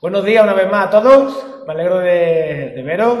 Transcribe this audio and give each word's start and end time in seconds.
Buenos 0.00 0.24
días 0.24 0.42
una 0.42 0.54
vez 0.54 0.66
más 0.70 0.86
a 0.86 0.90
todos. 0.90 1.46
Me 1.66 1.74
alegro 1.74 1.98
de, 1.98 2.82
veros. 2.82 3.18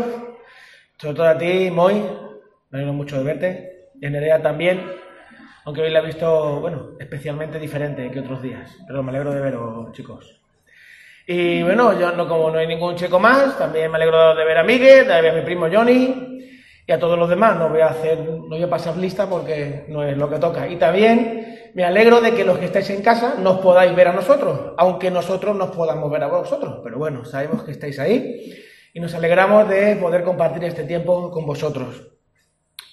Sobre 0.96 1.14
todo 1.14 1.28
a 1.28 1.36
ti, 1.36 1.70
Moy. 1.70 2.02
Me 2.70 2.78
alegro 2.78 2.94
mucho 2.94 3.18
de 3.18 3.22
verte. 3.22 3.90
Y 4.00 4.06
a 4.06 4.08
Nerea 4.08 4.40
también. 4.40 4.90
Aunque 5.66 5.82
hoy 5.82 5.90
la 5.90 5.98
he 5.98 6.06
visto, 6.06 6.58
bueno, 6.58 6.92
especialmente 6.98 7.58
diferente 7.58 8.10
que 8.10 8.20
otros 8.20 8.40
días. 8.40 8.74
Pero 8.86 9.02
me 9.02 9.10
alegro 9.10 9.30
de 9.34 9.42
veros, 9.42 9.92
chicos. 9.92 10.40
Y 11.26 11.62
bueno, 11.62 12.00
yo 12.00 12.12
no 12.12 12.26
como 12.26 12.50
no 12.50 12.58
hay 12.58 12.66
ningún 12.66 12.96
chico 12.96 13.20
más, 13.20 13.58
también 13.58 13.90
me 13.90 13.98
alegro 13.98 14.34
de 14.34 14.42
ver 14.42 14.56
a 14.56 14.64
Miguel, 14.64 15.06
de 15.06 15.20
ver 15.20 15.32
a 15.32 15.34
mi 15.34 15.42
primo 15.42 15.66
Johnny 15.70 16.48
y 16.86 16.92
a 16.92 16.98
todos 16.98 17.18
los 17.18 17.28
demás. 17.28 17.58
No 17.58 17.68
voy 17.68 17.82
a 17.82 17.88
hacer, 17.88 18.20
no 18.20 18.48
voy 18.48 18.62
a 18.62 18.70
pasar 18.70 18.96
lista 18.96 19.28
porque 19.28 19.84
no 19.88 20.02
es 20.02 20.16
lo 20.16 20.30
que 20.30 20.38
toca. 20.38 20.66
Y 20.66 20.76
también 20.76 21.39
me 21.74 21.84
alegro 21.84 22.20
de 22.20 22.34
que 22.34 22.44
los 22.44 22.58
que 22.58 22.66
estáis 22.66 22.90
en 22.90 23.02
casa 23.02 23.34
nos 23.38 23.60
podáis 23.60 23.94
ver 23.94 24.08
a 24.08 24.12
nosotros, 24.12 24.72
aunque 24.76 25.10
nosotros 25.10 25.56
nos 25.56 25.70
podamos 25.70 26.10
ver 26.10 26.22
a 26.22 26.28
vosotros. 26.28 26.80
Pero 26.82 26.98
bueno, 26.98 27.24
sabemos 27.24 27.62
que 27.62 27.72
estáis 27.72 27.98
ahí 27.98 28.54
y 28.92 29.00
nos 29.00 29.14
alegramos 29.14 29.68
de 29.68 29.96
poder 29.96 30.24
compartir 30.24 30.64
este 30.64 30.84
tiempo 30.84 31.30
con 31.30 31.46
vosotros. 31.46 32.08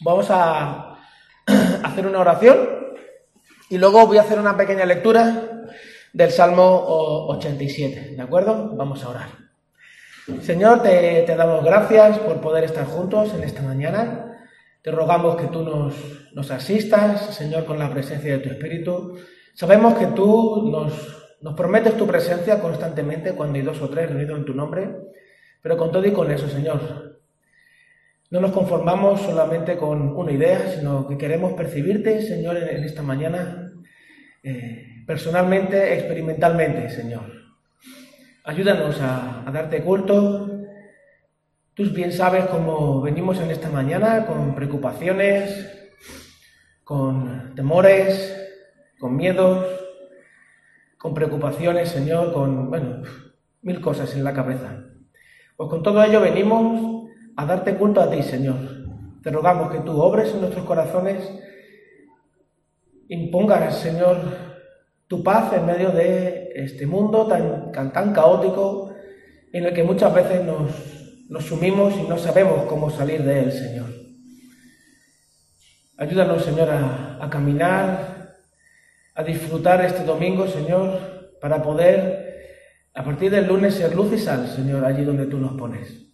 Vamos 0.01 0.27
a 0.29 0.99
hacer 1.83 2.05
una 2.05 2.19
oración 2.19 2.57
y 3.69 3.77
luego 3.77 4.05
voy 4.05 4.17
a 4.17 4.21
hacer 4.21 4.39
una 4.39 4.55
pequeña 4.55 4.85
lectura 4.85 5.65
del 6.13 6.31
Salmo 6.31 7.27
87, 7.29 8.15
¿de 8.15 8.21
acuerdo? 8.21 8.71
Vamos 8.75 9.03
a 9.03 9.09
orar. 9.09 9.29
Señor, 10.41 10.81
te, 10.81 11.23
te, 11.23 11.35
damos 11.35 11.63
gracias 11.63 12.19
por 12.19 12.41
poder 12.41 12.65
estar 12.65 12.85
juntos 12.85 13.33
en 13.33 13.43
esta 13.43 13.61
mañana. 13.61 14.26
Te 14.81 14.91
rogamos 14.91 15.35
que 15.35 15.47
tú 15.47 15.63
nos, 15.63 15.93
nos 16.33 16.51
asistas, 16.51 17.35
Señor, 17.35 17.65
con 17.65 17.79
la 17.79 17.91
presencia 17.91 18.33
de 18.33 18.39
tu 18.39 18.49
Espíritu. 18.49 19.17
Sabemos 19.53 19.95
que 19.95 20.07
tú 20.07 20.69
nos, 20.71 21.35
nos 21.41 21.53
prometes 21.53 21.97
tu 21.97 22.07
presencia 22.07 22.59
constantemente 22.59 23.33
cuando 23.33 23.57
hay 23.57 23.63
dos 23.63 23.81
o 23.81 23.89
tres 23.89 24.09
reunidos 24.09 24.39
en 24.39 24.45
tu 24.45 24.53
nombre, 24.53 24.95
pero 25.61 25.77
con 25.77 25.91
todo 25.91 26.05
y 26.05 26.11
con 26.11 26.31
eso, 26.31 26.47
Señor, 26.47 27.07
no 28.29 28.41
nos 28.41 28.51
conformamos 28.51 29.21
solamente 29.21 29.77
con 29.77 30.15
una 30.15 30.31
idea, 30.31 30.67
sino 30.67 31.07
que 31.07 31.17
queremos 31.17 31.53
percibirte, 31.53 32.21
Señor, 32.21 32.57
en, 32.57 32.83
esta 32.83 33.01
mañana. 33.01 33.71
Eh, 34.43 35.03
personalmente, 35.05 35.93
experimentalmente, 35.93 36.89
Señor. 36.89 37.23
Ayúdanos 38.43 38.99
a, 38.99 39.47
a, 39.47 39.51
darte 39.51 39.81
culto. 39.81 40.56
Tú 41.77 41.83
bien 41.93 42.11
sabes 42.11 42.45
cómo 42.47 43.01
venimos 43.01 43.39
en 43.39 43.51
esta 43.51 43.69
mañana 43.69 44.25
con 44.25 44.55
preocupaciones, 44.55 45.91
con 46.83 47.53
temores, 47.53 48.35
con 48.99 49.15
miedos, 49.15 49.63
con 50.97 51.13
preocupaciones, 51.13 51.89
Señor, 51.89 52.33
con, 52.33 52.71
bueno, 52.71 53.03
mil 53.61 53.79
cosas 53.79 54.15
en 54.15 54.23
la 54.23 54.33
cabeza. 54.33 54.85
Pues 55.55 55.69
con 55.69 55.83
todo 55.83 56.03
ello 56.03 56.19
venimos 56.19 57.11
a 57.35 57.45
darte 57.45 57.75
culto 57.75 58.01
a 58.01 58.09
ti, 58.09 58.23
Señor. 58.23 58.55
Te 59.21 59.29
rogamos 59.29 59.71
que 59.71 59.81
tú 59.81 60.01
obres 60.01 60.33
en 60.33 60.41
nuestros 60.41 60.65
corazones, 60.65 61.31
impongas, 63.07 63.77
Señor, 63.77 64.17
tu 65.05 65.21
paz 65.21 65.53
en 65.53 65.67
medio 65.67 65.91
de 65.91 66.49
este 66.55 66.87
mundo 66.87 67.27
tan, 67.27 67.71
tan, 67.71 68.13
caótico 68.13 68.95
en 69.53 69.65
el 69.65 69.75
que 69.75 69.83
muchas 69.83 70.11
veces 70.11 70.43
nos, 70.43 70.96
nos, 71.29 71.45
sumimos 71.45 71.93
y 71.95 72.03
no 72.03 72.17
sabemos 72.17 72.63
cómo 72.63 72.89
salir 72.89 73.23
de 73.23 73.43
él, 73.43 73.51
Señor. 73.51 73.87
Ayúdanos, 75.97 76.43
Señor, 76.43 76.69
a, 76.69 77.27
caminar, 77.29 78.35
a 79.15 79.23
disfrutar 79.23 79.83
este 79.83 80.03
domingo, 80.03 80.47
Señor, 80.47 81.37
para 81.41 81.61
poder, 81.63 82.35
a 82.93 83.03
partir 83.03 83.31
del 83.31 83.47
lunes, 83.47 83.73
ser 83.73 83.95
luz 83.95 84.13
y 84.13 84.19
sal, 84.19 84.47
Señor, 84.47 84.85
allí 84.85 85.03
donde 85.03 85.25
tú 85.25 85.39
nos 85.39 85.57
pones. 85.57 86.07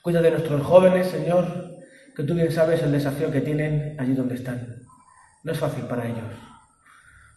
Cuida 0.00 0.22
de 0.22 0.30
nuestros 0.30 0.62
jóvenes, 0.62 1.08
Señor, 1.08 1.76
que 2.14 2.22
tú 2.22 2.34
bien 2.34 2.52
sabes 2.52 2.82
el 2.82 2.92
desafío 2.92 3.30
que 3.30 3.40
tienen 3.40 3.96
allí 3.98 4.14
donde 4.14 4.36
están. 4.36 4.82
No 5.42 5.52
es 5.52 5.58
fácil 5.58 5.84
para 5.84 6.06
ellos. 6.06 6.24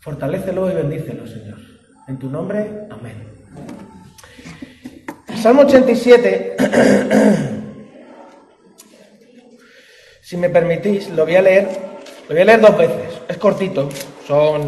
Fortalécelo 0.01 0.69
y 0.71 0.75
bendícelo, 0.75 1.25
Señor. 1.25 1.59
En 2.07 2.17
tu 2.17 2.29
nombre, 2.29 2.87
amén. 2.89 3.31
Salmo 5.41 5.61
87, 5.61 6.50
si 10.21 10.37
me 10.37 10.49
permitís, 10.49 11.09
lo 11.09 11.25
voy 11.25 11.35
a 11.35 11.41
leer, 11.41 11.67
lo 12.27 12.35
voy 12.35 12.41
a 12.41 12.45
leer 12.45 12.61
dos 12.61 12.77
veces. 12.77 13.21
Es 13.27 13.37
cortito, 13.37 13.89
son 14.27 14.65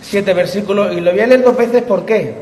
siete 0.00 0.32
versículos 0.34 0.96
y 0.96 1.00
lo 1.00 1.12
voy 1.12 1.20
a 1.20 1.26
leer 1.26 1.42
dos 1.42 1.56
veces, 1.56 1.82
¿por 1.82 2.04
qué? 2.04 2.34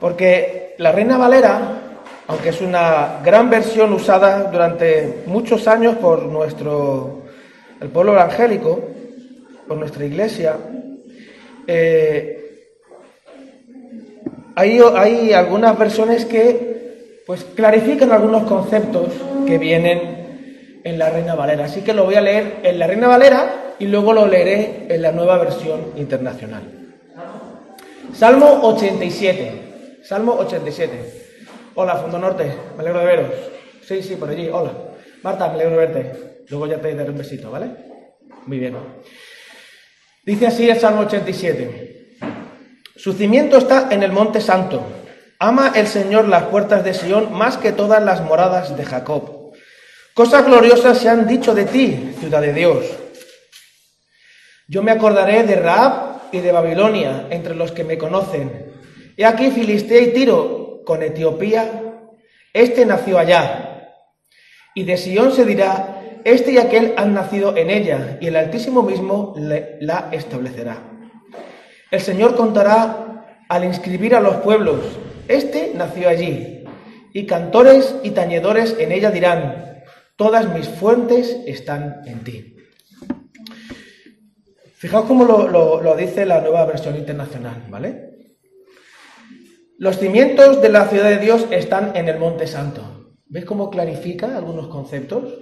Porque 0.00 0.74
la 0.78 0.92
Reina 0.92 1.18
Valera, 1.18 1.82
aunque 2.28 2.50
es 2.50 2.60
una 2.60 3.20
gran 3.24 3.50
versión 3.50 3.92
usada 3.92 4.50
durante 4.50 5.22
muchos 5.26 5.66
años 5.68 5.96
por 5.96 6.22
nuestro, 6.24 7.22
el 7.80 7.88
pueblo 7.88 8.12
evangélico, 8.12 8.80
por 9.66 9.76
nuestra 9.76 10.04
iglesia, 10.04 10.56
eh, 11.66 12.32
hay, 14.54 14.80
hay, 14.94 15.32
algunas 15.32 15.78
versiones 15.78 16.24
que 16.24 16.75
pues 17.26 17.44
clarifican 17.44 18.12
algunos 18.12 18.44
conceptos 18.44 19.08
que 19.46 19.58
vienen 19.58 20.80
en 20.84 20.98
la 20.98 21.10
Reina 21.10 21.34
Valera. 21.34 21.64
Así 21.64 21.82
que 21.82 21.92
lo 21.92 22.04
voy 22.04 22.14
a 22.14 22.20
leer 22.20 22.60
en 22.62 22.78
la 22.78 22.86
Reina 22.86 23.08
Valera 23.08 23.74
y 23.80 23.86
luego 23.86 24.12
lo 24.12 24.26
leeré 24.26 24.86
en 24.88 25.02
la 25.02 25.10
nueva 25.10 25.36
versión 25.36 25.92
internacional. 25.96 26.62
Salmo 28.14 28.60
87. 28.62 29.98
Salmo 30.04 30.34
87. 30.34 31.26
Hola, 31.74 31.96
Fondo 31.96 32.18
Norte, 32.18 32.44
me 32.76 32.80
alegro 32.82 33.00
de 33.00 33.06
veros. 33.06 33.30
Sí, 33.82 34.02
sí, 34.02 34.14
por 34.14 34.30
allí, 34.30 34.48
hola. 34.48 34.72
Marta, 35.22 35.48
me 35.48 35.54
alegro 35.54 35.72
de 35.72 35.78
verte. 35.78 36.12
Luego 36.48 36.68
ya 36.68 36.80
te 36.80 36.94
daré 36.94 37.10
un 37.10 37.18
besito, 37.18 37.50
¿vale? 37.50 37.70
Muy 38.46 38.60
bien. 38.60 38.76
Dice 40.24 40.46
así 40.46 40.70
el 40.70 40.78
Salmo 40.78 41.02
87. 41.02 42.18
Su 42.94 43.12
cimiento 43.12 43.58
está 43.58 43.88
en 43.90 44.04
el 44.04 44.12
monte 44.12 44.40
santo. 44.40 44.95
Ama 45.38 45.72
el 45.74 45.86
Señor 45.86 46.28
las 46.28 46.44
puertas 46.44 46.82
de 46.82 46.94
Sión 46.94 47.32
más 47.32 47.58
que 47.58 47.72
todas 47.72 48.02
las 48.02 48.22
moradas 48.22 48.76
de 48.76 48.84
Jacob. 48.84 49.52
Cosas 50.14 50.46
gloriosas 50.46 50.98
se 50.98 51.10
han 51.10 51.26
dicho 51.26 51.54
de 51.54 51.66
ti, 51.66 52.14
ciudad 52.18 52.40
de 52.40 52.54
Dios. 52.54 52.86
Yo 54.66 54.82
me 54.82 54.92
acordaré 54.92 55.42
de 55.42 55.56
Raab 55.56 56.32
y 56.32 56.40
de 56.40 56.52
Babilonia 56.52 57.26
entre 57.28 57.54
los 57.54 57.72
que 57.72 57.84
me 57.84 57.98
conocen. 57.98 58.72
He 59.16 59.26
aquí 59.26 59.50
Filistea 59.50 60.00
y 60.00 60.12
Tiro 60.14 60.80
con 60.86 61.02
Etiopía. 61.02 61.82
Este 62.54 62.86
nació 62.86 63.18
allá. 63.18 63.92
Y 64.74 64.84
de 64.84 64.96
Sión 64.96 65.32
se 65.32 65.44
dirá, 65.44 66.00
este 66.24 66.52
y 66.52 66.58
aquel 66.58 66.94
han 66.96 67.12
nacido 67.12 67.56
en 67.56 67.70
ella, 67.70 68.18
y 68.20 68.28
el 68.28 68.36
Altísimo 68.36 68.82
mismo 68.82 69.34
le, 69.36 69.76
la 69.80 70.08
establecerá. 70.12 70.78
El 71.90 72.00
Señor 72.00 72.36
contará 72.36 73.36
al 73.48 73.64
inscribir 73.64 74.14
a 74.14 74.20
los 74.20 74.36
pueblos, 74.36 74.80
este 75.28 75.72
nació 75.74 76.08
allí, 76.08 76.64
y 77.12 77.26
cantores 77.26 77.96
y 78.02 78.10
tañedores 78.10 78.76
en 78.78 78.92
ella 78.92 79.10
dirán, 79.10 79.82
todas 80.16 80.52
mis 80.52 80.68
fuentes 80.68 81.36
están 81.46 82.02
en 82.04 82.24
ti. 82.24 82.56
Fijaos 84.74 85.06
cómo 85.06 85.24
lo, 85.24 85.96
dice 85.96 86.26
la 86.26 86.42
nueva 86.42 86.66
versión 86.66 86.96
internacional, 86.96 87.64
¿vale? 87.70 88.36
Los 89.78 89.98
cimientos 89.98 90.60
de 90.60 90.68
la 90.68 90.88
ciudad 90.88 91.08
de 91.08 91.18
Dios 91.18 91.46
están 91.50 91.96
en 91.96 92.08
el 92.08 92.18
Monte 92.18 92.46
Santo. 92.46 93.14
¿Ves 93.26 93.46
cómo 93.46 93.70
clarifica 93.70 94.36
algunos 94.36 94.68
conceptos? 94.68 95.32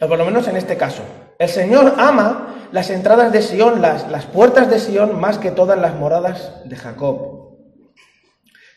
por 0.00 0.18
lo 0.18 0.24
menos 0.24 0.48
en 0.48 0.56
este 0.56 0.76
caso. 0.76 1.02
El 1.38 1.48
Señor 1.48 1.94
ama 1.98 2.68
las 2.72 2.90
entradas 2.90 3.32
de 3.32 3.42
Sión, 3.42 3.82
las, 3.82 4.10
las 4.10 4.26
puertas 4.26 4.68
de 4.70 4.80
Sión, 4.80 5.20
más 5.20 5.38
que 5.38 5.50
todas 5.50 5.78
las 5.78 5.94
moradas 5.94 6.62
de 6.64 6.74
Jacob. 6.74 7.29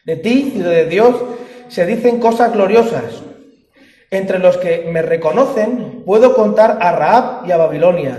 De 0.06 0.18
ti, 0.18 0.52
ciudad 0.54 0.72
de 0.72 0.86
Dios, 0.86 1.16
se 1.70 1.86
dicen 1.86 2.20
cosas 2.20 2.52
gloriosas. 2.52 3.24
Entre 4.12 4.38
los 4.38 4.58
que 4.58 4.90
me 4.92 5.02
reconocen, 5.02 6.04
puedo 6.06 6.36
contar 6.36 6.78
a 6.82 6.92
Raab 6.92 7.48
y 7.48 7.52
a 7.52 7.58
Babilonia, 7.58 8.18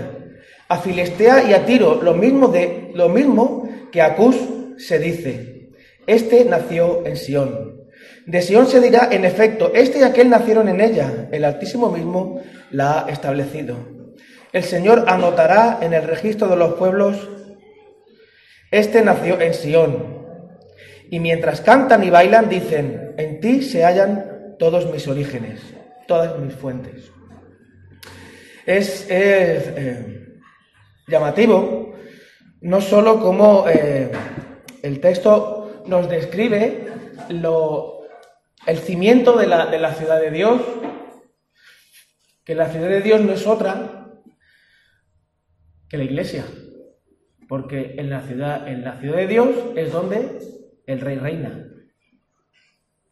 a 0.67 0.77
Filistea 0.77 1.43
y 1.49 1.53
a 1.53 1.65
Tiro, 1.65 2.01
lo 2.01 2.13
mismo, 2.15 2.47
de, 2.47 2.91
lo 2.93 3.07
mismo 3.09 3.69
que 3.91 4.01
a 4.01 4.15
Cus 4.15 4.35
se 4.77 4.99
dice. 4.99 5.69
Este 6.07 6.43
nació 6.43 7.05
en 7.05 7.17
Sión. 7.17 7.85
De 8.25 8.41
Sión 8.41 8.65
se 8.67 8.81
dirá, 8.81 9.09
en 9.11 9.23
efecto, 9.23 9.71
este 9.73 9.99
y 9.99 10.03
aquel 10.03 10.29
nacieron 10.29 10.67
en 10.67 10.81
ella, 10.81 11.29
el 11.31 11.45
Altísimo 11.45 11.91
mismo 11.91 12.41
la 12.71 13.05
ha 13.05 13.11
establecido. 13.11 13.77
El 14.51 14.63
Señor 14.63 15.05
anotará 15.07 15.79
en 15.81 15.93
el 15.93 16.03
registro 16.03 16.47
de 16.47 16.55
los 16.55 16.73
pueblos, 16.73 17.29
este 18.71 19.03
nació 19.03 19.39
en 19.39 19.53
Sión. 19.53 20.14
Y 21.11 21.19
mientras 21.19 21.61
cantan 21.61 22.03
y 22.03 22.09
bailan, 22.09 22.49
dicen, 22.49 23.13
en 23.17 23.39
ti 23.39 23.61
se 23.61 23.83
hallan 23.83 24.55
todos 24.57 24.91
mis 24.91 25.07
orígenes, 25.07 25.61
todas 26.07 26.39
mis 26.39 26.53
fuentes. 26.53 27.11
Es, 28.65 29.09
es 29.09 29.67
eh, 29.75 30.39
llamativo, 31.07 31.93
no 32.61 32.81
solo 32.81 33.19
como 33.19 33.65
eh, 33.67 34.11
el 34.81 34.99
texto 34.99 35.83
nos 35.85 36.09
describe 36.09 36.87
lo, 37.29 38.01
el 38.65 38.79
cimiento 38.79 39.37
de 39.37 39.47
la, 39.47 39.67
de 39.67 39.79
la 39.79 39.93
ciudad 39.93 40.19
de 40.19 40.31
Dios, 40.31 40.61
que 42.43 42.55
la 42.55 42.69
ciudad 42.69 42.89
de 42.89 43.01
Dios 43.01 43.21
no 43.21 43.33
es 43.33 43.45
otra 43.45 44.07
que 45.89 45.97
la 45.97 46.03
iglesia, 46.03 46.45
porque 47.47 47.95
en 47.97 48.09
la 48.09 48.21
ciudad, 48.21 48.67
en 48.67 48.83
la 48.83 48.99
ciudad 48.99 49.17
de 49.17 49.27
Dios 49.27 49.49
es 49.75 49.91
donde 49.91 50.54
el 50.87 51.01
rey 51.01 51.17
reina, 51.17 51.67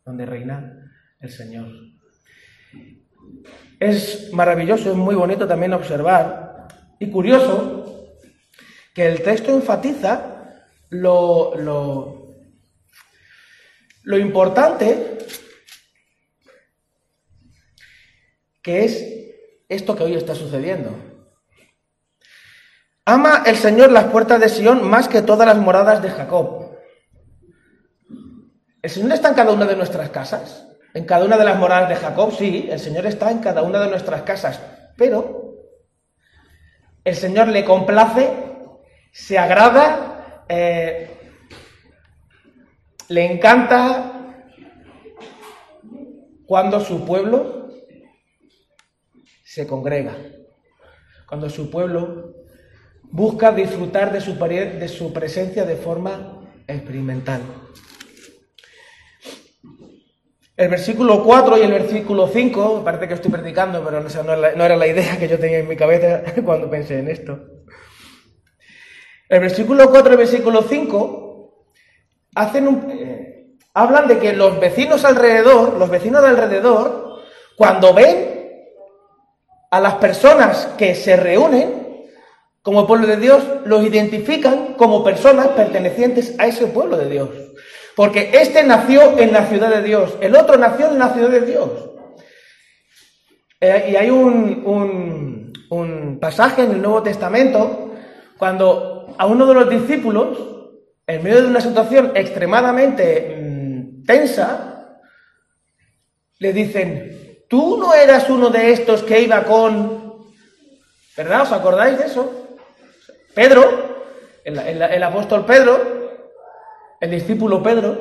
donde 0.06 0.26
reina 0.26 0.92
el 1.20 1.30
Señor. 1.30 1.68
Es 3.80 4.32
maravilloso, 4.34 4.92
es 4.92 4.98
muy 4.98 5.16
bonito 5.16 5.48
también 5.48 5.74
observar 5.74 6.68
y 7.00 7.10
curioso 7.10 8.16
que 8.94 9.08
el 9.08 9.22
texto 9.24 9.52
enfatiza 9.52 10.62
lo, 10.90 11.56
lo, 11.56 12.36
lo 14.04 14.18
importante 14.18 15.18
que 18.62 18.86
es 18.86 19.06
esto 19.68 19.96
que 19.96 20.04
hoy 20.04 20.16
está 20.16 20.36
sucediendo. 20.36 20.96
Ama 23.06 23.44
el 23.46 23.58
Señor 23.58 23.92
las 23.92 24.06
puertas 24.06 24.40
de 24.40 24.48
Sión 24.48 24.88
más 24.90 25.10
que 25.10 25.22
todas 25.22 25.46
las 25.46 25.58
moradas 25.58 26.02
de 26.02 26.10
Jacob. 26.10 26.63
¿El 28.84 28.90
Señor 28.90 29.14
está 29.14 29.30
en 29.30 29.36
cada 29.36 29.54
una 29.54 29.66
de 29.66 29.78
nuestras 29.78 30.10
casas? 30.10 30.68
¿En 30.94 31.06
cada 31.06 31.24
una 31.24 31.38
de 31.38 31.46
las 31.46 31.58
moradas 31.58 31.88
de 31.88 31.96
Jacob? 31.96 32.36
Sí, 32.38 32.68
el 32.70 32.80
Señor 32.80 33.06
está 33.06 33.32
en 33.32 33.40
cada 33.40 33.64
una 33.64 33.80
de 33.80 33.90
nuestras 33.90 34.24
casas. 34.24 34.62
Pero 34.98 35.56
el 37.06 37.16
Señor 37.16 37.48
le 37.48 37.64
complace, 37.64 38.30
se 39.10 39.38
agrada, 39.38 40.44
eh, 40.50 41.18
le 43.08 43.32
encanta 43.32 44.36
cuando 46.46 46.82
su 46.82 47.06
pueblo 47.06 47.70
se 49.46 49.66
congrega, 49.66 50.14
cuando 51.26 51.50
su 51.50 51.70
pueblo 51.70 52.34
busca 53.04 53.54
disfrutar 53.54 54.12
de 54.12 54.20
su, 54.20 54.36
de 54.36 54.88
su 54.90 55.14
presencia 55.14 55.64
de 55.64 55.78
forma 55.78 56.42
experimental. 56.68 57.42
El 60.56 60.70
versículo 60.70 61.24
4 61.24 61.58
y 61.58 61.62
el 61.62 61.72
versículo 61.72 62.28
5, 62.28 62.84
parece 62.84 63.08
que 63.08 63.16
estoy 63.16 63.32
predicando, 63.32 63.84
pero 63.84 64.02
no, 64.02 64.66
era 64.66 64.76
la 64.76 64.88
idea 64.88 65.18
que 65.18 65.28
yo 65.28 65.40
tenía 65.40 65.60
en 65.60 65.68
mi 65.68 65.76
cabeza 65.76 66.22
cuando 66.46 66.70
pensé 66.70 67.00
en 67.00 67.10
esto. 67.10 67.40
El 69.28 69.40
versículo 69.40 69.90
4 69.90 70.10
y 70.10 70.14
el 70.14 70.18
versículo 70.18 70.62
5 70.62 71.66
hacen 72.36 72.68
un, 72.68 72.92
eh, 72.92 73.56
hablan 73.74 74.08
de 74.08 74.20
que 74.20 74.34
los 74.34 74.60
vecinos 74.60 75.04
alrededor, 75.06 75.74
los 75.74 75.90
vecinos 75.90 76.22
de 76.22 76.28
alrededor, 76.28 77.24
cuando 77.58 77.96
ven 77.96 78.62
a 79.72 79.80
las 79.80 79.96
personas 79.96 80.68
que 80.78 80.94
se 80.94 81.16
reúnen 81.16 82.06
como 82.62 82.86
pueblo 82.86 83.08
de 83.08 83.18
Dios, 83.18 83.44
los 83.66 83.84
identifican 83.84 84.76
como 84.76 85.04
personas 85.04 85.48
pertenecientes 85.48 86.36
a 86.38 86.46
ese 86.46 86.68
pueblo 86.68 86.96
de 86.96 87.10
Dios. 87.10 87.30
Porque 87.96 88.32
este 88.34 88.64
nació 88.64 89.18
en 89.20 89.32
la 89.32 89.46
ciudad 89.46 89.70
de 89.70 89.84
Dios, 89.84 90.16
el 90.20 90.36
otro 90.36 90.58
nació 90.58 90.92
en 90.92 91.00
la 91.00 91.14
ciudad 91.14 91.30
de 91.30 91.42
Dios. 91.42 91.70
Eh, 93.62 93.90
y 93.92 93.96
hay 93.96 94.10
un, 94.10 95.54
un 95.70 96.20
pasaje 96.20 96.64
en 96.64 96.72
el 96.72 96.82
Nuevo 96.82 97.04
Testamento 97.04 97.94
cuando 98.38 99.16
a 99.18 99.26
uno 99.26 99.46
de 99.46 99.54
los 99.54 99.70
discípulos, 99.70 100.38
en 101.06 101.24
medio 101.24 101.42
de 101.42 101.48
una 101.48 101.62
situación 101.62 102.12
extremadamente 102.16 103.38
mm, 103.40 104.06
tensa, 104.06 104.98
le 106.40 106.52
dicen, 106.52 107.14
Tú 107.54 107.78
no 107.78 107.94
eras 107.94 108.32
uno 108.32 108.50
de 108.50 108.72
estos 108.72 109.04
que 109.04 109.22
iba 109.22 109.44
con... 109.44 110.26
¿Verdad? 111.16 111.44
¿Os 111.44 111.52
acordáis 111.52 112.00
de 112.00 112.08
eso? 112.08 112.58
Pedro, 113.36 114.08
el, 114.44 115.04
apóstol 115.04 115.46
Pedro, 115.46 116.03
el 117.04 117.12
discípulo 117.12 117.62
Pedro, 117.62 117.98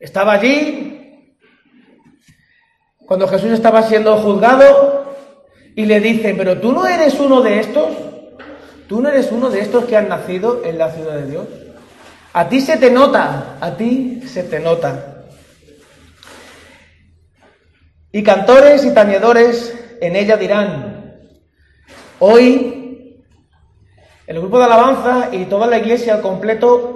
estaba 0.00 0.32
allí 0.32 1.38
cuando 3.06 3.28
Jesús 3.28 3.52
estaba 3.52 3.84
siendo 3.84 4.16
juzgado 4.16 5.14
y 5.76 5.86
le 5.86 6.00
dice, 6.00 6.34
pero 6.36 6.58
tú 6.60 6.72
no 6.72 6.88
eres 6.88 7.20
uno 7.20 7.42
de 7.42 7.60
estos, 7.60 7.86
tú 8.88 9.00
no 9.00 9.10
eres 9.10 9.30
uno 9.30 9.48
de 9.48 9.60
estos 9.60 9.84
que 9.84 9.96
han 9.96 10.08
nacido 10.08 10.64
en 10.64 10.76
la 10.76 10.90
ciudad 10.90 11.14
de 11.18 11.30
Dios. 11.30 11.46
A 12.32 12.48
ti 12.48 12.60
se 12.60 12.78
te 12.78 12.90
nota, 12.90 13.56
a 13.60 13.76
ti 13.76 14.22
se 14.26 14.42
te 14.42 14.58
nota. 14.58 15.22
Y 18.10 18.24
cantores 18.24 18.84
y 18.84 18.92
tañedores 18.92 19.72
en 20.00 20.16
ella 20.16 20.36
dirán, 20.36 21.20
hoy 22.18 23.22
el 24.26 24.40
grupo 24.40 24.58
de 24.58 24.64
alabanza 24.64 25.28
y 25.30 25.44
toda 25.44 25.68
la 25.68 25.78
iglesia 25.78 26.14
al 26.14 26.22
completo 26.22 26.95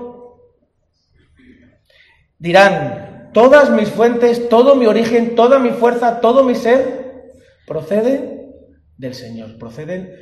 dirán, 2.41 3.31
todas 3.33 3.71
mis 3.71 3.89
fuentes, 3.89 4.49
todo 4.49 4.75
mi 4.75 4.87
origen, 4.87 5.37
toda 5.37 5.61
mi 5.61 5.71
fuerza, 5.71 6.21
todo 6.21 6.43
mi 6.43 6.57
ser 6.57 7.31
proceden 7.67 8.53
del 8.97 9.15
Señor, 9.15 9.57
proceden 9.59 10.13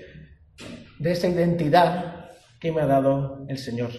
de 0.98 1.12
esa 1.12 1.28
identidad 1.28 2.28
que 2.60 2.72
me 2.72 2.82
ha 2.82 2.86
dado 2.86 3.46
el 3.48 3.56
Señor. 3.56 3.90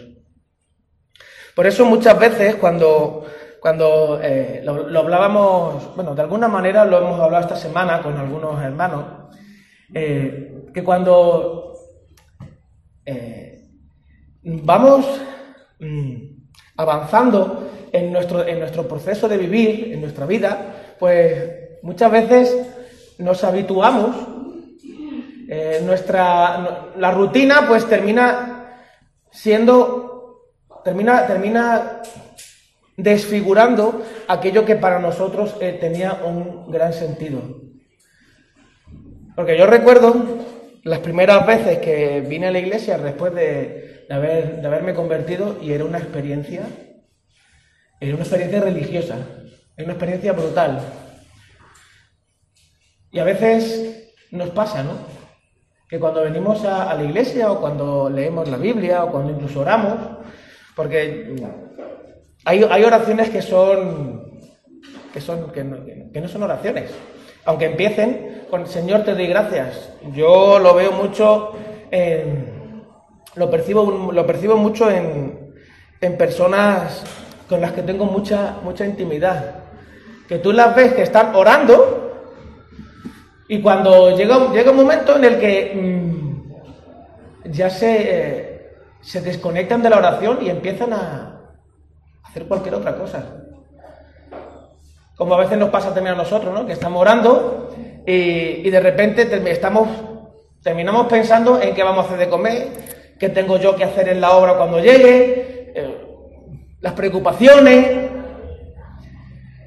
Por 1.56 1.66
eso 1.66 1.86
muchas 1.86 2.20
veces 2.20 2.56
cuando 2.56 3.26
cuando 3.60 4.20
eh, 4.22 4.62
lo, 4.64 5.00
hablábamos, 5.00 5.94
bueno, 5.96 6.16
de 6.16 6.22
alguna 6.22 6.48
manera 6.48 6.86
lo 6.86 6.98
hemos 7.00 7.20
hablado 7.20 7.44
esta 7.44 7.58
semana 7.58 8.02
con 8.02 8.18
algunos 8.18 8.62
hermanos, 8.64 9.06
eh, 9.94 10.64
que 10.74 10.84
cuando 10.84 11.74
eh, 13.06 13.68
vamos 14.44 15.06
mm, 15.80 16.16
avanzando 16.78 17.69
en 17.92 18.12
nuestro, 18.12 18.46
en 18.46 18.60
nuestro 18.60 18.88
proceso 18.88 19.28
de 19.28 19.38
vivir, 19.38 19.94
en 19.94 20.02
nuestra 20.02 20.26
vida, 20.26 20.96
pues 21.00 21.80
muchas 21.82 22.12
veces 22.12 22.58
nos 23.18 23.44
habituamos, 23.44 24.16
nuestra, 25.84 26.92
la 26.98 27.12
rutina 27.12 27.66
pues 27.68 27.88
termina 27.88 28.60
siendo, 29.32 30.52
termina, 30.84 31.26
termina 31.26 32.02
desfigurando 32.98 34.04
aquello 34.28 34.66
que 34.66 34.76
para 34.76 35.00
nosotros 35.00 35.56
eh, 35.62 35.78
tenía 35.80 36.22
un 36.26 36.70
gran 36.72 36.94
sentido. 36.94 37.42
Porque 39.36 39.58
yo 39.58 39.66
recuerdo 39.66 40.16
las 40.84 41.00
primeras 41.00 41.46
veces 41.46 41.80
que 41.80 42.22
vine 42.22 42.48
a 42.48 42.52
la 42.52 42.60
iglesia 42.60 42.98
después 42.98 43.34
de, 43.34 44.06
haber, 44.10 44.62
de 44.62 44.68
haberme 44.68 44.94
convertido 44.94 45.58
y 45.62 45.72
era 45.72 45.86
una 45.86 45.98
experiencia, 45.98 46.64
era 48.00 48.14
una 48.14 48.24
experiencia 48.24 48.62
religiosa, 48.62 49.18
era 49.76 49.86
una 49.86 49.94
experiencia 49.94 50.34
brutal. 50.34 50.80
Y 53.12 53.20
a 53.20 53.24
veces 53.24 54.14
nos 54.32 54.50
pasa, 54.52 54.84
¿no? 54.84 54.92
Que 55.90 56.00
cuando 56.00 56.24
venimos 56.24 56.64
a, 56.66 56.94
la 56.94 57.04
iglesia 57.04 57.52
o 57.52 57.60
cuando 57.60 58.10
leemos 58.10 58.48
la 58.48 58.58
Biblia 58.58 59.04
o 59.04 59.12
cuando 59.12 59.32
incluso 59.32 59.62
oramos, 59.62 59.98
porque 60.76 61.36
hay, 62.46 62.64
oraciones 62.64 63.30
que 63.30 63.42
son, 63.42 64.40
que, 65.12 65.20
son 65.20 65.52
que, 65.52 65.64
no, 65.64 66.28
son 66.28 66.44
oraciones, 66.44 66.92
aunque 67.44 67.66
empiecen 67.66 68.46
con 68.50 68.66
Señor 68.68 69.04
te 69.04 69.14
doy 69.14 69.28
gracias. 69.28 69.92
Yo 70.14 70.60
lo 70.60 70.74
veo 70.76 70.92
mucho, 70.92 71.54
lo, 73.36 73.50
percibo, 73.50 74.12
lo 74.12 74.26
percibo 74.26 74.56
mucho 74.56 74.90
en, 74.90 75.56
en 76.00 76.18
personas 76.18 77.04
con 77.50 77.60
las 77.60 77.72
que 77.74 77.82
tengo 77.82 78.06
mucha, 78.06 78.58
mucha 78.64 78.86
intimidad. 78.86 79.56
Que 80.28 80.38
tú 80.38 80.54
las 80.54 80.76
ves 80.76 80.94
que 80.94 81.02
están 81.02 81.36
orando 81.36 82.36
y 83.48 83.62
cuando 83.62 84.16
llega, 84.16 84.52
llega 84.54 84.72
un 84.72 84.78
momento 84.78 85.16
en 85.16 85.26
el 85.26 85.40
que 85.40 85.74
mm, 85.76 87.52
ya 87.52 87.70
se, 87.70 87.98
eh, 88.00 88.72
se 89.02 89.22
desconectan 89.22 89.82
de 89.82 89.90
la 89.90 89.98
oración 89.98 90.38
y 90.42 90.50
empiezan 90.50 90.94
a, 90.94 91.30
hacer 92.30 92.46
cualquier 92.46 92.76
otra 92.76 92.96
cosa. 92.96 93.24
Como 95.16 95.34
a 95.34 95.40
veces 95.40 95.58
nos 95.58 95.70
pasa 95.70 95.94
también 95.94 96.16
a 96.16 96.18
nosotros, 96.18 96.54
¿no? 96.54 96.66
Que 96.66 96.74
estamos 96.74 97.02
orando 97.02 97.72
y, 98.06 98.70
de 98.70 98.80
repente 98.80 99.28
estamos, 99.52 99.90
terminamos 100.64 101.08
pensando 101.08 101.60
en 101.60 101.74
qué 101.74 101.84
vamos 101.84 102.06
a 102.06 102.08
hacer 102.08 102.20
de 102.20 102.30
comer, 102.30 102.68
qué 103.20 103.30
tengo 103.30 103.58
yo 103.58 103.76
que 103.76 103.84
hacer 103.84 104.10
en 104.10 104.22
la 104.22 104.32
obra 104.32 104.56
cuando 104.56 104.80
llegue, 104.80 105.74
eh, 105.76 106.09
las 106.82 106.94
preocupaciones. 106.94 108.10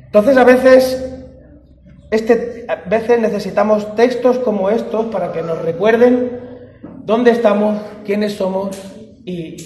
Entonces 0.06 0.36
a 0.36 0.44
veces, 0.44 1.04
este, 2.10 2.66
a 2.68 2.76
veces 2.88 3.20
necesitamos 3.20 3.94
textos 3.94 4.38
como 4.38 4.70
estos 4.70 5.06
para 5.06 5.32
que 5.32 5.42
nos 5.42 5.62
recuerden 5.62 6.40
dónde 7.04 7.30
estamos, 7.30 7.80
quiénes 8.04 8.34
somos 8.34 8.76
y 9.24 9.56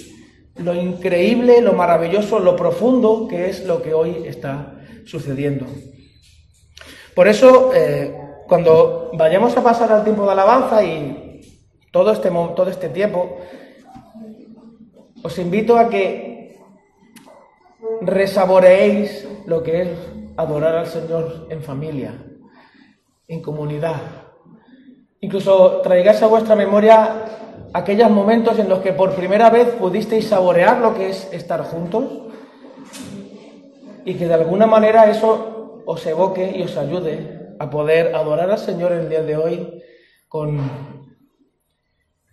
lo 0.55 0.73
increíble, 0.73 1.61
lo 1.61 1.73
maravilloso, 1.73 2.39
lo 2.39 2.55
profundo 2.55 3.27
que 3.27 3.49
es 3.49 3.65
lo 3.65 3.81
que 3.81 3.93
hoy 3.93 4.23
está 4.25 4.81
sucediendo. 5.05 5.65
Por 7.13 7.27
eso, 7.27 7.71
eh, 7.73 8.15
cuando 8.47 9.11
vayamos 9.13 9.55
a 9.57 9.63
pasar 9.63 9.91
al 9.91 10.03
tiempo 10.03 10.25
de 10.25 10.31
alabanza 10.31 10.83
y 10.83 11.41
todo 11.91 12.11
este, 12.11 12.29
todo 12.29 12.69
este 12.69 12.89
tiempo, 12.89 13.37
os 15.23 15.37
invito 15.39 15.77
a 15.77 15.89
que 15.89 16.36
resaboreéis 18.01 19.27
lo 19.45 19.63
que 19.63 19.81
es 19.81 19.89
adorar 20.35 20.75
al 20.75 20.87
Señor 20.87 21.47
en 21.49 21.61
familia, 21.61 22.13
en 23.27 23.41
comunidad. 23.41 24.01
Incluso 25.19 25.81
traigáis 25.81 26.21
a 26.21 26.27
vuestra 26.27 26.55
memoria 26.55 27.25
aquellos 27.73 28.09
momentos 28.09 28.59
en 28.59 28.69
los 28.69 28.79
que 28.79 28.93
por 28.93 29.15
primera 29.15 29.49
vez 29.49 29.69
pudisteis 29.69 30.27
saborear 30.27 30.79
lo 30.79 30.93
que 30.93 31.09
es 31.09 31.31
estar 31.33 31.63
juntos 31.63 32.05
y 34.05 34.13
que 34.13 34.27
de 34.27 34.33
alguna 34.33 34.67
manera 34.67 35.09
eso 35.09 35.83
os 35.85 36.05
evoque 36.05 36.53
y 36.55 36.63
os 36.63 36.77
ayude 36.77 37.55
a 37.59 37.69
poder 37.69 38.15
adorar 38.15 38.51
al 38.51 38.59
Señor 38.59 38.91
el 38.91 39.09
día 39.09 39.23
de 39.23 39.35
hoy 39.35 39.83
con 40.27 40.59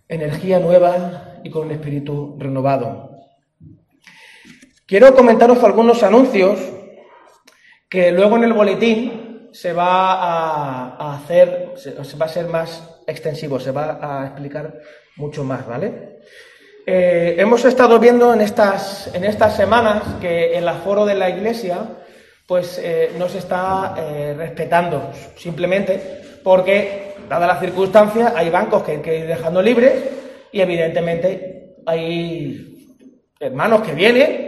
energía 0.07 0.59
nueva 0.59 1.39
y 1.43 1.49
con 1.49 1.63
un 1.63 1.71
espíritu 1.71 2.35
renovado. 2.37 3.14
Quiero 4.87 5.15
comentaros 5.15 5.63
algunos 5.63 6.03
anuncios 6.03 6.59
que 7.89 8.11
luego 8.11 8.37
en 8.37 8.43
el 8.43 8.53
boletín 8.53 9.49
se 9.51 9.73
va 9.73 10.13
a, 10.13 11.15
hacer, 11.15 11.71
se, 11.75 11.95
va 12.15 12.25
a 12.25 12.29
ser 12.29 12.45
más 12.45 13.01
extensivo, 13.07 13.59
se 13.59 13.71
va 13.71 13.97
a 13.99 14.27
explicar 14.27 14.75
mucho 15.15 15.43
más, 15.43 15.65
¿vale? 15.65 16.19
Eh, 16.85 17.35
hemos 17.39 17.65
estado 17.65 17.97
viendo 17.97 18.31
en 18.31 18.41
estas, 18.41 19.09
en 19.15 19.23
estas 19.23 19.55
semanas 19.55 20.03
que 20.21 20.55
el 20.55 20.67
aforo 20.67 21.03
de 21.03 21.15
la 21.15 21.31
iglesia 21.31 21.79
pues 22.45 22.79
eh, 22.83 23.09
no 23.17 23.27
se 23.27 23.39
está 23.39 23.95
eh, 23.97 24.35
respetando 24.37 25.09
simplemente 25.35 26.21
porque, 26.43 27.15
dada 27.27 27.47
la 27.47 27.59
circunstancia, 27.59 28.33
hay 28.35 28.51
bancos 28.51 28.83
que 28.83 28.91
hay 28.91 28.99
que 28.99 29.17
ir 29.17 29.25
dejando 29.25 29.63
libres 29.63 29.95
y 30.51 30.61
evidentemente 30.61 31.77
hay 31.87 32.93
hermanos 33.39 33.81
que 33.81 33.93
vienen 33.93 34.44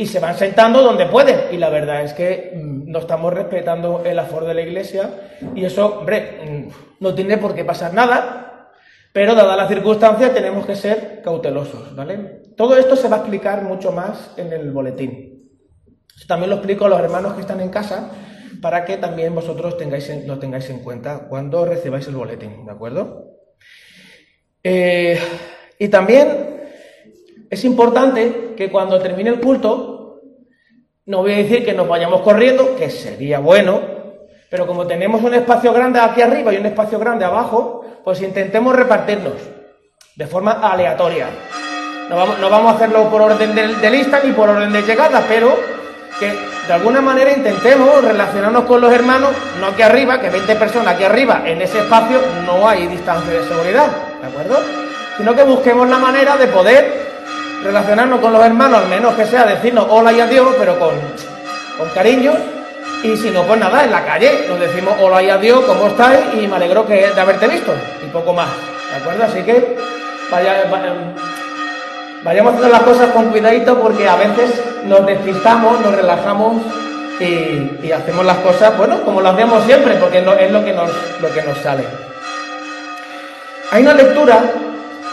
y 0.00 0.06
se 0.06 0.18
van 0.18 0.34
sentando 0.34 0.82
donde 0.82 1.04
pueden. 1.04 1.52
Y 1.52 1.58
la 1.58 1.68
verdad 1.68 2.02
es 2.02 2.14
que 2.14 2.54
mm, 2.56 2.90
no 2.90 3.00
estamos 3.00 3.34
respetando 3.34 4.02
el 4.02 4.18
aforo 4.18 4.46
de 4.46 4.54
la 4.54 4.62
iglesia 4.62 5.10
y 5.54 5.62
eso, 5.62 5.98
hombre, 5.98 6.38
mm, 6.42 6.68
no 7.00 7.14
tiene 7.14 7.36
por 7.36 7.54
qué 7.54 7.66
pasar 7.66 7.92
nada, 7.92 8.70
pero 9.12 9.34
dada 9.34 9.58
la 9.58 9.68
circunstancia 9.68 10.32
tenemos 10.32 10.64
que 10.64 10.74
ser 10.74 11.20
cautelosos, 11.22 11.94
¿vale? 11.94 12.40
Todo 12.56 12.78
esto 12.78 12.96
se 12.96 13.08
va 13.10 13.16
a 13.16 13.18
explicar 13.18 13.62
mucho 13.62 13.92
más 13.92 14.32
en 14.38 14.54
el 14.54 14.72
boletín. 14.72 15.50
También 16.26 16.48
lo 16.48 16.56
explico 16.56 16.86
a 16.86 16.88
los 16.88 17.00
hermanos 17.00 17.34
que 17.34 17.42
están 17.42 17.60
en 17.60 17.68
casa 17.68 18.10
para 18.62 18.86
que 18.86 18.96
también 18.96 19.34
vosotros 19.34 19.76
tengáis 19.76 20.10
lo 20.26 20.38
tengáis 20.38 20.70
en 20.70 20.78
cuenta 20.78 21.26
cuando 21.28 21.66
recibáis 21.66 22.08
el 22.08 22.16
boletín, 22.16 22.64
¿de 22.64 22.72
acuerdo? 22.72 23.34
Eh, 24.64 25.18
y 25.78 25.88
también 25.88 26.59
es 27.50 27.64
importante 27.64 28.54
que 28.56 28.70
cuando 28.70 29.00
termine 29.00 29.30
el 29.30 29.40
culto, 29.40 30.20
no 31.06 31.18
voy 31.18 31.32
a 31.32 31.38
decir 31.38 31.64
que 31.64 31.74
nos 31.74 31.88
vayamos 31.88 32.20
corriendo, 32.20 32.76
que 32.76 32.88
sería 32.88 33.40
bueno, 33.40 33.80
pero 34.48 34.68
como 34.68 34.86
tenemos 34.86 35.20
un 35.22 35.34
espacio 35.34 35.72
grande 35.72 35.98
aquí 35.98 36.22
arriba 36.22 36.52
y 36.52 36.58
un 36.58 36.66
espacio 36.66 37.00
grande 37.00 37.24
abajo, 37.24 37.84
pues 38.04 38.22
intentemos 38.22 38.76
repartirnos 38.76 39.34
de 40.14 40.26
forma 40.28 40.52
aleatoria. 40.52 41.26
No 42.08 42.16
vamos, 42.50 42.72
a 42.72 42.74
hacerlo 42.74 43.08
por 43.08 43.22
orden 43.22 43.54
de, 43.54 43.90
lista 43.90 44.20
ni 44.24 44.32
por 44.32 44.48
orden 44.48 44.72
de 44.72 44.82
llegada, 44.82 45.24
pero 45.28 45.56
que 46.18 46.32
de 46.66 46.72
alguna 46.72 47.00
manera 47.00 47.32
intentemos 47.32 48.02
relacionarnos 48.02 48.64
con 48.64 48.80
los 48.80 48.92
hermanos, 48.92 49.30
no 49.60 49.68
aquí 49.68 49.82
arriba, 49.82 50.20
que 50.20 50.30
20 50.30 50.54
personas 50.56 50.94
aquí 50.94 51.04
arriba, 51.04 51.42
en 51.46 51.62
ese 51.62 51.78
espacio 51.78 52.20
no 52.46 52.68
hay 52.68 52.86
distancia 52.86 53.32
de 53.32 53.48
seguridad, 53.48 53.88
¿de 54.20 54.26
acuerdo? 54.26 54.60
Sino 55.16 55.34
que 55.34 55.44
busquemos 55.44 55.88
la 55.88 55.98
manera 55.98 56.36
de 56.36 56.48
poder 56.48 57.09
relacionarnos 57.62 58.20
con 58.20 58.32
los 58.32 58.44
hermanos, 58.44 58.82
al 58.82 58.88
menos 58.88 59.14
que 59.14 59.26
sea 59.26 59.44
decirnos 59.44 59.86
hola 59.88 60.12
y 60.12 60.20
adiós, 60.20 60.54
pero 60.58 60.78
con, 60.78 60.90
con 61.78 61.88
cariño, 61.90 62.32
y 63.02 63.16
si 63.16 63.30
no, 63.30 63.42
pues 63.44 63.58
nada, 63.58 63.84
en 63.84 63.90
la 63.90 64.04
calle 64.04 64.44
nos 64.46 64.60
decimos 64.60 64.94
hola 65.00 65.22
y 65.22 65.30
adiós, 65.30 65.64
¿cómo 65.66 65.86
estáis? 65.86 66.20
Y 66.34 66.46
me 66.46 66.56
alegro 66.56 66.86
que, 66.86 67.08
de 67.08 67.20
haberte 67.20 67.48
visto. 67.48 67.72
Y 68.04 68.10
poco 68.10 68.34
más. 68.34 68.48
¿De 68.90 68.96
acuerdo? 68.96 69.24
Así 69.24 69.42
que 69.42 69.76
vaya, 70.30 70.64
vayamos 72.22 72.54
haciendo 72.54 72.76
las 72.76 72.82
cosas 72.82 73.10
con 73.12 73.30
cuidadito 73.30 73.80
porque 73.80 74.06
a 74.06 74.16
veces 74.16 74.62
nos 74.84 75.06
despistamos, 75.06 75.80
nos 75.80 75.94
relajamos 75.94 76.56
y, 77.20 77.90
hacemos 77.90 78.24
las 78.24 78.38
cosas, 78.38 78.76
bueno, 78.76 79.02
como 79.02 79.20
lo 79.20 79.30
hacemos 79.30 79.64
siempre, 79.64 79.94
porque 79.94 80.18
es 80.18 80.24
lo 80.24 80.64
que, 80.64 80.72
nos, 80.72 80.90
lo 81.20 81.32
que 81.32 81.42
nos 81.42 81.58
sale. 81.58 81.84
Hay 83.70 83.82
una 83.82 83.94
lectura 83.94 84.42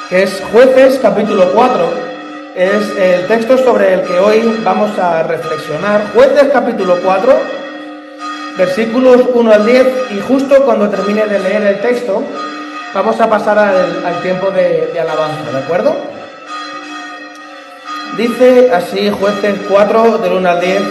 que 0.09 0.23
es 0.23 0.41
Jueces 0.51 0.99
capítulo 1.01 1.51
4, 1.53 2.06
es 2.57 2.97
el 2.97 3.27
texto 3.27 3.55
sobre 3.55 3.93
el 3.93 4.01
que 4.01 4.17
hoy 4.17 4.61
vamos 4.63 4.97
a 4.97 5.21
reflexionar. 5.21 6.11
Jueces 6.11 6.49
capítulo 6.51 6.97
4 7.03 7.33
versículos 8.57 9.29
1 9.31 9.51
al 9.51 9.63
10 9.63 9.87
y 10.15 10.19
justo 10.21 10.65
cuando 10.65 10.89
termine 10.89 11.27
de 11.27 11.37
leer 11.37 11.61
el 11.61 11.79
texto 11.81 12.23
vamos 12.95 13.21
a 13.21 13.29
pasar 13.29 13.59
al, 13.59 14.21
tiempo 14.23 14.49
de, 14.49 14.99
alabanza, 14.99 15.51
¿de 15.51 15.57
acuerdo? 15.59 15.95
Dice 18.17 18.71
así 18.73 19.11
jueces 19.11 19.59
4 19.69 20.17
del 20.17 20.33
1 20.33 20.49
al 20.49 20.59
10. 20.59 20.81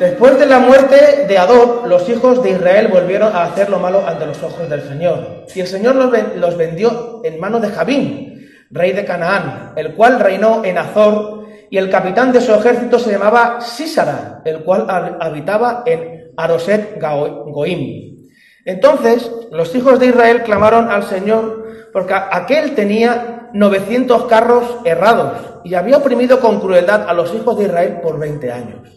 Después 0.00 0.38
de 0.38 0.44
la 0.44 0.58
muerte 0.58 1.24
de 1.26 1.38
Adop, 1.38 1.86
los 1.86 2.06
hijos 2.10 2.42
de 2.42 2.50
Israel 2.50 2.88
volvieron 2.88 3.34
a 3.34 3.44
hacer 3.44 3.70
lo 3.70 3.78
malo 3.78 4.04
ante 4.06 4.26
los 4.26 4.42
ojos 4.42 4.68
del 4.68 4.82
Señor. 4.86 5.46
Y 5.54 5.60
el 5.60 5.66
Señor 5.66 5.94
los, 5.94 6.12
los 6.36 6.58
vendió 6.58 7.22
en 7.24 7.40
manos 7.40 7.62
de 7.62 7.70
Jabín, 7.70 8.34
rey 8.74 8.92
de 8.92 9.04
Canaán, 9.04 9.72
el 9.76 9.94
cual 9.94 10.18
reinó 10.18 10.64
en 10.64 10.78
Azor 10.78 11.46
y 11.70 11.78
el 11.78 11.88
capitán 11.88 12.32
de 12.32 12.40
su 12.40 12.52
ejército 12.52 12.98
se 12.98 13.12
llamaba 13.12 13.60
Sísara, 13.60 14.42
el 14.44 14.64
cual 14.64 14.86
habitaba 15.20 15.84
en 15.86 16.32
Aroset 16.36 17.00
Goim. 17.00 18.26
Entonces 18.64 19.30
los 19.52 19.72
hijos 19.76 20.00
de 20.00 20.06
Israel 20.06 20.42
clamaron 20.42 20.90
al 20.90 21.04
Señor 21.04 21.64
porque 21.92 22.14
aquel 22.14 22.74
tenía 22.74 23.50
900 23.52 24.24
carros 24.24 24.64
errados 24.84 25.60
y 25.62 25.74
había 25.74 25.98
oprimido 25.98 26.40
con 26.40 26.60
crueldad 26.60 27.08
a 27.08 27.14
los 27.14 27.32
hijos 27.32 27.56
de 27.56 27.66
Israel 27.66 28.00
por 28.02 28.18
20 28.18 28.50
años. 28.50 28.90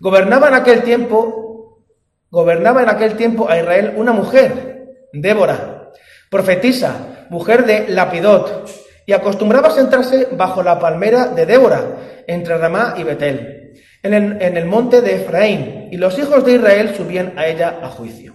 Gobernaba 0.00 0.48
en 0.48 0.54
aquel 0.54 0.82
tiempo, 0.82 1.82
gobernaba 2.30 2.82
en 2.82 2.88
aquel 2.88 3.16
tiempo 3.16 3.50
a 3.50 3.58
Israel 3.58 3.92
una 3.98 4.12
mujer, 4.12 4.86
Débora, 5.12 5.90
profetisa, 6.30 7.26
mujer 7.28 7.66
de 7.66 7.88
Lapidot, 7.88 8.83
y 9.06 9.12
acostumbraba 9.12 9.68
a 9.68 9.72
sentarse 9.72 10.28
bajo 10.32 10.62
la 10.62 10.78
palmera 10.78 11.28
de 11.28 11.46
Débora, 11.46 11.82
entre 12.26 12.56
Ramá 12.56 12.94
y 12.96 13.02
Betel, 13.02 13.74
en 14.02 14.56
el, 14.56 14.64
monte 14.66 15.00
de 15.00 15.16
Efraín, 15.16 15.88
y 15.90 15.96
los 15.96 16.18
hijos 16.18 16.44
de 16.44 16.52
Israel 16.52 16.94
subían 16.96 17.34
a 17.36 17.46
ella 17.46 17.80
a 17.82 17.88
juicio. 17.88 18.34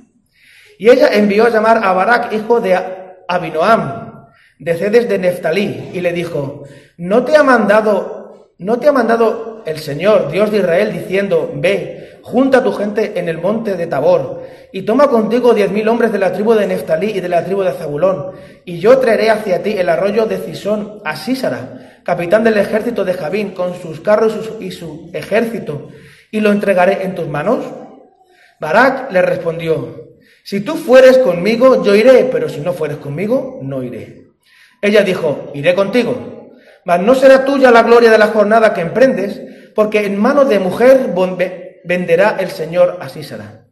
Y 0.77 0.89
ella 0.89 1.09
envió 1.13 1.45
a 1.45 1.49
llamar 1.49 1.81
a 1.83 1.93
Barak, 1.93 2.33
hijo 2.33 2.59
de 2.59 2.77
Abinoam, 3.27 4.27
de 4.57 4.75
Cedes 4.75 5.07
de 5.07 5.19
Neftalí, 5.19 5.91
y 5.93 6.01
le 6.01 6.11
dijo, 6.13 6.63
¿no 6.97 7.23
te 7.23 7.35
ha 7.35 7.43
mandado, 7.43 8.53
no 8.57 8.79
te 8.79 8.87
ha 8.87 8.91
mandado 8.91 9.63
el 9.65 9.77
Señor, 9.79 10.31
Dios 10.31 10.51
de 10.51 10.59
Israel, 10.59 10.91
diciendo, 10.91 11.51
ve, 11.55 12.08
junta 12.21 12.63
tu 12.63 12.71
gente 12.71 13.19
en 13.19 13.29
el 13.29 13.37
monte 13.37 13.75
de 13.75 13.87
Tabor, 13.87 14.43
y 14.71 14.83
toma 14.83 15.07
contigo 15.07 15.53
diez 15.53 15.71
mil 15.71 15.87
hombres 15.87 16.11
de 16.11 16.19
la 16.19 16.31
tribu 16.31 16.53
de 16.53 16.67
Neftalí 16.67 17.11
y 17.11 17.21
de 17.21 17.29
la 17.29 17.43
tribu 17.43 17.63
de 17.63 17.73
Zabulón, 17.73 18.31
y 18.65 18.79
yo 18.79 18.97
traeré 18.99 19.29
hacia 19.29 19.63
ti 19.63 19.71
el 19.77 19.89
arroyo 19.89 20.25
de 20.25 20.37
Cisón 20.37 21.01
a 21.03 21.15
Sísara, 21.15 22.01
capitán 22.03 22.43
del 22.43 22.57
ejército 22.57 23.05
de 23.05 23.13
Javín, 23.13 23.51
con 23.51 23.75
sus 23.75 23.99
carros 23.99 24.37
y 24.59 24.71
su, 24.71 25.09
ejército, 25.13 25.89
y 26.31 26.39
lo 26.39 26.51
entregaré 26.51 27.03
en 27.03 27.15
tus 27.15 27.27
manos. 27.27 27.65
Barak 28.59 29.11
le 29.11 29.21
respondió, 29.21 30.09
si 30.43 30.61
tú 30.61 30.75
fueres 30.75 31.17
conmigo, 31.19 31.83
yo 31.83 31.95
iré, 31.95 32.27
pero 32.31 32.49
si 32.49 32.59
no 32.59 32.73
fueres 32.73 32.97
conmigo, 32.97 33.59
no 33.61 33.83
iré. 33.83 34.27
Ella 34.81 35.03
dijo, 35.03 35.51
iré 35.53 35.75
contigo, 35.75 36.51
mas 36.85 37.01
no 37.01 37.15
será 37.15 37.45
tuya 37.45 37.71
la 37.71 37.83
gloria 37.83 38.09
de 38.09 38.17
la 38.17 38.27
jornada 38.27 38.73
que 38.73 38.81
emprendes, 38.81 39.41
porque 39.75 40.05
en 40.05 40.19
mano 40.19 40.45
de 40.45 40.59
mujer 40.59 41.13
venderá 41.83 42.37
el 42.39 42.49
Señor 42.49 42.97
a 43.01 43.09
Sísara. 43.09 43.65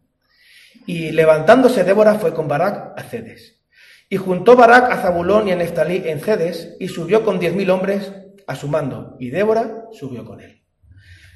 Y 0.86 1.12
levantándose 1.12 1.84
Débora 1.84 2.16
fue 2.16 2.34
con 2.34 2.48
Barak 2.48 2.98
a 2.98 3.04
Cedes. 3.04 3.62
Y 4.10 4.18
juntó 4.18 4.56
Barak 4.56 4.90
a 4.92 4.98
Zabulón 4.98 5.48
y 5.48 5.52
a 5.52 5.56
Neftalí 5.56 6.04
en 6.06 6.22
Cedes 6.22 6.76
y 6.80 6.88
subió 6.88 7.26
con 7.26 7.40
diez 7.40 7.54
mil 7.54 7.70
hombres 7.70 8.12
a 8.48 8.56
su 8.56 8.68
mando. 8.68 9.18
Y 9.20 9.30
Débora 9.30 9.86
subió 9.92 10.24
con 10.24 10.40
él. 10.40 10.64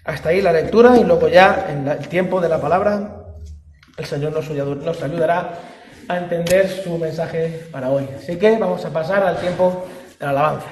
Hasta 0.05 0.29
ahí 0.29 0.41
la 0.41 0.53
lectura 0.53 0.97
y 0.97 1.03
luego 1.03 1.27
ya 1.27 1.67
en 1.69 1.87
el 1.87 2.07
tiempo 2.07 2.41
de 2.41 2.49
la 2.49 2.59
palabra 2.59 3.17
el 3.97 4.05
Señor 4.05 4.31
nos, 4.31 4.49
nos 4.49 5.03
ayudará 5.03 5.59
a 6.07 6.17
entender 6.17 6.69
su 6.69 6.97
mensaje 6.97 7.67
para 7.71 7.89
hoy. 7.89 8.07
Así 8.17 8.37
que 8.37 8.57
vamos 8.57 8.83
a 8.85 8.89
pasar 8.89 9.23
al 9.23 9.39
tiempo 9.39 9.85
de 10.19 10.25
la 10.25 10.31
alabanza. 10.31 10.67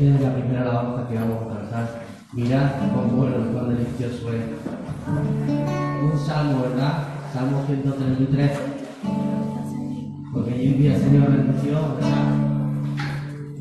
Dice 0.00 0.22
la 0.22 0.34
primera 0.34 0.62
alabanza 0.62 1.08
que 1.08 1.14
vamos 1.14 1.42
a 1.42 1.58
cantar, 1.58 2.02
mirad 2.32 2.70
cuán 2.94 3.16
bueno 3.16 3.52
cuán 3.52 3.76
delicioso 3.76 4.32
es. 4.32 4.44
Un 6.02 6.18
salmo, 6.26 6.62
¿verdad? 6.62 7.04
Salmo 7.34 7.62
133. 7.66 8.50
Porque 10.32 10.64
envía, 10.64 10.98
Señor, 10.98 11.30
bendición, 11.30 11.96
¿verdad? 11.96 12.24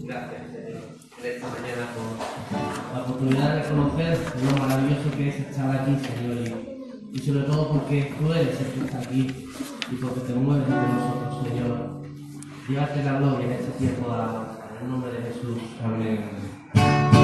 Gracias, 0.06 0.42
Señor, 0.54 0.82
en 1.20 1.26
esta 1.26 1.48
mañana 1.50 1.84
por 1.94 2.96
la 2.96 3.04
oportunidad 3.04 3.56
de 3.56 3.64
reconocer 3.64 4.18
lo 4.46 4.60
maravilloso 4.60 5.12
que 5.18 5.30
es 5.30 5.40
estar 5.40 5.76
aquí, 5.76 5.98
Señor, 6.00 6.38
y, 7.12 7.20
sobre 7.20 7.42
todo 7.42 7.70
porque 7.74 8.14
tú 8.18 8.32
eres 8.32 8.62
el 8.62 8.68
que 8.68 8.86
está 8.86 9.00
aquí 9.00 9.48
y 9.92 9.96
porque 9.96 10.22
te 10.22 10.34
mueves 10.34 10.68
de 10.68 10.74
nosotros, 10.74 11.48
Señor. 11.48 12.00
Llévate 12.70 13.04
la 13.04 13.20
gloria 13.20 13.46
en 13.48 13.52
este 13.52 13.72
tiempo 13.80 14.08
de 14.08 14.14
alabanza. 14.14 14.59
El 14.82 14.90
nombre 14.90 15.12
de 15.12 15.22
Jesús. 15.24 15.58
Amén. 15.84 17.19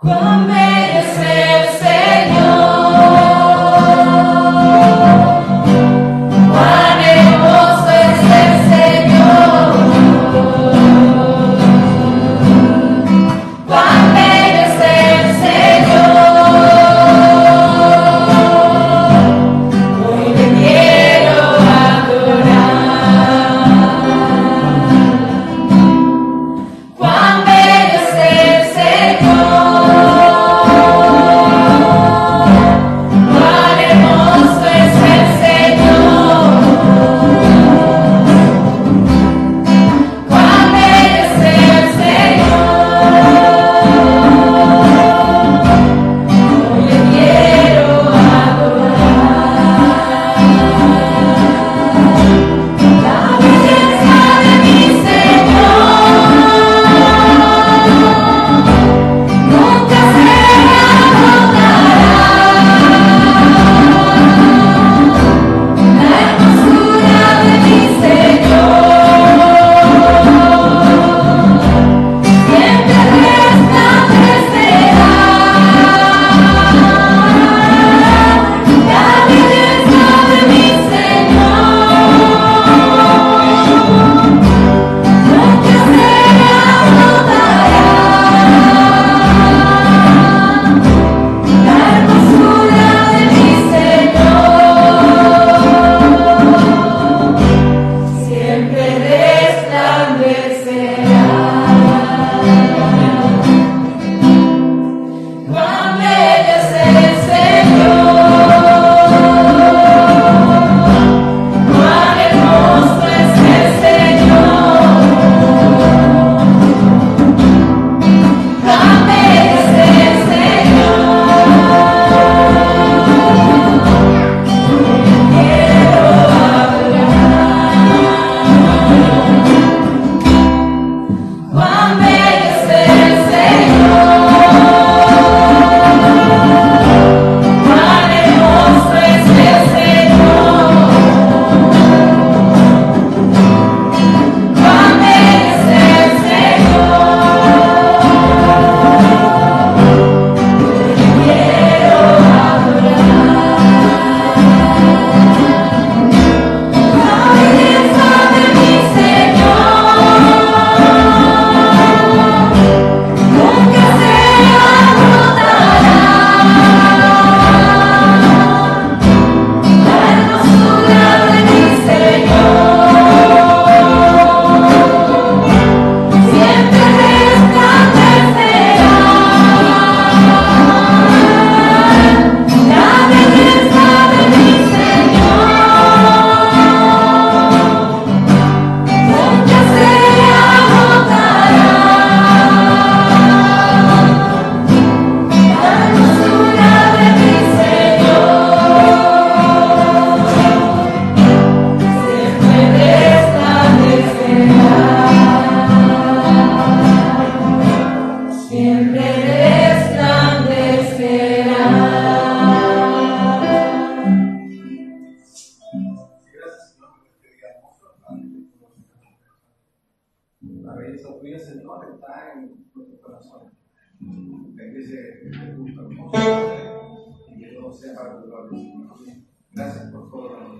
Grandma. 0.00 0.57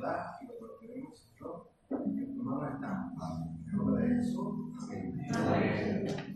está 0.09 0.39
y 0.41 0.47
lo 0.47 0.71
tenemos, 0.81 1.31
¿no? 1.41 1.69
No 1.91 2.69
es 2.69 2.81
tan 2.81 3.15
eso, 4.19 4.73
amén. 4.83 6.28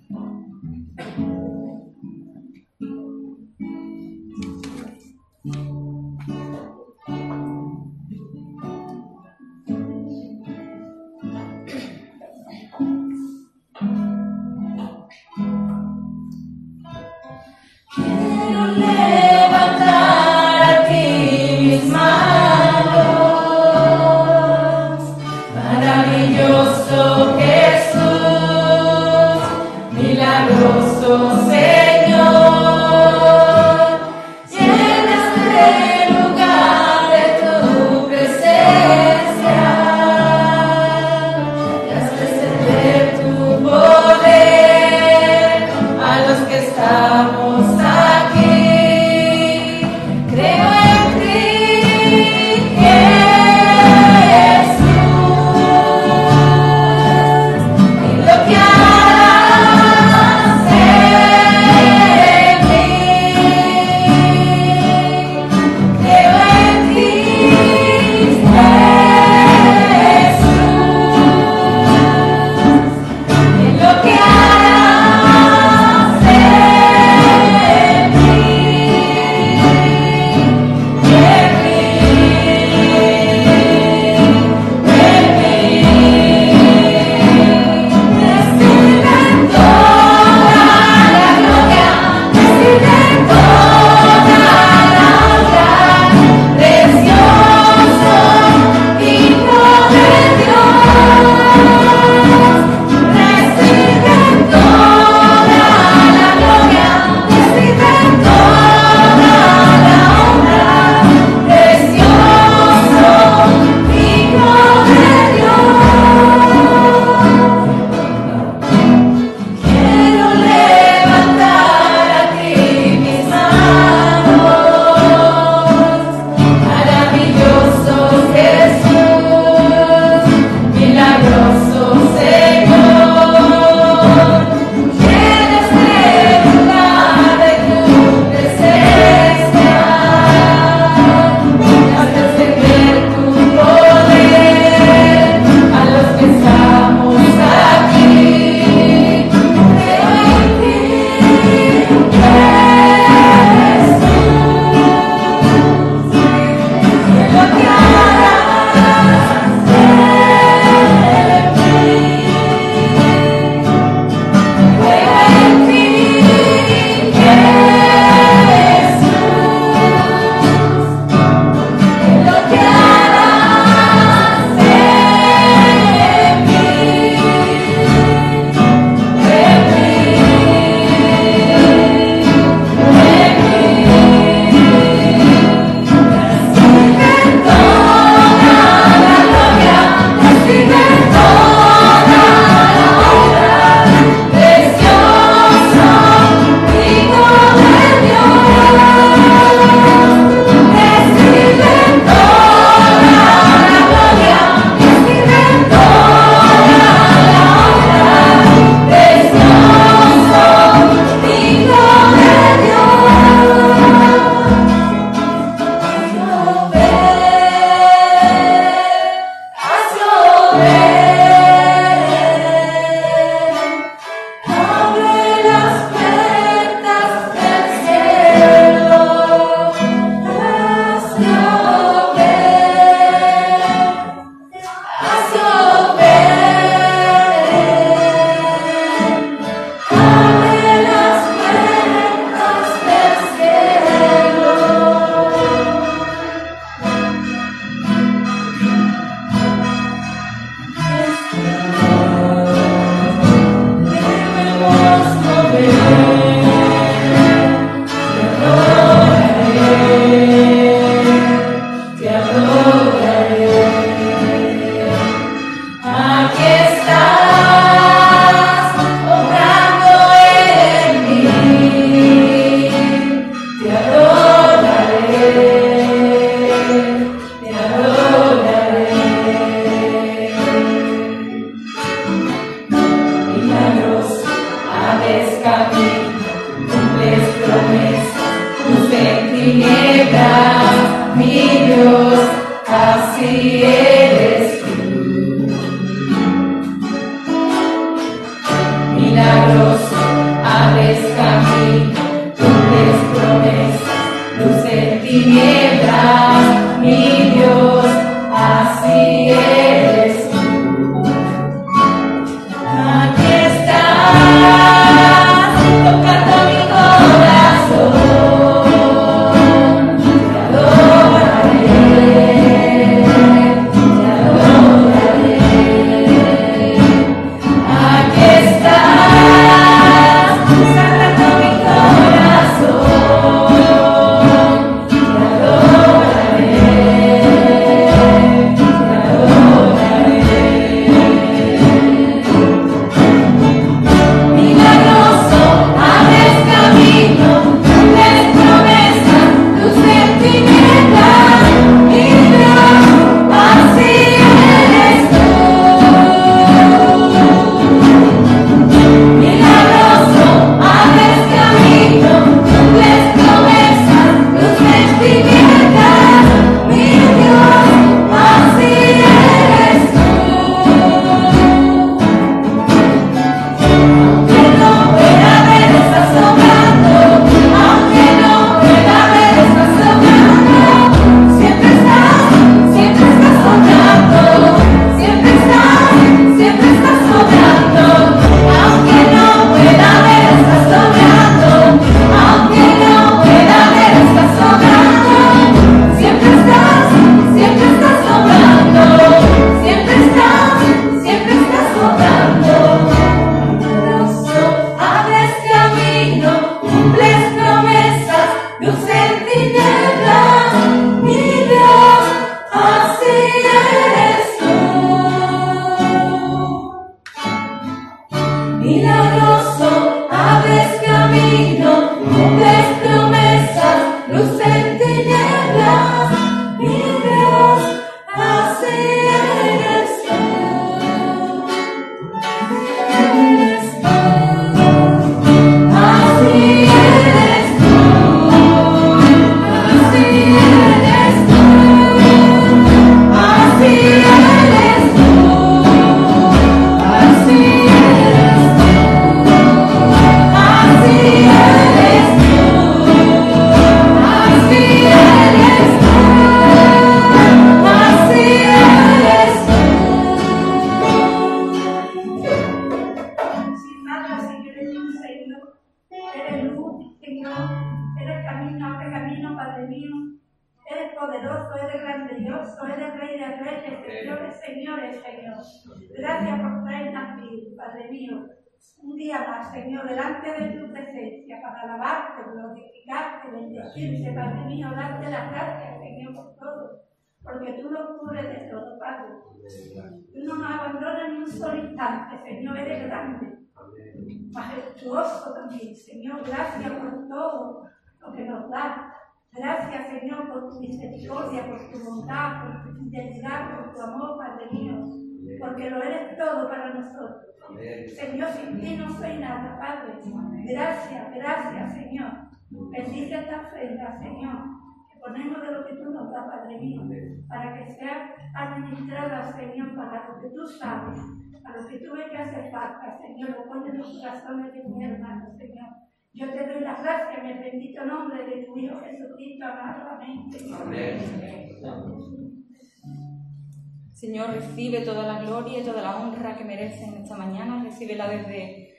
Señor, 534.02 534.30
recibe 534.30 534.80
toda 534.80 535.06
la 535.06 535.22
gloria 535.22 535.60
y 535.60 535.62
toda 535.62 535.80
la 535.80 535.96
honra 535.96 536.36
que 536.36 536.44
merecen 536.44 536.94
esta 536.94 537.16
mañana. 537.16 537.62
Recíbela 537.62 538.08
desde 538.08 538.74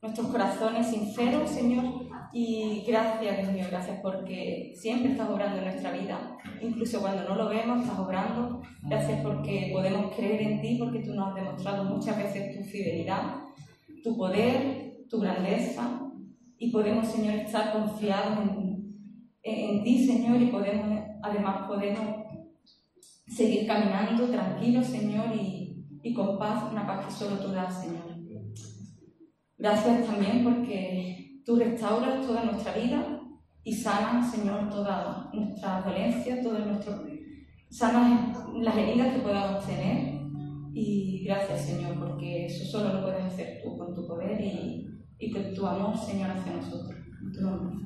nuestros 0.00 0.28
corazones 0.28 0.86
sinceros, 0.86 1.50
Señor. 1.50 1.84
Y 2.32 2.82
gracias, 2.88 3.36
Dios 3.36 3.52
mío, 3.52 3.66
gracias 3.70 4.00
porque 4.00 4.72
siempre 4.74 5.12
estás 5.12 5.28
obrando 5.28 5.58
en 5.58 5.64
nuestra 5.64 5.92
vida. 5.92 6.38
Incluso 6.62 7.02
cuando 7.02 7.28
no 7.28 7.34
lo 7.34 7.50
vemos, 7.50 7.82
estás 7.82 7.98
obrando. 7.98 8.62
Gracias 8.84 9.20
porque 9.20 9.68
podemos 9.74 10.16
creer 10.16 10.40
en 10.40 10.62
ti, 10.62 10.78
porque 10.78 11.00
tú 11.00 11.12
nos 11.12 11.28
has 11.28 11.34
demostrado 11.34 11.84
muchas 11.84 12.16
veces 12.16 12.56
tu 12.56 12.64
fidelidad, 12.64 13.42
tu 14.02 14.16
poder, 14.16 15.04
tu 15.10 15.20
grandeza 15.20 16.00
y 16.56 16.70
podemos, 16.70 17.08
Señor, 17.08 17.34
estar 17.34 17.74
confiados 17.74 18.38
en, 18.38 18.96
en, 19.42 19.84
ti, 19.84 20.06
Señor, 20.06 20.40
y 20.40 20.46
podemos, 20.46 20.98
además, 21.22 21.68
podemos 21.68 22.21
seguir 23.34 23.66
caminando 23.66 24.26
tranquilos, 24.28 24.86
Señor, 24.86 25.34
y, 25.34 25.86
y 26.02 26.14
con 26.14 26.38
paz, 26.38 26.70
una 26.70 26.86
paz 26.86 27.06
que 27.06 27.12
solo 27.12 27.36
tú 27.38 27.52
das, 27.52 27.82
Señor. 27.82 28.12
Gracias 29.58 30.06
también 30.06 30.42
porque 30.42 31.40
tú 31.46 31.56
restauras 31.56 32.26
toda 32.26 32.44
nuestra 32.44 32.74
vida 32.74 33.20
y 33.62 33.72
sanas, 33.72 34.32
Señor, 34.32 34.68
todas 34.68 35.32
nuestras 35.32 35.84
dolencias, 35.84 36.42
todas 36.42 36.66
nuestras 36.66 37.00
sanas 37.70 38.38
las 38.54 38.76
heridas 38.76 39.14
que 39.14 39.20
podamos 39.20 39.64
tener. 39.64 40.20
Y 40.74 41.22
gracias, 41.24 41.66
Señor, 41.66 41.98
porque 41.98 42.46
eso 42.46 42.64
solo 42.64 42.94
lo 42.94 43.04
puedes 43.04 43.24
hacer 43.24 43.60
tú 43.62 43.78
con 43.78 43.94
tu 43.94 44.04
poder 44.06 44.40
y, 44.40 44.88
y 45.18 45.30
con 45.30 45.54
tu 45.54 45.64
amor, 45.64 45.96
Señor, 45.96 46.30
hacia 46.30 46.54
nosotros. 46.54 46.98
En 47.22 47.32
tu 47.32 47.40
nombre. 47.40 47.76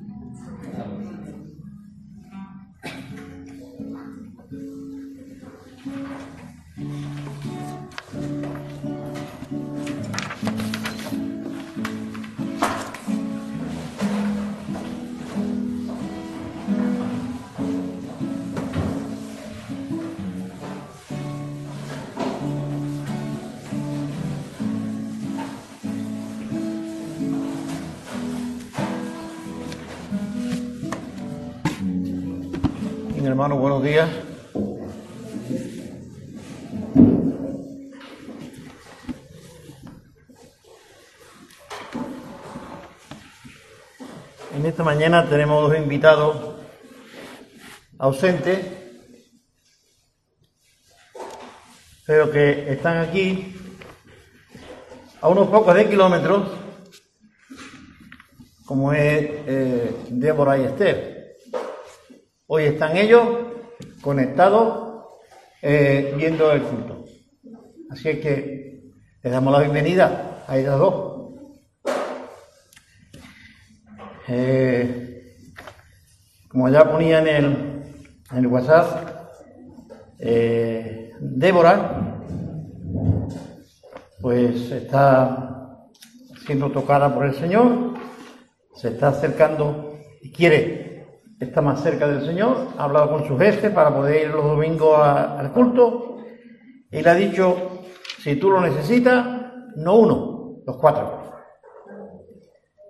En 33.87 34.03
esta 44.65 44.83
mañana 44.83 45.29
tenemos 45.29 45.69
dos 45.69 45.77
invitados 45.77 46.55
ausentes, 47.97 48.59
pero 52.05 52.29
que 52.29 52.73
están 52.73 52.97
aquí 52.97 53.55
a 55.21 55.29
unos 55.29 55.47
pocos 55.47 55.73
de 55.75 55.87
kilómetros, 55.87 56.45
como 58.65 58.91
es 58.91 59.29
eh, 59.47 59.95
Débora 60.09 60.57
y 60.57 60.65
Esther. 60.65 61.37
Hoy 62.47 62.65
están 62.65 62.97
ellos 62.97 63.46
conectados 64.07 65.03
eh, 65.61 66.13
viendo 66.15 66.49
el 66.53 66.61
culto. 66.61 67.03
Así 67.89 68.07
es 68.07 68.19
que 68.19 68.83
les 69.21 69.33
damos 69.33 69.51
la 69.51 69.59
bienvenida 69.59 70.45
a 70.47 70.57
ellas 70.57 70.79
dos. 70.79 71.33
Eh, 74.29 75.35
como 76.47 76.69
ya 76.69 76.89
ponía 76.89 77.19
en 77.19 77.27
el, 77.27 77.45
en 78.31 78.37
el 78.37 78.47
WhatsApp, 78.47 79.27
eh, 80.19 81.11
Débora, 81.19 82.23
pues 84.21 84.71
está 84.71 85.85
siendo 86.45 86.71
tocada 86.71 87.13
por 87.13 87.25
el 87.25 87.35
Señor, 87.35 87.95
se 88.73 88.87
está 88.87 89.09
acercando 89.09 89.99
y 90.21 90.31
quiere 90.31 90.86
estar 91.39 91.63
más 91.63 91.81
cerca 91.81 92.07
del 92.07 92.25
Señor, 92.25 92.69
ha 92.77 92.85
hablado 92.85 93.11
con 93.11 93.27
su 93.27 93.37
jefe 93.37 93.69
para 93.69 93.93
poder 93.93 94.27
ir 94.27 94.33
los 94.33 94.43
domingos 94.43 94.99
al 94.99 95.51
culto 95.51 96.17
y 96.91 97.01
le 97.01 97.09
ha 97.09 97.15
dicho, 97.15 97.55
si 98.19 98.35
tú 98.37 98.49
lo 98.49 98.61
necesitas, 98.61 99.25
no 99.75 99.95
uno, 99.95 100.61
los 100.65 100.77
cuatro. 100.77 101.23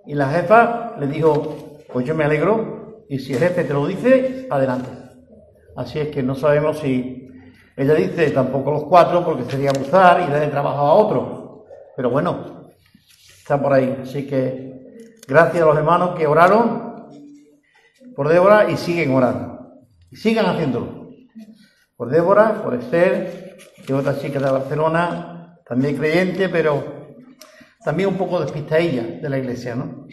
Y 0.06 0.14
la 0.14 0.28
jefa 0.30 0.94
le 0.98 1.06
dijo, 1.06 1.78
pues 1.92 2.06
yo 2.06 2.14
me 2.14 2.24
alegro 2.24 3.04
y 3.08 3.18
si 3.18 3.34
el 3.34 3.40
jefe 3.40 3.64
te 3.64 3.74
lo 3.74 3.86
dice, 3.86 4.46
adelante. 4.50 4.88
Así 5.76 5.98
es 5.98 6.08
que 6.08 6.22
no 6.22 6.34
sabemos 6.34 6.78
si 6.78 7.28
ella 7.76 7.94
dice 7.94 8.30
tampoco 8.30 8.72
los 8.72 8.84
cuatro 8.84 9.24
porque 9.24 9.44
sería 9.44 9.70
abusar 9.70 10.22
y 10.26 10.32
darle 10.32 10.48
trabajo 10.48 10.78
a 10.78 10.94
otro. 10.94 11.64
Pero 11.96 12.10
bueno, 12.10 12.70
está 13.38 13.60
por 13.60 13.72
ahí. 13.72 13.98
Así 14.02 14.26
que 14.26 15.04
gracias 15.28 15.62
a 15.62 15.66
los 15.66 15.76
hermanos 15.76 16.16
que 16.16 16.26
oraron 16.26 16.87
por 18.18 18.28
Débora 18.28 18.68
y 18.68 18.76
siguen 18.76 19.14
orando. 19.14 19.78
Y 20.10 20.16
sigan 20.16 20.46
haciéndolo. 20.46 21.08
Por 21.94 22.10
Débora, 22.10 22.64
por 22.64 22.74
Esther, 22.74 23.56
que 23.86 23.94
otra 23.94 24.18
chica 24.18 24.40
de 24.40 24.50
Barcelona, 24.50 25.60
también 25.64 25.96
creyente, 25.96 26.48
pero 26.48 27.14
también 27.84 28.08
un 28.08 28.18
poco 28.18 28.40
despistadilla 28.40 29.04
de 29.04 29.28
la 29.30 29.38
iglesia, 29.38 29.76
¿no? 29.76 30.08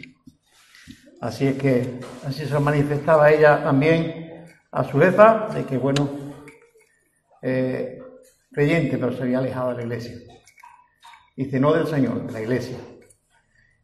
Así 1.20 1.48
es 1.48 1.56
que 1.56 1.98
así 2.24 2.46
se 2.46 2.60
manifestaba 2.60 3.28
ella 3.32 3.64
también 3.64 4.46
a 4.70 4.84
su 4.84 5.00
jefa, 5.00 5.48
de 5.52 5.64
que, 5.64 5.76
bueno, 5.76 6.08
eh, 7.42 7.98
creyente, 8.52 8.98
pero 8.98 9.16
se 9.16 9.24
había 9.24 9.38
alejado 9.38 9.70
de 9.70 9.78
la 9.78 9.82
iglesia. 9.82 10.16
Dice, 11.36 11.58
no 11.58 11.72
del 11.72 11.88
Señor, 11.88 12.24
de 12.24 12.32
la 12.32 12.40
iglesia. 12.40 12.78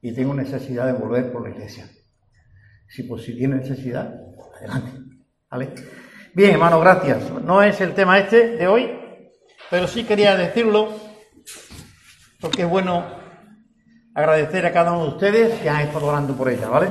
Y 0.00 0.14
tengo 0.14 0.32
necesidad 0.32 0.86
de 0.86 0.92
volver 0.92 1.32
por 1.32 1.42
la 1.42 1.50
iglesia. 1.50 1.90
Si 2.95 3.05
pues 3.05 3.22
si 3.22 3.34
tiene 3.34 3.57
necesidad, 3.57 4.14
adelante. 4.55 4.93
¿Vale? 5.51 5.70
Bien, 6.34 6.51
hermano, 6.51 6.78
gracias. 6.78 7.30
No 7.43 7.62
es 7.62 7.80
el 7.80 7.95
tema 7.95 8.18
este 8.18 8.57
de 8.57 8.66
hoy, 8.66 8.90
pero 9.70 9.88
sí 9.88 10.05
quería 10.05 10.36
decirlo, 10.36 10.93
porque 12.38 12.62
es 12.62 12.68
bueno 12.68 13.03
agradecer 14.14 14.66
a 14.66 14.72
cada 14.72 14.93
uno 14.93 15.05
de 15.05 15.09
ustedes 15.09 15.61
que 15.61 15.70
han 15.70 15.86
estado 15.86 16.05
orando 16.05 16.36
por 16.36 16.51
ella, 16.51 16.68
¿vale? 16.68 16.88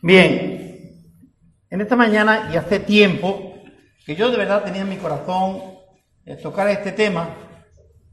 Bien, 0.00 1.12
en 1.68 1.80
esta 1.82 1.94
mañana 1.94 2.48
y 2.50 2.56
hace 2.56 2.80
tiempo 2.80 3.64
que 4.06 4.16
yo 4.16 4.30
de 4.30 4.38
verdad 4.38 4.64
tenía 4.64 4.80
en 4.80 4.88
mi 4.88 4.96
corazón 4.96 5.60
tocar 6.42 6.68
este 6.68 6.92
tema, 6.92 7.34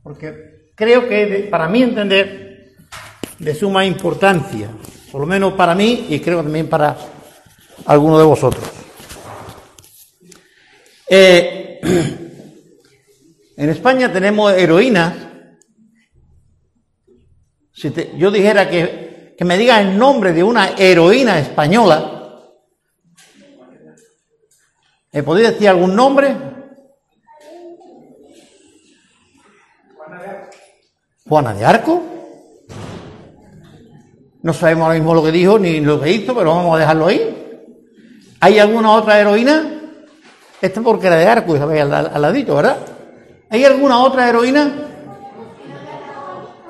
porque 0.02 0.72
creo 0.76 1.08
que 1.08 1.48
para 1.50 1.70
mí 1.70 1.82
entender 1.82 2.74
de 3.40 3.56
suma 3.56 3.86
importancia, 3.86 4.68
por 5.14 5.22
lo 5.22 5.28
menos 5.28 5.54
para 5.54 5.76
mí 5.76 6.08
y 6.10 6.20
creo 6.20 6.42
también 6.42 6.68
para 6.68 6.98
algunos 7.86 8.18
de 8.18 8.26
vosotros. 8.26 8.64
Eh, 11.08 11.80
en 13.58 13.70
España 13.70 14.12
tenemos 14.12 14.52
heroínas. 14.54 15.14
Si 17.72 17.94
yo 18.18 18.32
dijera 18.32 18.68
que, 18.68 19.36
que 19.38 19.46
me 19.46 19.56
diga 19.56 19.80
el 19.80 19.96
nombre 19.96 20.34
de 20.34 20.42
una 20.42 20.70
heroína 20.70 21.38
española, 21.38 22.40
¿me 25.12 25.22
podría 25.22 25.52
decir 25.52 25.70
algún 25.70 25.96
nombre? 25.96 26.36
Juana 31.28 31.54
de 31.54 31.66
Arco. 31.66 32.13
No 34.44 34.54
sabemos 34.54 34.84
ahora 34.84 34.96
mismo 34.96 35.16
lo 35.16 35.24
que 35.24 35.32
dijo 35.32 35.58
ni 35.58 35.80
lo 35.80 36.00
que 36.00 36.12
hizo, 36.12 36.36
pero 36.36 36.54
vamos 36.54 36.76
a 36.76 36.80
dejarlo 36.80 37.08
ahí. 37.08 37.56
¿Hay 38.42 38.60
alguna 38.60 38.92
otra 38.92 39.20
heroína? 39.20 39.82
Esta 40.62 40.82
porque 40.82 41.08
era 41.08 41.16
de 41.16 41.28
Arco, 41.28 41.58
¿sabéis? 41.58 41.82
Al, 41.82 41.94
al 41.94 42.22
ladito, 42.22 42.56
¿verdad? 42.56 42.78
¿Hay 43.50 43.64
alguna 43.64 44.00
otra 44.00 44.28
heroína? 44.28 44.72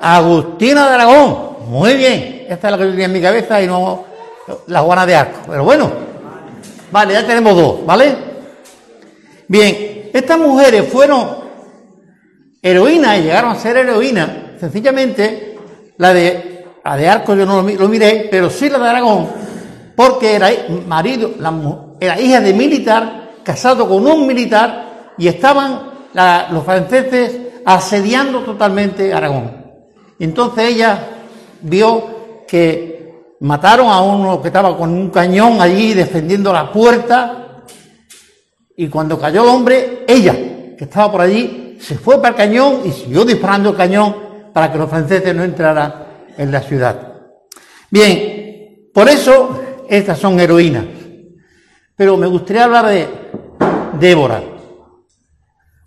Agustina 0.00 0.86
de 0.86 0.94
Aragón. 0.94 1.56
Muy 1.68 1.94
bien. 1.96 2.46
Esta 2.48 2.68
es 2.68 2.72
la 2.72 2.78
que 2.78 2.84
yo 2.84 2.90
tenía 2.90 3.06
en 3.06 3.12
mi 3.12 3.20
cabeza 3.20 3.60
y 3.60 3.66
no 3.66 4.04
la 4.68 4.80
Juana 4.80 5.04
de 5.04 5.16
Arco. 5.16 5.40
Pero 5.48 5.64
bueno. 5.64 5.90
Vale, 6.92 7.14
ya 7.14 7.26
tenemos 7.26 7.56
dos, 7.56 7.84
¿vale? 7.84 8.14
Bien. 9.48 10.10
Estas 10.12 10.38
mujeres 10.38 10.88
fueron 10.92 11.38
heroínas 12.62 13.18
y 13.18 13.22
llegaron 13.22 13.50
a 13.50 13.58
ser 13.58 13.78
heroínas. 13.78 14.28
Sencillamente, 14.60 15.56
la 15.96 16.14
de, 16.14 16.53
la 16.84 16.96
de 16.96 17.08
Arco 17.08 17.34
yo 17.34 17.46
no 17.46 17.56
lo, 17.56 17.62
mi- 17.62 17.76
lo 17.76 17.88
miré, 17.88 18.28
pero 18.30 18.50
sí 18.50 18.68
la 18.68 18.78
de 18.78 18.88
Aragón, 18.88 19.28
porque 19.96 20.34
era 20.34 20.48
marido, 20.86 21.30
era 22.00 22.20
hija 22.20 22.40
de 22.40 22.52
militar, 22.52 23.30
casado 23.42 23.88
con 23.88 24.06
un 24.06 24.26
militar, 24.26 25.12
y 25.16 25.28
estaban 25.28 25.90
los 26.50 26.64
franceses 26.64 27.38
asediando 27.64 28.40
totalmente 28.40 29.12
Aragón. 29.12 29.64
Entonces 30.18 30.70
ella 30.70 30.98
vio 31.62 32.44
que 32.46 33.34
mataron 33.40 33.88
a 33.88 34.00
uno 34.00 34.40
que 34.40 34.48
estaba 34.48 34.76
con 34.76 34.90
un 34.90 35.10
cañón 35.10 35.60
allí 35.60 35.94
defendiendo 35.94 36.52
la 36.52 36.70
puerta, 36.70 37.62
y 38.76 38.88
cuando 38.88 39.18
cayó 39.18 39.42
el 39.42 39.48
hombre, 39.48 40.04
ella, 40.06 40.32
que 40.76 40.84
estaba 40.84 41.10
por 41.12 41.20
allí, 41.20 41.78
se 41.80 41.96
fue 41.96 42.16
para 42.16 42.30
el 42.30 42.34
cañón 42.34 42.80
y 42.84 42.90
siguió 42.90 43.24
disparando 43.24 43.70
el 43.70 43.76
cañón 43.76 44.16
para 44.52 44.70
que 44.72 44.78
los 44.78 44.90
franceses 44.90 45.34
no 45.34 45.44
entraran 45.44 45.94
en 46.36 46.50
la 46.52 46.60
ciudad. 46.60 47.14
Bien, 47.90 48.90
por 48.92 49.08
eso 49.08 49.60
estas 49.88 50.18
son 50.18 50.40
heroínas. 50.40 50.84
Pero 51.96 52.16
me 52.16 52.26
gustaría 52.26 52.64
hablar 52.64 52.86
de 52.86 53.08
Débora. 53.98 54.42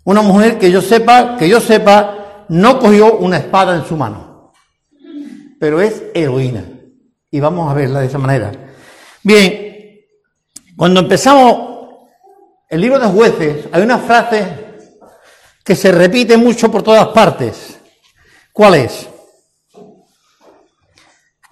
Una 0.04 0.22
mujer 0.22 0.58
que 0.58 0.70
yo 0.70 0.80
sepa, 0.80 1.36
que 1.36 1.48
yo 1.48 1.60
sepa, 1.60 2.46
no 2.48 2.78
cogió 2.78 3.18
una 3.18 3.36
espada 3.36 3.76
en 3.76 3.84
su 3.84 3.96
mano. 3.96 4.52
Pero 5.60 5.80
es 5.80 6.04
heroína. 6.14 6.64
Y 7.30 7.40
vamos 7.40 7.70
a 7.70 7.74
verla 7.74 8.00
de 8.00 8.06
esa 8.06 8.18
manera. 8.18 8.50
Bien, 9.22 10.00
cuando 10.76 11.00
empezamos 11.00 11.88
el 12.70 12.80
libro 12.80 12.98
de 12.98 13.06
jueces, 13.06 13.66
hay 13.70 13.82
una 13.82 13.98
frase 13.98 14.66
que 15.62 15.74
se 15.74 15.92
repite 15.92 16.38
mucho 16.38 16.70
por 16.70 16.82
todas 16.82 17.08
partes. 17.08 17.78
¿Cuál 18.52 18.76
es? 18.76 19.08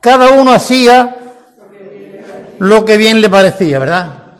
Cada 0.06 0.30
uno 0.30 0.52
hacía 0.52 1.16
lo 2.60 2.84
que 2.84 2.96
bien 2.96 3.20
le 3.20 3.28
parecía, 3.28 3.80
¿verdad? 3.80 4.38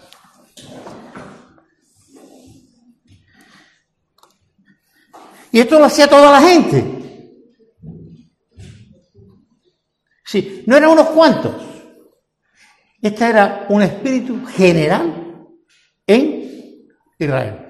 Y 5.51 5.59
esto 5.59 5.81
lo 5.81 5.87
hacía 5.87 6.07
toda 6.07 6.31
la 6.31 6.41
gente. 6.41 6.85
Sí, 10.25 10.63
no 10.69 10.77
eran 10.77 10.91
unos 10.91 11.09
cuantos. 11.09 11.57
Este 13.03 13.29
era 13.29 13.67
un 13.69 13.83
espíritu 13.83 14.47
general 14.47 15.49
en 16.07 16.87
Israel. 17.19 17.67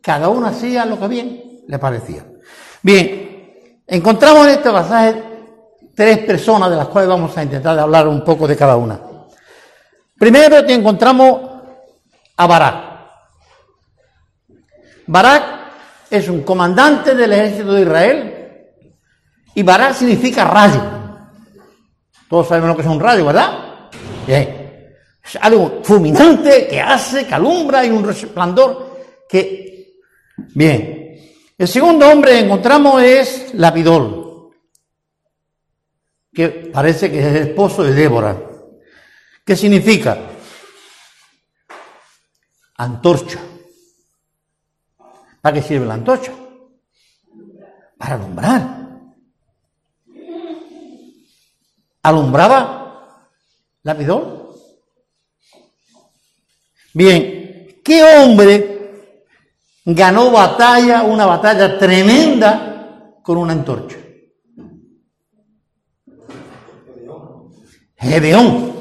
Cada 0.00 0.28
uno 0.28 0.46
hacía 0.46 0.86
lo 0.86 1.00
que 1.00 1.08
bien 1.08 1.62
le 1.66 1.78
parecía. 1.80 2.24
Bien, 2.80 3.56
encontramos 3.88 4.46
en 4.46 4.52
este 4.52 4.70
pasaje 4.70 5.31
tres 5.94 6.18
personas 6.18 6.70
de 6.70 6.76
las 6.76 6.88
cuales 6.88 7.08
vamos 7.08 7.36
a 7.36 7.42
intentar 7.42 7.78
hablar 7.78 8.08
un 8.08 8.24
poco 8.24 8.46
de 8.46 8.56
cada 8.56 8.76
una. 8.76 8.98
Primero 10.18 10.64
te 10.64 10.74
encontramos 10.74 11.40
a 12.36 12.46
Barak. 12.46 12.74
Barak 15.06 15.44
es 16.10 16.28
un 16.28 16.42
comandante 16.42 17.14
del 17.14 17.32
ejército 17.32 17.72
de 17.72 17.82
Israel 17.82 18.34
y 19.54 19.62
Barak 19.62 19.94
significa 19.94 20.44
rayo. 20.44 20.80
Todos 22.28 22.48
sabemos 22.48 22.70
lo 22.70 22.76
que 22.76 22.82
es 22.82 22.88
un 22.88 23.00
rayo, 23.00 23.26
¿verdad? 23.26 23.90
Bien. 24.26 24.62
Es 25.24 25.36
algo 25.40 25.80
fulminante 25.82 26.66
que 26.66 26.80
hace, 26.80 27.26
que 27.26 27.34
alumbra 27.34 27.84
y 27.84 27.90
un 27.90 28.04
resplandor 28.04 28.96
que... 29.28 29.98
Bien. 30.54 31.02
El 31.58 31.68
segundo 31.68 32.08
hombre 32.08 32.32
que 32.32 32.40
encontramos 32.40 33.02
es 33.02 33.54
Lapidol, 33.54 34.21
que 36.32 36.70
parece 36.72 37.10
que 37.10 37.20
es 37.20 37.26
el 37.26 37.36
esposo 37.48 37.82
de 37.82 37.92
Débora. 37.92 38.36
¿Qué 39.44 39.54
significa? 39.56 40.18
Antorcha. 42.76 43.38
¿Para 45.40 45.54
qué 45.54 45.62
sirve 45.62 45.86
la 45.86 45.94
antorcha? 45.94 46.32
Para 47.98 48.14
alumbrar. 48.14 48.82
¿Alumbraba 52.04 53.28
Lapidol? 53.82 54.56
Bien, 56.94 57.80
¿qué 57.84 58.02
hombre 58.02 59.16
ganó 59.84 60.30
batalla, 60.30 61.02
una 61.02 61.26
batalla 61.26 61.78
tremenda 61.78 63.18
con 63.22 63.38
una 63.38 63.52
antorcha? 63.52 64.01
Gedeón. 68.02 68.72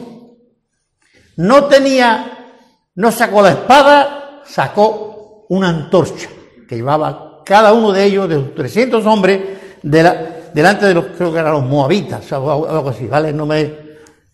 No 1.38 1.66
tenía, 1.66 2.50
no 2.96 3.12
sacó 3.12 3.42
la 3.42 3.52
espada, 3.52 4.42
sacó 4.46 5.46
una 5.50 5.70
antorcha 5.70 6.28
que 6.68 6.76
llevaba 6.76 7.42
cada 7.46 7.74
uno 7.74 7.92
de 7.92 8.04
ellos, 8.06 8.28
de 8.30 8.36
los 8.36 8.56
300 8.56 9.06
hombres, 9.06 9.42
de 9.82 10.04
la- 10.04 10.28
delante 10.54 10.86
de 10.86 10.94
los, 10.94 11.06
creo 11.18 11.32
que 11.32 11.40
eran 11.40 11.54
los 11.54 11.66
moabitas, 11.66 12.30
o 12.34 12.68
algo, 12.70 12.90
así, 12.90 13.08
¿vale? 13.08 13.32
No 13.34 13.46
me, 13.46 13.74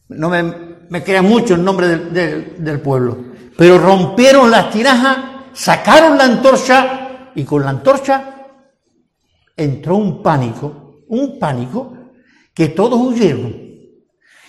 no 0.09 0.29
me, 0.29 0.43
me 0.89 1.03
crean 1.03 1.25
mucho 1.25 1.53
el 1.55 1.63
nombre 1.63 1.87
del, 1.87 2.13
del- 2.13 2.63
del 2.63 2.79
pueblo. 2.81 3.17
Pero 3.57 3.77
rompieron 3.79 4.49
las 4.51 4.69
tinajas, 4.71 5.17
sacaron 5.53 6.17
la 6.17 6.25
antorcha 6.25 7.31
y 7.35 7.43
con 7.43 7.63
la 7.63 7.69
antorcha 7.71 8.33
entró 9.55 9.95
un 9.95 10.21
pánico, 10.21 11.01
un 11.07 11.39
pánico 11.39 11.93
que 12.53 12.69
todos 12.69 12.99
huyeron. 12.99 13.66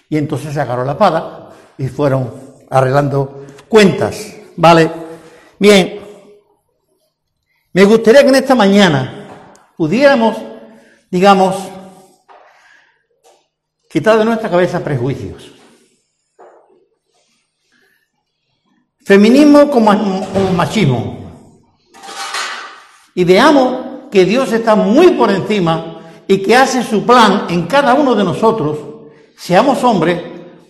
Y 0.09 0.17
entonces 0.17 0.55
sacaron 0.55 0.87
la 0.87 0.93
espada 0.93 1.51
y 1.77 1.89
fueron 1.89 2.33
arreglando 2.71 3.47
cuentas. 3.69 4.35
¿Vale? 4.57 4.91
Bien. 5.59 6.01
Me 7.73 7.85
gustaría 7.85 8.23
que 8.23 8.29
en 8.29 8.35
esta 8.37 8.55
mañana 8.55 9.29
pudiéramos, 9.77 10.37
digamos, 11.11 11.57
quitar 13.89 14.19
de 14.19 14.25
nuestra 14.25 14.51
cabeza 14.51 14.83
prejuicios. 14.83 15.53
Feminismo 19.05 19.71
como 19.71 19.93
machismo. 20.55 21.19
Y 23.15 23.25
veamos 23.25 24.09
que 24.11 24.25
Dios 24.25 24.53
está 24.53 24.75
muy 24.75 25.13
por 25.13 25.31
encima 25.31 26.01
y 26.27 26.43
que 26.43 26.55
hace 26.55 26.83
su 26.83 27.07
plan 27.07 27.47
en 27.49 27.67
cada 27.67 27.95
uno 27.95 28.15
de 28.15 28.25
nosotros, 28.25 28.79
seamos 29.39 29.83
hombres 29.85 30.21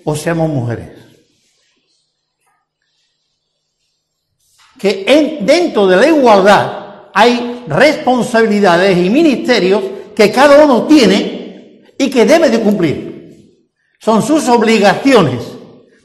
o 0.05 0.14
seamos 0.14 0.49
mujeres. 0.49 0.91
Que 4.79 5.05
en- 5.07 5.47
dentro 5.47 5.87
de 5.87 5.97
la 5.97 6.07
igualdad 6.07 7.09
hay 7.12 7.64
responsabilidades 7.66 8.97
y 8.97 9.11
ministerios 9.11 9.83
que 10.14 10.31
cada 10.31 10.64
uno 10.64 10.87
tiene 10.87 11.83
y 11.99 12.09
que 12.11 12.25
debe 12.25 12.49
de 12.49 12.61
cumplir. 12.61 13.59
Son 14.01 14.23
sus 14.23 14.49
obligaciones 14.49 15.43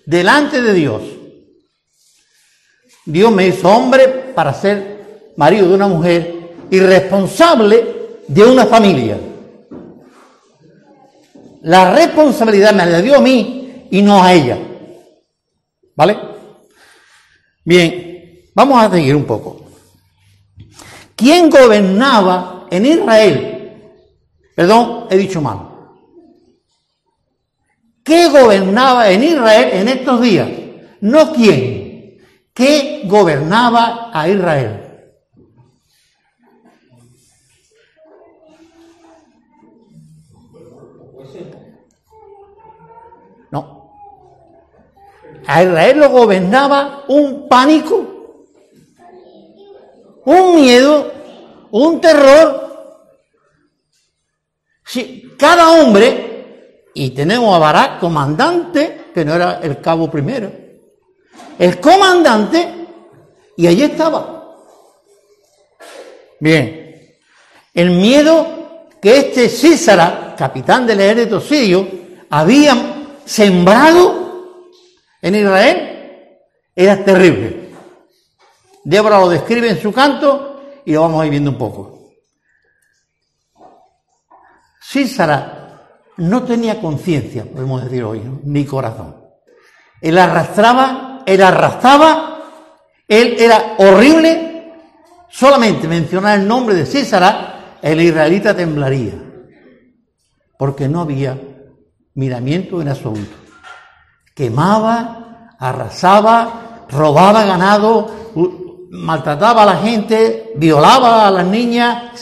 delante 0.06 0.62
de 0.62 0.74
Dios. 0.74 1.02
Dios 3.06 3.32
me 3.32 3.48
hizo 3.48 3.70
hombre 3.70 4.08
para 4.34 4.54
ser 4.54 5.32
marido 5.36 5.68
de 5.70 5.76
una 5.76 5.88
mujer 5.88 6.34
y 6.72 6.80
responsable 6.80 7.86
de 8.28 8.44
una 8.44 8.66
familia. 8.66 9.18
La 11.64 11.94
responsabilidad 11.94 12.74
me 12.74 12.86
la 12.86 13.02
dio 13.02 13.18
a 13.18 13.22
mí 13.22 13.88
y 13.90 14.02
no 14.02 14.24
a 14.24 14.34
ella. 14.34 14.58
¿Vale? 15.96 16.18
Bien. 17.66 18.04
Vamos 18.56 18.84
a 18.84 18.92
seguir 18.92 19.16
un 19.16 19.26
poco. 19.26 19.66
¿Quién 21.16 21.50
gobernaba 21.50 22.68
en 22.70 22.86
Israel? 22.86 23.54
Perdón, 24.56 25.08
he 25.10 25.18
dicho 25.18 25.42
mal. 25.42 25.70
¿Qué 28.04 28.28
gobernaba 28.28 29.10
en 29.10 29.24
Israel 29.24 29.70
en 29.74 29.88
estos 29.88 30.22
días? 30.22 30.50
No 31.02 31.32
quién. 31.34 32.18
¿Qué 32.54 33.04
gobernaba 33.06 34.12
a 34.14 34.28
Israel? 34.28 34.84
No. 43.52 43.92
A 45.46 45.64
Israel 45.64 45.98
lo 46.00 46.10
gobernaba 46.10 47.04
un 47.08 47.48
pánico, 47.48 48.48
un 50.26 50.56
miedo, 50.56 51.12
un 51.72 52.00
terror. 52.00 52.64
Si 54.86 55.34
cada 55.38 55.72
hombre, 55.72 56.90
y 56.94 57.10
tenemos 57.12 57.56
a 57.56 57.60
Barak, 57.60 58.00
comandante, 58.00 59.06
que 59.14 59.26
no 59.26 59.36
era 59.36 59.60
el 59.62 59.82
cabo 59.82 60.10
primero, 60.10 60.52
el 61.60 61.80
comandante, 61.80 62.88
y 63.58 63.68
allí 63.68 63.84
estaba. 63.84 64.58
Bien, 66.40 67.18
el 67.74 67.92
miedo 67.92 68.64
que 69.02 69.18
este 69.18 69.50
César, 69.50 70.36
capitán 70.38 70.88
del 70.88 71.02
ejército 71.02 71.42
sirio, 71.42 71.88
había 72.30 72.76
sembrado 73.26 74.23
en 75.24 75.36
Israel 75.36 76.38
era 76.76 77.04
terrible. 77.04 77.70
Débora 78.84 79.22
lo 79.22 79.30
describe 79.30 79.70
en 79.70 79.82
su 79.82 79.94
canto 79.94 80.82
y 80.86 80.92
lo 80.92 81.02
vamos 81.02 81.22
a 81.22 81.26
ir 81.26 81.32
viendo 81.32 81.52
un 81.52 81.58
poco. 81.58 82.10
Císara 84.86 86.04
no 86.18 86.44
tenía 86.44 86.82
conciencia, 86.82 87.46
podemos 87.46 87.86
decir 87.86 88.04
hoy, 88.04 88.22
ni 88.44 88.66
corazón. 88.66 89.16
Él 90.02 90.18
arrastraba, 90.18 91.24
él 91.26 91.42
arrastraba, 91.42 92.42
él 93.08 93.38
era 93.40 93.76
horrible. 93.78 94.74
Solamente 95.30 95.88
mencionar 95.88 96.38
el 96.38 96.48
nombre 96.48 96.76
de 96.76 96.86
Císara, 96.86 97.78
el 97.82 98.02
israelita 98.02 98.54
temblaría, 98.54 99.14
porque 100.60 100.90
no 100.90 101.00
había 101.00 101.40
miramiento 102.14 102.82
en 102.82 102.90
absoluto. 102.90 103.43
Quemaba, 104.34 105.56
arrasaba, 105.60 106.86
robaba 106.90 107.46
ganado, 107.46 108.10
maltrataba 108.90 109.64
a 109.64 109.66
la 109.66 109.78
gente, 109.78 110.54
violaba 110.56 111.28
a 111.28 111.32
las 111.32 111.46
niñas. 111.46 112.14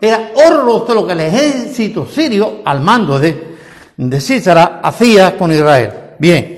Era 0.00 0.32
horroroso 0.34 0.94
lo 0.94 1.06
que 1.06 1.12
el 1.12 1.20
ejército 1.20 2.06
sirio, 2.06 2.60
al 2.64 2.80
mando 2.80 3.18
de, 3.18 3.56
de 3.96 4.20
Císara, 4.20 4.80
hacía 4.82 5.36
con 5.36 5.52
Israel. 5.52 6.14
Bien. 6.18 6.56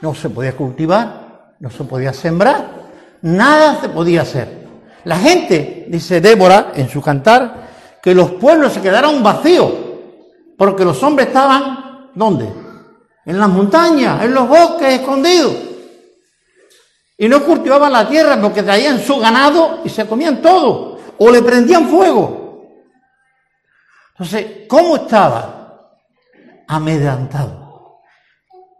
No 0.00 0.14
se 0.14 0.30
podía 0.30 0.56
cultivar, 0.56 1.54
no 1.58 1.70
se 1.70 1.84
podía 1.84 2.12
sembrar, 2.12 2.70
nada 3.22 3.80
se 3.80 3.88
podía 3.88 4.22
hacer. 4.22 4.66
La 5.04 5.18
gente, 5.18 5.86
dice 5.88 6.20
Débora 6.20 6.72
en 6.74 6.88
su 6.88 7.02
cantar, 7.02 7.68
que 8.02 8.14
los 8.14 8.30
pueblos 8.32 8.72
se 8.72 8.80
quedaron 8.80 9.22
vacíos, 9.22 9.70
porque 10.60 10.84
los 10.84 11.02
hombres 11.02 11.28
estaban, 11.28 12.10
¿dónde? 12.14 12.46
En 13.24 13.38
las 13.38 13.48
montañas, 13.48 14.22
en 14.22 14.34
los 14.34 14.46
bosques, 14.46 15.00
escondidos. 15.00 15.56
Y 17.16 17.30
no 17.30 17.42
cultivaban 17.42 17.90
la 17.90 18.06
tierra 18.06 18.38
porque 18.38 18.62
traían 18.62 19.00
su 19.00 19.18
ganado 19.18 19.80
y 19.86 19.88
se 19.88 20.06
comían 20.06 20.42
todo, 20.42 20.98
o 21.16 21.30
le 21.30 21.40
prendían 21.40 21.88
fuego. 21.88 22.66
Entonces, 24.10 24.66
¿cómo 24.68 24.96
estaba? 24.96 25.96
Amedrantado. 26.68 28.02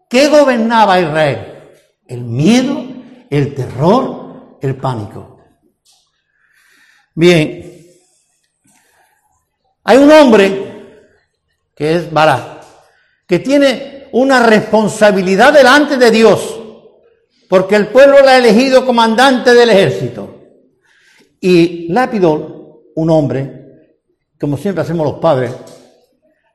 ¿Qué 0.07 0.29
gobernaba 0.29 1.01
Israel? 1.01 1.71
El 2.07 2.25
miedo, 2.25 2.77
el 3.31 3.55
terror, 3.55 4.59
el 4.61 4.77
pánico. 4.77 5.41
Bien, 7.15 7.87
hay 9.83 9.97
un 9.97 10.13
hombre, 10.13 10.70
que 11.81 11.97
es 11.97 12.13
Barak, 12.13 12.63
que 13.27 13.39
tiene 13.39 14.09
una 14.13 14.45
responsabilidad 14.45 15.51
delante 15.51 15.97
de 15.97 16.11
Dios, 16.11 16.61
porque 17.49 17.75
el 17.75 17.87
pueblo 17.87 18.21
le 18.21 18.29
ha 18.29 18.37
elegido 18.37 18.85
comandante 18.85 19.55
del 19.55 19.71
ejército. 19.71 20.43
Y 21.41 21.91
Lápido, 21.91 22.83
un 22.97 23.09
hombre, 23.09 23.97
como 24.39 24.59
siempre 24.59 24.83
hacemos 24.83 25.07
los 25.07 25.21
padres, 25.21 25.53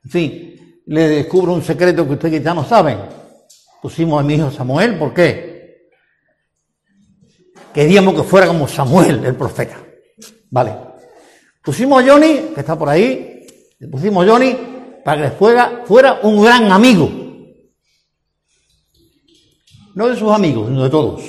en 0.04 0.12
fin, 0.12 0.82
le 0.86 1.08
descubro 1.08 1.54
un 1.54 1.64
secreto 1.64 2.06
que 2.06 2.14
ustedes 2.14 2.44
ya 2.44 2.54
no 2.54 2.64
saben. 2.64 3.00
Pusimos 3.82 4.20
a 4.20 4.24
mi 4.24 4.36
hijo 4.36 4.52
Samuel, 4.52 4.96
¿por 4.96 5.12
qué? 5.12 5.90
Queríamos 7.74 8.14
que 8.14 8.22
fuera 8.22 8.46
como 8.46 8.68
Samuel, 8.68 9.26
el 9.26 9.36
profeta. 9.36 9.78
Vale. 10.52 10.76
Pusimos 11.64 12.04
a 12.04 12.08
Johnny, 12.08 12.52
que 12.54 12.60
está 12.60 12.78
por 12.78 12.90
ahí, 12.90 13.48
le 13.80 13.88
pusimos 13.88 14.24
a 14.24 14.30
Johnny 14.30 14.75
para 15.06 15.22
que 15.22 15.38
fuera, 15.38 15.84
fuera 15.86 16.20
un 16.24 16.42
gran 16.42 16.72
amigo. 16.72 17.08
No 19.94 20.08
de 20.08 20.16
sus 20.18 20.32
amigos, 20.32 20.68
sino 20.68 20.84
de 20.84 20.90
todos. 20.90 21.22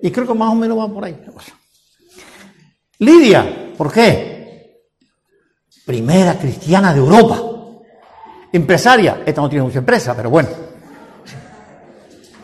Y 0.00 0.12
creo 0.12 0.28
que 0.28 0.34
más 0.34 0.52
o 0.52 0.54
menos 0.54 0.78
va 0.78 0.86
por 0.86 1.04
ahí 1.04 1.18
Lidia, 3.00 3.74
¿por 3.76 3.92
qué? 3.92 4.78
Primera 5.84 6.38
cristiana 6.38 6.92
de 6.94 7.00
Europa. 7.00 7.42
Empresaria, 8.52 9.24
esta 9.26 9.40
no 9.40 9.48
tiene 9.48 9.64
mucha 9.64 9.80
empresa, 9.80 10.14
pero 10.14 10.30
bueno. 10.30 10.48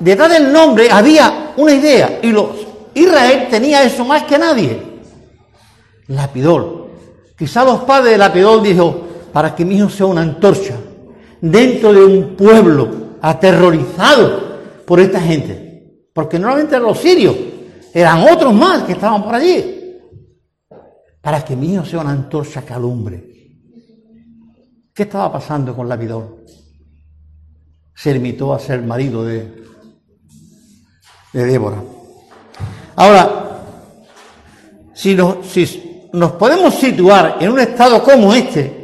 Detrás 0.00 0.32
del 0.32 0.52
nombre 0.52 0.90
había 0.90 1.54
una 1.56 1.72
idea 1.72 2.18
y 2.20 2.32
los 2.32 2.66
Israel 2.92 3.46
tenía 3.48 3.84
eso 3.84 4.04
más 4.04 4.24
que 4.24 4.36
nadie. 4.36 5.00
Lapidol. 6.08 6.90
Quizá 7.38 7.62
los 7.62 7.84
padres 7.84 8.10
de 8.10 8.18
Lapidol 8.18 8.64
dijo, 8.64 9.07
para 9.32 9.54
que 9.54 9.64
mi 9.64 9.76
hijo 9.76 9.88
sea 9.88 10.06
una 10.06 10.22
antorcha 10.22 10.76
dentro 11.40 11.92
de 11.92 12.04
un 12.04 12.36
pueblo 12.36 13.16
aterrorizado 13.20 14.58
por 14.86 15.00
esta 15.00 15.20
gente. 15.20 16.08
Porque 16.12 16.38
normalmente 16.38 16.74
eran 16.74 16.88
los 16.88 16.98
sirios, 16.98 17.36
eran 17.92 18.24
otros 18.28 18.52
más 18.52 18.82
que 18.82 18.92
estaban 18.92 19.22
por 19.22 19.34
allí. 19.34 19.98
Para 21.20 21.44
que 21.44 21.56
mi 21.56 21.74
hijo 21.74 21.84
sea 21.84 22.00
una 22.00 22.10
antorcha 22.10 22.64
que 22.64 22.72
alumbre. 22.72 23.24
¿Qué 24.94 25.04
estaba 25.04 25.32
pasando 25.32 25.76
con 25.76 25.88
Lapidol? 25.88 26.44
Se 27.94 28.12
limitó 28.12 28.52
a 28.52 28.58
ser 28.58 28.82
marido 28.82 29.24
de, 29.24 29.64
de 31.32 31.44
Débora. 31.44 31.82
Ahora, 32.96 33.60
si 34.94 35.14
nos 35.14 36.32
podemos 36.32 36.74
situar 36.74 37.36
en 37.40 37.52
un 37.52 37.60
estado 37.60 38.02
como 38.02 38.34
este, 38.34 38.77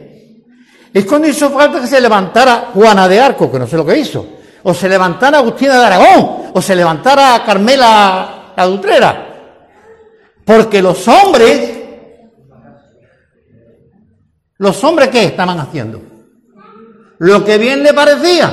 es 0.94 1.04
cuando 1.06 1.26
hizo 1.26 1.50
falta 1.50 1.80
que 1.80 1.88
se 1.88 2.00
levantara 2.00 2.70
Juana 2.72 3.08
de 3.08 3.20
Arco, 3.20 3.50
que 3.50 3.58
no 3.58 3.66
sé 3.66 3.76
lo 3.76 3.84
que 3.84 3.98
hizo, 3.98 4.24
o 4.62 4.72
se 4.72 4.88
levantara 4.88 5.38
Agustina 5.38 5.76
de 5.80 5.86
Aragón, 5.86 6.52
o 6.54 6.62
se 6.62 6.76
levantara 6.76 7.42
Carmela 7.44 8.52
la 8.56 8.64
Dutrera. 8.64 9.26
Porque 10.44 10.80
los 10.80 11.08
hombres, 11.08 11.78
los 14.58 14.84
hombres 14.84 15.08
¿qué 15.08 15.24
estaban 15.24 15.58
haciendo? 15.58 16.00
Lo 17.18 17.44
que 17.44 17.58
bien 17.58 17.82
le 17.82 17.92
parecía, 17.92 18.52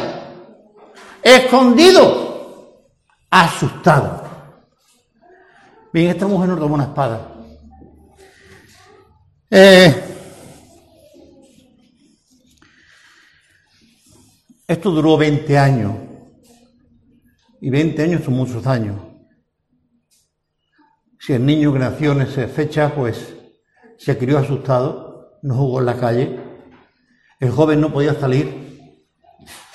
escondido, 1.22 2.88
asustado. 3.30 4.24
Bien, 5.94 6.10
esta 6.10 6.26
mujer 6.26 6.50
no 6.50 6.58
tomó 6.58 6.74
una 6.74 6.86
espada. 6.86 7.22
Eh, 9.52 10.11
esto 14.72 14.92
duró 14.92 15.18
20 15.18 15.58
años. 15.58 15.94
Y 17.60 17.70
20 17.70 18.04
años 18.04 18.24
son 18.24 18.34
muchos 18.36 18.66
años. 18.66 18.98
Si 21.20 21.34
el 21.34 21.46
niño 21.46 21.72
que 21.74 21.80
nació 21.80 22.14
en 22.14 22.22
esa 22.22 22.48
fecha, 22.48 22.94
pues 22.96 23.36
se 23.98 24.18
crió 24.18 24.40
asustado, 24.40 25.40
no 25.44 25.56
jugó 25.56 25.80
en 25.80 25.86
la 25.86 25.98
calle, 25.98 26.40
el 27.40 27.52
joven 27.52 27.82
no 27.82 27.94
podía 27.94 28.16
salir, 28.16 28.98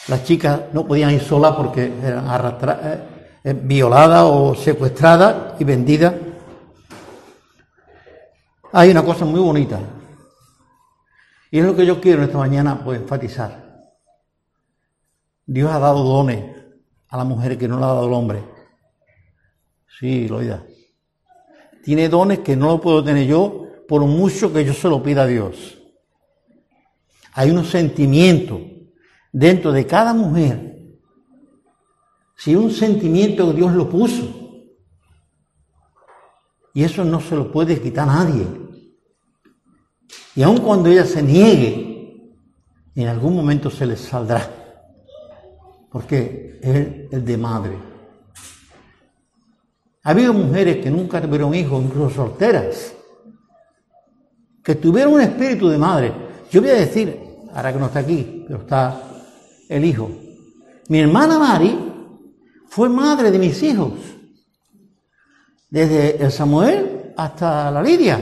las 0.09 0.25
chicas 0.25 0.63
no 0.73 0.87
podían 0.87 1.13
ir 1.13 1.21
solas 1.21 1.55
porque 1.57 1.93
eran 2.03 2.27
arrastradas, 2.27 3.01
eh, 3.45 3.53
violadas 3.53 4.25
o 4.25 4.55
secuestradas 4.55 5.61
y 5.61 5.65
vendidas 5.65 6.15
hay 8.73 8.91
una 8.91 9.03
cosa 9.03 9.25
muy 9.25 9.41
bonita. 9.41 9.81
Y 11.51 11.61
es 11.61 11.65
lo 11.65 11.75
que 11.75 11.87
yo 11.87 12.01
quiero 12.01 12.23
esta 12.23 12.37
mañana 12.37 12.83
pues, 12.85 13.01
enfatizar. 13.01 13.66
Dios 15.47 15.71
ha 15.71 15.79
dado 15.79 16.03
dones 16.03 16.45
a 17.09 17.17
la 17.17 17.25
mujer 17.25 17.57
que 17.57 17.69
no 17.69 17.79
le 17.79 17.85
ha 17.85 17.89
dado 17.89 18.07
al 18.07 18.13
hombre. 18.13 18.45
Sí, 19.99 20.29
Loida. 20.29 20.65
Tiene 21.85 22.09
dones 22.09 22.41
que 22.41 22.57
no 22.57 22.67
lo 22.67 22.81
puedo 22.81 23.03
tener 23.05 23.27
yo 23.27 23.67
por 23.87 24.03
mucho 24.03 24.53
que 24.53 24.65
yo 24.65 24.75
se 24.75 24.89
lo 24.89 25.03
pida 25.03 25.23
a 25.23 25.27
Dios. 25.27 25.79
Hay 27.33 27.51
unos 27.51 27.71
sentimientos 27.71 28.61
dentro 29.33 29.71
de 29.71 29.87
cada 29.87 30.13
mujer. 30.13 30.99
Si 32.37 32.57
un 32.57 32.73
sentimiento 32.73 33.53
Dios 33.53 33.73
lo 33.73 33.89
puso. 33.89 34.63
Y 36.75 36.83
eso 36.83 37.05
no 37.05 37.21
se 37.21 37.37
lo 37.37 37.53
puede 37.53 37.81
quitar 37.81 38.07
nadie. 38.07 38.47
Y 40.35 40.43
aun 40.43 40.59
cuando 40.59 40.91
ella 40.91 41.07
se 41.07 41.23
niegue, 41.23 42.35
en 42.95 43.09
algún 43.09 43.35
momento 43.35 43.71
se 43.71 43.87
le 43.87 43.97
saldrá. 43.97 44.66
Porque 45.91 46.59
es 46.63 47.13
el 47.13 47.25
de 47.25 47.37
madre. 47.37 47.79
Ha 50.03 50.11
habido 50.11 50.33
mujeres 50.33 50.77
que 50.77 50.91
nunca 50.91 51.21
tuvieron 51.21 51.53
hijos, 51.55 51.83
incluso 51.83 52.15
solteras, 52.15 52.95
que 54.63 54.77
tuvieron 54.77 55.15
un 55.15 55.21
espíritu 55.21 55.69
de 55.69 55.79
madre. 55.79 56.13
Yo 56.51 56.61
voy 56.61 56.71
a 56.71 56.75
decir, 56.75 57.19
ahora 57.53 57.73
que 57.73 57.79
no 57.79 57.87
está 57.87 57.99
aquí, 58.01 58.45
pero 58.47 58.61
está 58.61 59.03
el 59.69 59.85
hijo. 59.85 60.09
Mi 60.89 61.01
hermana 61.01 61.39
Mari 61.39 61.77
fue 62.69 62.89
madre 62.89 63.33
de 63.33 63.39
mis 63.39 63.61
hijos, 63.65 63.95
desde 65.69 66.23
el 66.23 66.31
Samuel 66.31 67.13
hasta 67.17 67.71
la 67.73 67.83
Lidia, 67.83 68.21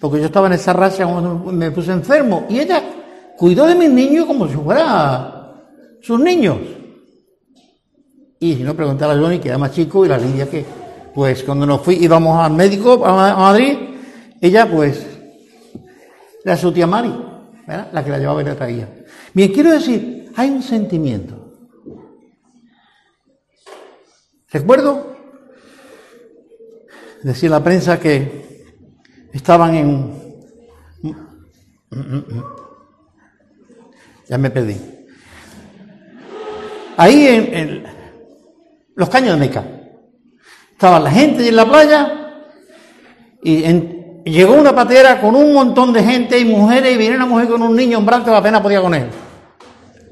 porque 0.00 0.18
yo 0.18 0.26
estaba 0.26 0.48
en 0.48 0.54
esa 0.54 0.72
racha 0.72 1.06
cuando 1.06 1.52
me 1.52 1.70
puse 1.70 1.92
enfermo, 1.92 2.46
y 2.48 2.58
ella 2.58 2.82
cuidó 3.36 3.66
de 3.66 3.76
mis 3.76 3.90
niños 3.90 4.26
como 4.26 4.48
si 4.48 4.54
fuera 4.54 5.43
sus 6.04 6.20
niños. 6.20 6.58
Y 8.38 8.56
si 8.56 8.62
no, 8.62 8.76
preguntar 8.76 9.10
a 9.10 9.18
Johnny, 9.18 9.38
que 9.38 9.48
era 9.48 9.56
más 9.56 9.72
chico, 9.72 10.04
y 10.04 10.08
la 10.08 10.18
Lidia 10.18 10.48
que, 10.50 10.64
pues 11.14 11.42
cuando 11.44 11.64
nos 11.64 11.80
fui, 11.80 11.94
íbamos 11.94 12.38
al 12.38 12.52
médico 12.52 13.04
a 13.06 13.36
Madrid, 13.36 13.78
ella 14.40 14.70
pues, 14.70 15.06
era 16.44 16.56
su 16.58 16.70
tía 16.72 16.86
Mari, 16.86 17.14
¿verdad? 17.66 17.88
la 17.90 18.04
que 18.04 18.10
la 18.10 18.18
llevaba 18.18 18.42
y 18.42 18.44
la 18.44 18.54
traía. 18.54 18.88
Bien, 19.32 19.50
quiero 19.50 19.70
decir, 19.70 20.30
hay 20.36 20.50
un 20.50 20.62
sentimiento. 20.62 21.52
Recuerdo 24.50 25.16
decir 27.22 27.50
la 27.50 27.64
prensa 27.64 27.98
que 27.98 28.66
estaban 29.32 29.74
en... 29.74 30.24
Ya 34.28 34.38
me 34.38 34.50
perdí. 34.50 34.93
Ahí 36.96 37.26
en, 37.26 37.84
los 38.94 39.08
caños 39.08 39.32
de 39.32 39.46
Meca. 39.46 39.64
Estaba 40.72 41.00
la 41.00 41.10
gente 41.10 41.48
en 41.48 41.56
la 41.56 41.66
playa 41.66 42.42
y 43.42 43.62
llegó 44.24 44.54
una 44.54 44.74
patera 44.74 45.20
con 45.20 45.34
un 45.34 45.52
montón 45.52 45.92
de 45.92 46.02
gente 46.02 46.38
y 46.38 46.44
mujeres 46.44 46.94
y 46.94 46.98
viene 46.98 47.16
una 47.16 47.26
mujer 47.26 47.48
con 47.48 47.62
un 47.62 47.76
niño 47.76 47.98
en 47.98 48.06
brazos 48.06 48.24
que 48.24 48.34
apenas 48.34 48.60
podía 48.60 48.80
con 48.80 48.94
él. 48.94 49.08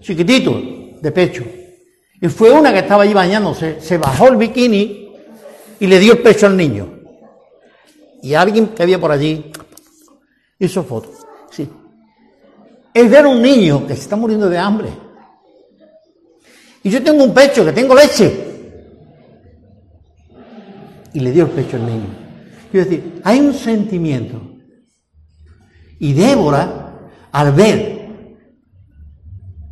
Chiquitito, 0.00 0.60
de 1.00 1.12
pecho. 1.12 1.44
Y 2.20 2.28
fue 2.28 2.50
una 2.50 2.72
que 2.72 2.80
estaba 2.80 3.02
allí 3.02 3.14
bañándose, 3.14 3.80
se 3.80 3.98
bajó 3.98 4.28
el 4.28 4.36
bikini 4.36 5.12
y 5.80 5.86
le 5.86 5.98
dio 5.98 6.12
el 6.12 6.18
pecho 6.20 6.46
al 6.46 6.56
niño. 6.56 7.00
Y 8.22 8.34
alguien 8.34 8.68
que 8.68 8.82
había 8.82 9.00
por 9.00 9.10
allí 9.10 9.50
hizo 10.58 10.84
fotos. 10.84 11.26
Sí. 11.50 11.68
Es 12.94 13.10
ver 13.10 13.26
un 13.26 13.42
niño 13.42 13.86
que 13.86 13.94
se 13.94 14.02
está 14.02 14.14
muriendo 14.14 14.48
de 14.48 14.58
hambre. 14.58 14.88
Y 16.82 16.90
yo 16.90 17.02
tengo 17.02 17.24
un 17.24 17.34
pecho, 17.34 17.64
que 17.64 17.72
tengo 17.72 17.94
leche. 17.94 18.32
Y 21.14 21.20
le 21.20 21.30
dio 21.30 21.44
el 21.44 21.50
pecho 21.50 21.76
al 21.76 21.86
niño. 21.86 22.06
Quiero 22.70 22.88
decir, 22.88 23.20
hay 23.24 23.40
un 23.40 23.54
sentimiento. 23.54 24.40
Y 25.98 26.12
Débora, 26.12 27.10
al 27.30 27.52
ver 27.52 28.00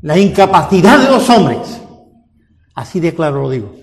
la 0.02 0.18
incapacidad 0.18 1.02
de 1.02 1.10
los 1.10 1.28
hombres, 1.28 1.80
Así 2.80 2.98
de 2.98 3.14
claro 3.14 3.42
lo 3.42 3.50
digo. 3.50 3.74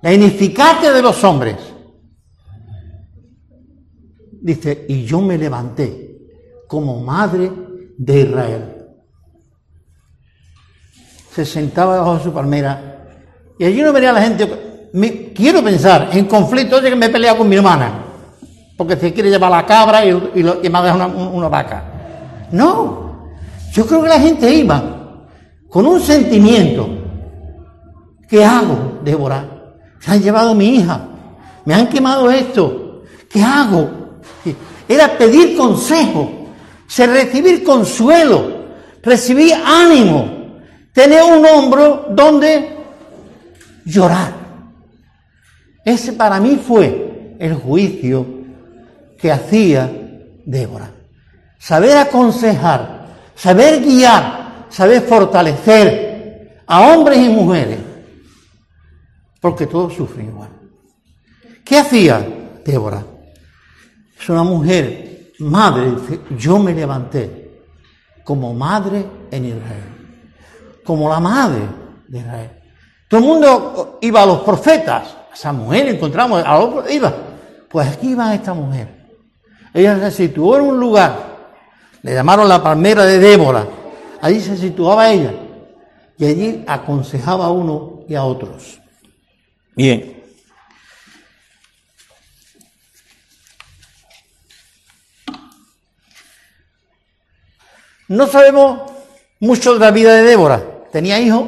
La 0.00 0.12
ineficacia 0.12 0.92
de 0.92 1.02
los 1.02 1.24
hombres. 1.24 1.56
Dice, 4.40 4.86
y 4.88 5.04
yo 5.04 5.20
me 5.20 5.36
levanté 5.36 6.16
como 6.68 7.00
madre 7.00 7.50
de 7.98 8.20
Israel. 8.20 8.75
Se 11.36 11.44
sentaba 11.44 11.94
debajo 11.94 12.16
de 12.16 12.24
su 12.24 12.32
palmera 12.32 12.96
y 13.58 13.64
allí 13.64 13.82
no 13.82 13.92
venía 13.92 14.12
la 14.12 14.22
gente. 14.22 14.88
Me, 14.94 15.32
quiero 15.34 15.62
pensar 15.62 16.08
en 16.12 16.24
conflicto 16.24 16.80
de 16.80 16.88
que 16.88 16.96
me 16.96 17.06
he 17.06 17.10
peleado 17.10 17.38
con 17.38 17.48
mi 17.48 17.56
hermana 17.56 18.04
porque 18.76 18.96
se 18.96 19.12
quiere 19.12 19.28
llevar 19.28 19.50
la 19.50 19.66
cabra 19.66 20.04
y, 20.04 20.12
me 20.42 20.78
ha 20.78 20.94
una, 20.94 21.06
una 21.06 21.48
vaca. 21.48 21.84
No, 22.52 23.28
yo 23.70 23.86
creo 23.86 24.02
que 24.02 24.08
la 24.08 24.20
gente 24.20 24.50
iba 24.50 24.82
con 25.68 25.86
un 25.86 26.00
sentimiento 26.00 27.06
¿Qué 28.28 28.44
hago, 28.44 28.98
Débora? 29.04 29.44
Se 30.00 30.10
han 30.10 30.22
llevado 30.22 30.50
a 30.50 30.54
mi 30.54 30.76
hija. 30.76 31.06
Me 31.64 31.74
han 31.74 31.88
quemado 31.88 32.30
esto. 32.30 33.02
¿Qué 33.30 33.42
hago? 33.42 33.88
Era 34.88 35.18
pedir 35.18 35.56
consejo, 35.56 36.30
se 36.86 37.06
recibir 37.06 37.64
consuelo, 37.64 38.66
recibir 39.02 39.52
ánimo, 39.64 40.35
tener 40.96 41.22
un 41.24 41.44
hombro 41.44 42.06
donde 42.08 42.74
llorar. 43.84 44.32
Ese 45.84 46.14
para 46.14 46.40
mí 46.40 46.56
fue 46.56 47.36
el 47.38 47.54
juicio 47.54 48.26
que 49.18 49.30
hacía 49.30 49.92
Débora. 50.46 50.90
Saber 51.58 51.98
aconsejar, 51.98 53.08
saber 53.34 53.84
guiar, 53.84 54.64
saber 54.70 55.02
fortalecer 55.02 56.62
a 56.66 56.80
hombres 56.88 57.18
y 57.18 57.28
mujeres 57.28 57.78
porque 59.38 59.66
todos 59.66 59.92
sufren 59.92 60.28
igual. 60.28 60.48
¿Qué 61.62 61.76
hacía 61.76 62.26
Débora? 62.64 63.04
Es 64.18 64.26
una 64.30 64.44
mujer, 64.44 65.34
madre, 65.40 65.92
yo 66.38 66.58
me 66.58 66.72
levanté 66.72 67.60
como 68.24 68.54
madre 68.54 69.04
en 69.30 69.44
Israel, 69.44 69.95
como 70.86 71.10
la 71.10 71.20
madre 71.20 71.62
de 72.08 72.18
Israel. 72.18 72.50
Todo 73.08 73.20
el 73.20 73.26
mundo 73.26 73.98
iba 74.00 74.22
a 74.22 74.26
los 74.26 74.40
profetas, 74.40 75.16
a 75.30 75.34
esa 75.34 75.52
mujer 75.52 75.88
encontramos, 75.88 76.42
a 76.44 76.58
los, 76.58 76.90
iba. 76.90 77.12
Pues 77.68 77.88
aquí 77.88 78.10
iba 78.10 78.34
esta 78.34 78.54
mujer. 78.54 78.88
Ella 79.74 79.98
se 79.98 80.10
situó 80.10 80.56
en 80.56 80.62
un 80.62 80.80
lugar, 80.80 81.14
le 82.02 82.14
llamaron 82.14 82.48
la 82.48 82.62
palmera 82.62 83.04
de 83.04 83.18
Débora, 83.18 83.66
allí 84.22 84.40
se 84.40 84.56
situaba 84.56 85.10
ella 85.10 85.34
y 86.16 86.24
allí 86.24 86.64
aconsejaba 86.66 87.46
a 87.46 87.50
uno 87.50 88.00
y 88.08 88.14
a 88.14 88.24
otros. 88.24 88.80
Bien. 89.74 90.16
No 98.08 98.26
sabemos 98.28 98.92
mucho 99.40 99.74
de 99.74 99.80
la 99.80 99.90
vida 99.90 100.14
de 100.14 100.22
Débora. 100.22 100.75
¿Tenía 100.96 101.20
hijos? 101.20 101.46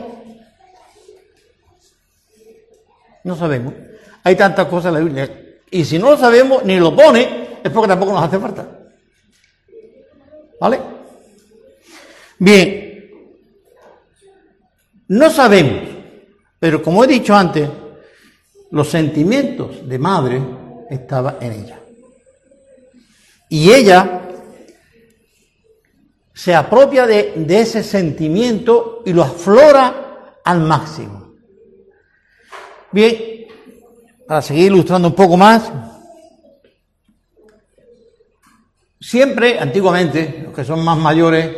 No 3.24 3.34
sabemos. 3.34 3.72
Hay 4.22 4.36
tantas 4.36 4.66
cosas 4.66 4.90
en 4.90 4.94
la 4.94 5.00
Biblia. 5.00 5.56
Y 5.70 5.86
si 5.86 5.98
no 5.98 6.10
lo 6.10 6.18
sabemos, 6.18 6.66
ni 6.66 6.76
lo 6.78 6.94
pone, 6.94 7.56
es 7.64 7.72
porque 7.72 7.88
tampoco 7.88 8.12
nos 8.12 8.24
hace 8.24 8.38
falta. 8.38 8.68
¿Vale? 10.60 10.80
Bien. 12.38 13.10
No 15.08 15.30
sabemos. 15.30 15.96
Pero 16.58 16.82
como 16.82 17.02
he 17.04 17.06
dicho 17.06 17.34
antes, 17.34 17.70
los 18.70 18.86
sentimientos 18.90 19.88
de 19.88 19.98
madre 19.98 20.42
estaban 20.90 21.36
en 21.40 21.52
ella. 21.52 21.80
Y 23.48 23.72
ella 23.72 24.27
se 26.38 26.54
apropia 26.54 27.04
de, 27.04 27.44
ese 27.48 27.82
sentimiento 27.82 29.02
y 29.04 29.12
lo 29.12 29.24
aflora 29.24 30.38
al 30.44 30.60
máximo. 30.60 31.34
Bien, 32.92 33.48
para 34.24 34.40
seguir 34.40 34.66
ilustrando 34.66 35.08
un 35.08 35.16
poco 35.16 35.36
más, 35.36 35.68
siempre, 39.00 39.58
antiguamente, 39.58 40.42
los 40.44 40.54
que 40.54 40.64
son 40.64 40.84
más 40.84 40.96
mayores, 40.96 41.56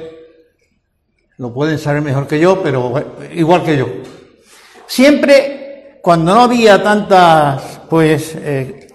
lo 1.37 1.53
pueden 1.53 1.79
saber 1.79 2.01
mejor 2.01 2.27
que 2.27 2.41
yo, 2.41 2.63
pero 2.63 2.95
igual 3.35 3.63
que 3.63 3.77
yo, 3.77 3.87
siempre 4.87 5.99
cuando 6.01 6.35
no 6.35 6.41
había 6.41 6.83
tantas, 6.83 7.83
pues, 7.91 8.35
eh, 8.35 8.89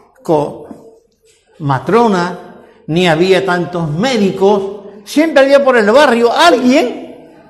matronas, 1.60 2.40
ni 2.88 3.08
había 3.08 3.46
tantos 3.46 3.88
médicos, 3.92 4.75
siempre 5.06 5.44
había 5.44 5.64
por 5.64 5.78
el 5.78 5.90
barrio 5.90 6.32
alguien 6.34 7.06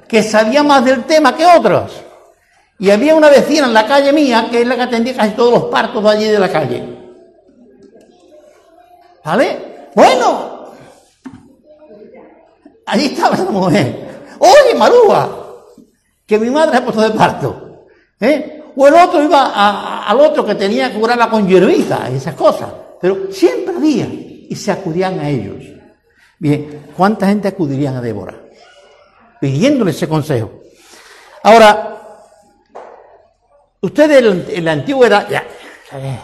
que 0.08 0.22
sabía 0.22 0.62
más 0.62 0.86
del 0.86 1.04
tema 1.06 1.36
que 1.36 1.46
otros. 1.46 1.92
Y 2.78 2.92
había 2.92 3.16
una 3.16 3.30
vecina 3.30 3.66
en 3.66 3.74
la 3.74 3.88
calle 3.88 4.12
mía 4.14 4.48
que 4.52 4.62
es 4.62 4.68
la 4.68 4.76
que 4.76 4.82
atendía 4.84 5.16
casi 5.16 5.32
todos 5.32 5.54
los 5.54 5.64
partos 5.66 6.04
de 6.04 6.10
allí 6.10 6.26
de 6.26 6.40
la 6.40 6.52
calle. 6.52 6.84
¿Vale? 9.24 9.90
Bueno, 9.96 10.72
allí 12.86 13.06
estaba 13.06 13.36
esa 13.36 13.46
mujer. 13.46 14.06
Oye, 14.38 14.76
Marúa, 14.78 15.64
que 16.28 16.38
mi 16.38 16.50
madre 16.50 16.78
ha 16.78 16.84
puesto 16.84 17.02
de 17.02 17.12
parto. 17.12 17.86
¿eh? 18.20 18.64
O 18.76 18.88
el 18.88 18.94
otro 18.94 19.24
iba 19.24 20.06
al 20.06 20.20
otro 20.20 20.46
que 20.46 20.56
tenía 20.56 20.92
que 20.92 21.00
curarla 21.00 21.30
con 21.30 21.48
hierbita 21.48 22.10
y 22.12 22.18
esas 22.18 22.36
cosas. 22.36 22.70
Pero 23.00 23.32
siempre 23.32 23.76
había 23.76 24.06
y 24.06 24.56
se 24.56 24.72
acudían 24.72 25.20
a 25.20 25.30
ellos. 25.30 25.75
Bien, 26.40 26.92
¿cuánta 26.96 27.28
gente 27.28 27.48
acudirían 27.48 27.96
a 27.96 28.02
Débora? 28.02 28.36
Pidiéndole 29.40 29.92
ese 29.92 30.08
consejo. 30.08 30.52
Ahora, 31.44 31.98
ustedes 33.82 34.18
en 34.20 34.26
la- 34.46 34.54
en 34.54 34.66
la 34.66 34.72
antigua 34.74 35.08
edad, 35.08 35.28
ya, 35.30 35.44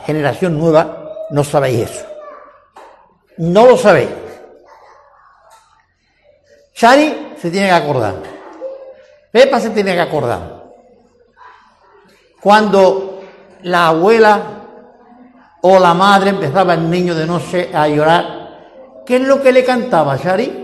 generación 0.06 0.58
nueva, 0.58 1.14
no 1.32 1.44
sabéis 1.44 1.90
eso. 1.90 2.06
No 3.38 3.66
lo 3.66 3.78
sabéis. 3.78 4.10
Shari 6.76 7.34
se 7.40 7.52
tiene 7.52 7.68
que 7.68 7.74
acordar. 7.74 8.16
Pepa 9.32 9.60
se 9.60 9.70
tiene 9.70 9.94
que 9.94 10.02
acordar. 10.02 10.62
Cuando 12.42 13.22
la 13.64 13.88
abuela 13.88 14.42
o 15.62 15.80
la 15.80 15.94
madre 15.94 16.32
empezaba 16.32 16.74
el 16.74 16.90
niño 16.90 17.14
de 17.14 17.28
noche 17.28 17.70
a 17.74 17.88
llorar, 17.88 18.41
¿qué 19.06 19.18
es 19.18 19.28
lo 19.28 19.42
que 19.42 19.52
le 19.52 19.64
cantaba 19.64 20.18
Shari? 20.18 20.62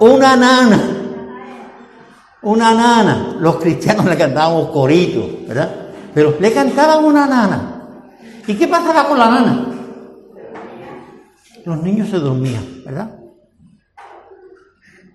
Una 0.00 0.36
nana. 0.36 0.80
Una 2.42 2.74
nana. 2.74 3.36
Los 3.38 3.56
cristianos 3.56 4.06
le 4.06 4.16
cantábamos 4.16 4.70
coritos, 4.70 5.46
¿verdad? 5.46 5.70
Pero 6.14 6.36
le 6.40 6.52
cantaban 6.52 7.04
una 7.04 7.26
nana. 7.26 7.80
¿Y 8.46 8.54
qué 8.54 8.66
pasaba 8.66 9.06
con 9.06 9.18
la 9.18 9.30
nana? 9.30 9.66
Los 11.64 11.82
niños 11.82 12.08
se 12.08 12.18
dormían, 12.18 12.82
¿verdad? 12.84 13.16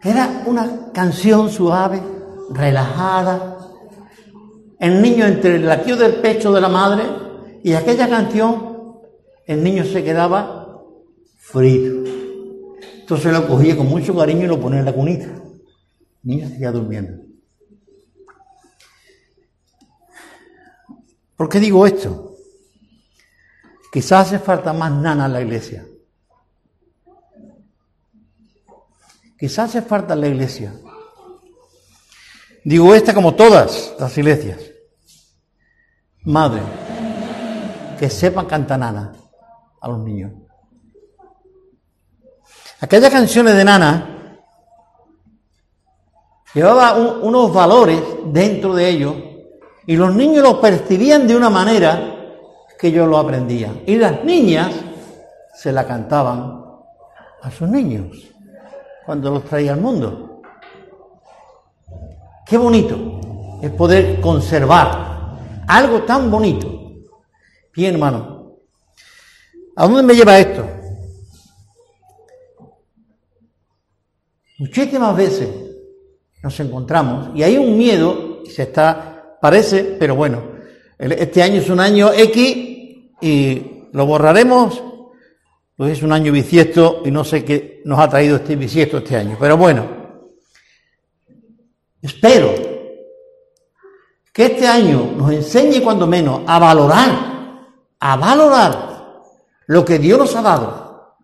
Era 0.04 0.44
una 0.46 0.92
canción 0.94 1.50
suave, 1.50 2.02
relajada. 2.52 3.58
El 4.80 5.02
niño 5.02 5.26
entre 5.26 5.56
el 5.56 5.66
latido 5.66 5.98
del 5.98 6.16
pecho 6.16 6.54
de 6.54 6.62
la 6.62 6.70
madre 6.70 7.04
y 7.64 7.74
aquella 7.74 8.08
canción, 8.08 8.75
el 9.46 9.64
niño 9.64 9.84
se 9.86 10.04
quedaba 10.04 10.82
frito. 11.38 12.10
Entonces 13.00 13.32
lo 13.32 13.48
cogía 13.48 13.78
con 13.78 13.88
mucho 13.88 14.16
cariño 14.16 14.46
y 14.46 14.48
lo 14.48 14.60
ponía 14.60 14.80
en 14.80 14.86
la 14.86 14.94
cunita. 14.94 15.26
El 15.26 15.44
niño 16.24 16.50
seguía 16.50 16.72
durmiendo. 16.72 17.24
¿Por 21.36 21.50
qué 21.50 21.60
digo 21.60 21.86
esto? 21.86 22.36
Quizás 23.92 24.28
hace 24.28 24.40
falta 24.40 24.74
más 24.74 24.92
nana 24.92 25.28
en 25.28 25.34
la 25.34 25.42
iglesia. 25.42 25.86
Quizás 29.38 29.70
hace 29.70 29.82
falta 29.82 30.14
en 30.16 30.22
la 30.22 30.28
iglesia. 30.30 30.74
Digo 32.64 32.96
esta 32.96 33.14
como 33.14 33.36
todas 33.36 33.94
las 34.00 34.18
iglesias. 34.18 34.60
Madre, 36.24 36.62
que 38.00 38.10
sepan 38.10 38.48
cantar 38.48 38.80
nana 38.80 39.25
a 39.86 39.90
los 39.90 40.00
niños. 40.00 40.32
Aquellas 42.82 43.12
canciones 43.12 43.56
de 43.56 43.64
nana 43.64 44.38
llevaba 46.54 46.96
un- 46.96 47.28
unos 47.28 47.54
valores 47.54 48.02
dentro 48.26 48.74
de 48.74 48.90
ellos 48.90 49.16
y 49.86 49.96
los 49.96 50.14
niños 50.16 50.44
los 50.44 50.56
percibían 50.56 51.28
de 51.28 51.36
una 51.36 51.50
manera 51.50 52.14
que 52.80 52.88
ellos 52.88 53.08
lo 53.08 53.18
aprendían. 53.18 53.82
Y 53.86 53.96
las 53.96 54.24
niñas 54.24 54.72
se 55.54 55.72
la 55.72 55.86
cantaban 55.86 56.64
a 57.44 57.52
sus 57.52 57.70
niños 57.70 58.08
cuando 59.06 59.30
los 59.32 59.44
traía 59.46 59.74
al 59.74 59.82
mundo. 59.82 60.42
Qué 62.46 62.58
bonito 62.58 63.60
es 63.62 63.70
poder 63.72 64.20
conservar 64.20 65.38
algo 65.68 66.02
tan 66.04 66.30
bonito. 66.32 66.68
Bien, 67.74 67.94
hermano. 67.94 68.35
¿A 69.76 69.88
dónde 69.88 70.04
me 70.04 70.14
lleva 70.14 70.40
esto? 70.40 70.66
Muchísimas 74.58 75.18
veces 75.18 75.50
nos 76.42 76.58
encontramos 76.62 77.36
y 77.36 77.44
hay 77.44 77.58
un 77.58 77.78
miedo, 77.78 78.44
se 78.46 78.64
está, 78.64 79.38
parece, 79.42 79.98
pero 80.00 80.16
bueno, 80.16 80.42
este 80.98 81.44
año 81.44 81.60
es 81.60 81.70
un 81.70 81.82
año 81.82 82.14
X 82.14 82.58
y 83.20 83.62
lo 83.92 84.06
borraremos, 84.06 84.82
pues 85.76 85.98
es 85.98 86.04
un 86.04 86.14
año 86.14 86.32
bisiesto 86.32 87.02
y 87.04 87.12
no 87.12 87.26
sé 87.26 87.44
qué 87.44 87.82
nos 87.84 88.00
ha 88.00 88.08
traído 88.08 88.38
este 88.38 88.56
bisiesto 88.56 89.00
este 89.00 89.18
año, 89.18 89.36
pero 89.38 89.58
bueno, 89.58 89.86
espero 92.02 92.54
que 94.32 94.46
este 94.46 94.68
año 94.68 95.12
nos 95.18 95.32
enseñe 95.34 95.82
cuando 95.84 96.08
menos 96.08 96.44
a 96.48 96.60
valorar, 96.60 97.10
a 98.00 98.16
valorar 98.16 98.95
lo 99.68 99.84
que 99.84 100.00
Dios 100.00 100.18
nos 100.18 100.36
ha 100.36 100.42
dado, 100.42 101.18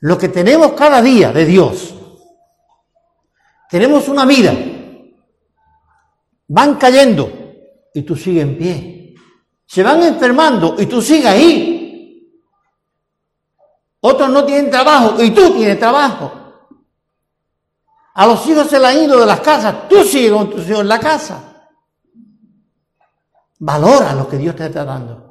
lo 0.00 0.18
que 0.18 0.28
tenemos 0.28 0.72
cada 0.72 1.02
día 1.02 1.32
de 1.32 1.44
Dios. 1.44 1.94
Tenemos 3.68 4.08
una 4.08 4.24
vida, 4.24 4.54
van 6.48 6.76
cayendo 6.76 7.30
y 7.92 8.02
tú 8.02 8.16
sigues 8.16 8.42
en 8.42 8.56
pie. 8.56 9.14
Se 9.66 9.82
van 9.82 10.02
enfermando 10.02 10.76
y 10.78 10.86
tú 10.86 11.02
sigues 11.02 11.26
ahí. 11.26 12.32
Otros 14.00 14.30
no 14.30 14.44
tienen 14.44 14.70
trabajo 14.70 15.22
y 15.22 15.30
tú 15.32 15.52
tienes 15.52 15.78
trabajo. 15.78 16.32
A 18.14 18.26
los 18.26 18.46
hijos 18.48 18.68
se 18.68 18.78
le 18.78 18.86
han 18.86 19.02
ido 19.02 19.20
de 19.20 19.26
las 19.26 19.40
casas, 19.40 19.88
tú 19.88 20.02
sigues 20.02 20.32
con 20.32 20.50
tus 20.50 20.66
hijos 20.68 20.80
en 20.80 20.88
la 20.88 20.98
casa. 20.98 21.68
Valora 23.58 24.14
lo 24.14 24.28
que 24.28 24.38
Dios 24.38 24.56
te 24.56 24.66
está 24.66 24.84
dando. 24.84 25.27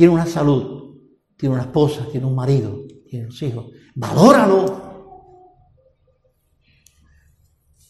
Tiene 0.00 0.14
una 0.14 0.24
salud, 0.24 0.96
tiene 1.36 1.56
una 1.56 1.64
esposa, 1.64 2.06
tiene 2.10 2.24
un 2.24 2.34
marido, 2.34 2.86
tiene 3.06 3.26
unos 3.26 3.42
hijos. 3.42 3.66
Valóralo. 3.94 5.28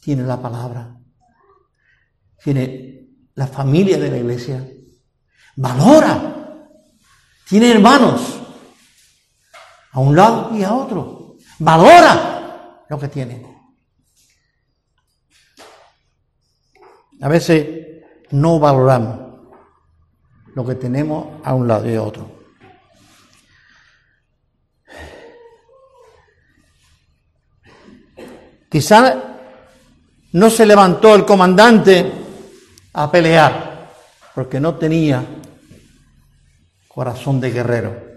Tiene 0.01 0.25
la 0.25 0.43
palabra. 0.43 0.99
Tiene 2.43 3.11
la 3.37 3.47
familia 3.47 3.97
de 3.97 4.11
la 4.11 4.17
iglesia. 4.17 4.69
Valora. 5.55 6.67
Tiene 7.49 7.71
hermanos 7.71 8.41
a 9.93 10.01
un 10.01 10.17
lado 10.17 10.57
y 10.57 10.65
a 10.65 10.75
otro. 10.75 11.37
Valora 11.61 12.87
lo 12.91 12.99
que 12.99 13.07
tiene. 13.07 13.47
A 17.21 17.29
veces 17.29 18.03
no 18.33 18.59
valoramos 18.59 19.30
lo 20.55 20.67
que 20.67 20.75
tenemos 20.75 21.41
a 21.45 21.55
un 21.55 21.69
lado 21.69 21.91
y 21.91 21.95
a 21.95 22.03
otro. 22.03 22.41
Quizá 28.71 29.39
no 30.33 30.49
se 30.49 30.65
levantó 30.65 31.15
el 31.17 31.25
comandante 31.25 32.13
a 32.93 33.11
pelear 33.11 33.91
porque 34.35 34.61
no 34.61 34.77
tenía 34.77 35.25
corazón 36.87 37.41
de 37.41 37.51
guerrero. 37.51 38.11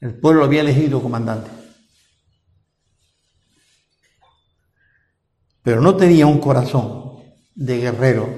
El 0.00 0.18
pueblo 0.18 0.40
lo 0.40 0.46
había 0.46 0.60
elegido 0.60 1.02
comandante. 1.02 1.50
Pero 5.62 5.80
no 5.80 5.96
tenía 5.96 6.26
un 6.26 6.38
corazón 6.38 7.24
de 7.54 7.78
guerrero, 7.78 8.28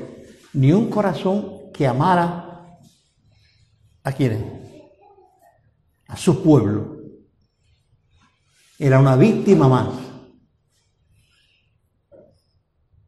ni 0.52 0.72
un 0.72 0.88
corazón 0.88 1.57
que 1.78 1.86
amara 1.86 2.76
a 4.02 4.10
quienes, 4.10 4.42
a 6.08 6.16
su 6.16 6.42
pueblo. 6.42 6.96
Era 8.76 8.98
una 8.98 9.14
víctima 9.14 9.68
más. 9.68 9.88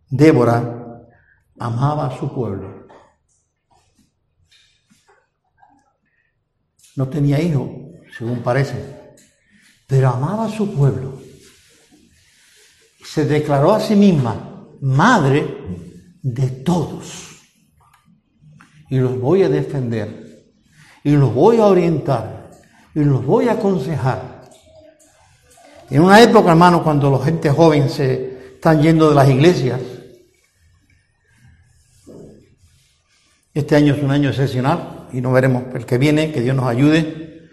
Débora 0.09 1.09
amaba 1.59 2.07
a 2.07 2.17
su 2.17 2.33
pueblo. 2.33 2.87
No 6.95 7.09
tenía 7.09 7.41
hijos, 7.41 7.71
según 8.17 8.41
parece, 8.41 9.17
pero 9.89 10.11
amaba 10.11 10.45
a 10.45 10.57
su 10.57 10.73
pueblo. 10.73 11.21
Se 13.05 13.25
declaró 13.25 13.73
a 13.73 13.81
sí 13.81 13.97
misma 13.97 14.69
madre 14.81 15.59
de 16.23 16.51
todos. 16.63 17.30
Y 18.91 18.99
los 18.99 19.19
voy 19.19 19.43
a 19.43 19.49
defender, 19.49 20.45
y 21.03 21.13
los 21.13 21.33
voy 21.33 21.57
a 21.57 21.67
orientar, 21.67 22.51
y 22.95 23.05
los 23.05 23.25
voy 23.25 23.49
a 23.49 23.53
aconsejar. 23.53 24.51
En 25.89 26.03
una 26.03 26.21
época, 26.21 26.51
hermano, 26.51 26.85
cuando 26.85 27.11
la 27.11 27.25
gente 27.25 27.51
joven 27.51 27.89
se 27.89 28.55
están 28.55 28.83
yendo 28.83 29.09
de 29.09 29.15
las 29.15 29.29
iglesias, 29.29 29.81
este 33.53 33.77
año 33.77 33.95
es 33.95 34.03
un 34.03 34.11
año 34.11 34.29
excepcional 34.29 35.09
y 35.13 35.21
no 35.21 35.33
veremos 35.33 35.65
el 35.75 35.85
que 35.85 35.99
viene, 35.99 36.31
que 36.31 36.41
Dios 36.41 36.55
nos 36.55 36.67
ayude. 36.67 37.49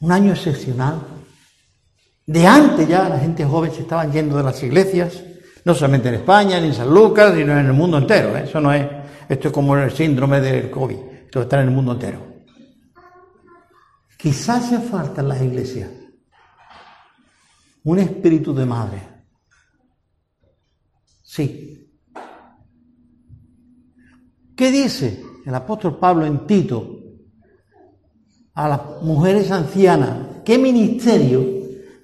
Un 0.00 0.12
año 0.12 0.32
excepcional. 0.32 1.00
De 2.26 2.46
antes 2.46 2.88
ya 2.88 3.08
la 3.08 3.18
gente 3.18 3.44
joven 3.44 3.72
se 3.72 3.80
estaban 3.80 4.12
yendo 4.12 4.36
de 4.36 4.44
las 4.44 4.62
iglesias, 4.62 5.20
no 5.64 5.74
solamente 5.74 6.08
en 6.08 6.14
España, 6.14 6.60
ni 6.60 6.68
en 6.68 6.74
San 6.74 6.88
Lucas, 6.88 7.34
sino 7.34 7.58
en 7.58 7.66
el 7.66 7.72
mundo 7.72 7.98
entero. 7.98 8.36
¿eh? 8.36 8.44
Eso 8.44 8.60
no 8.60 8.72
es, 8.72 8.86
esto 9.30 9.46
es 9.46 9.54
como 9.54 9.76
el 9.76 9.92
síndrome 9.92 10.40
del 10.40 10.68
COVID, 10.72 10.96
esto 11.26 11.42
está 11.42 11.62
en 11.62 11.68
el 11.68 11.74
mundo 11.74 11.92
entero. 11.92 12.20
Quizás 14.18 14.64
hace 14.64 14.80
falta 14.80 15.20
en 15.20 15.28
las 15.28 15.40
iglesias 15.40 15.88
un 17.84 18.00
espíritu 18.00 18.52
de 18.52 18.66
madre. 18.66 19.02
Sí. 21.22 21.88
¿Qué 24.56 24.70
dice 24.72 25.22
el 25.46 25.54
apóstol 25.54 25.96
Pablo 26.00 26.26
en 26.26 26.44
Tito 26.48 26.98
a 28.54 28.68
las 28.68 28.80
mujeres 29.02 29.52
ancianas? 29.52 30.42
¿Qué 30.44 30.58
ministerio 30.58 31.46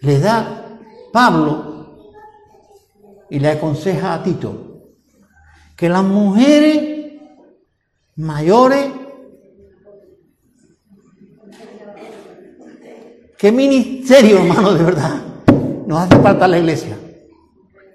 le 0.01 0.21
da 0.21 0.79
Pablo 1.13 2.13
y 3.29 3.41
le 3.41 3.49
aconseja 3.49 4.15
a 4.15 4.23
Tito? 4.23 4.95
Que 5.75 5.89
las 5.89 6.05
mujeres 6.05 6.96
mayores 8.17 8.87
¿Qué 13.39 13.53
ministerio, 13.53 14.39
hermano, 14.39 14.73
de 14.73 14.85
verdad? 14.85 15.21
Nos 15.87 15.99
hace 16.01 16.19
falta 16.21 16.49
la 16.49 16.59
iglesia. 16.59 16.99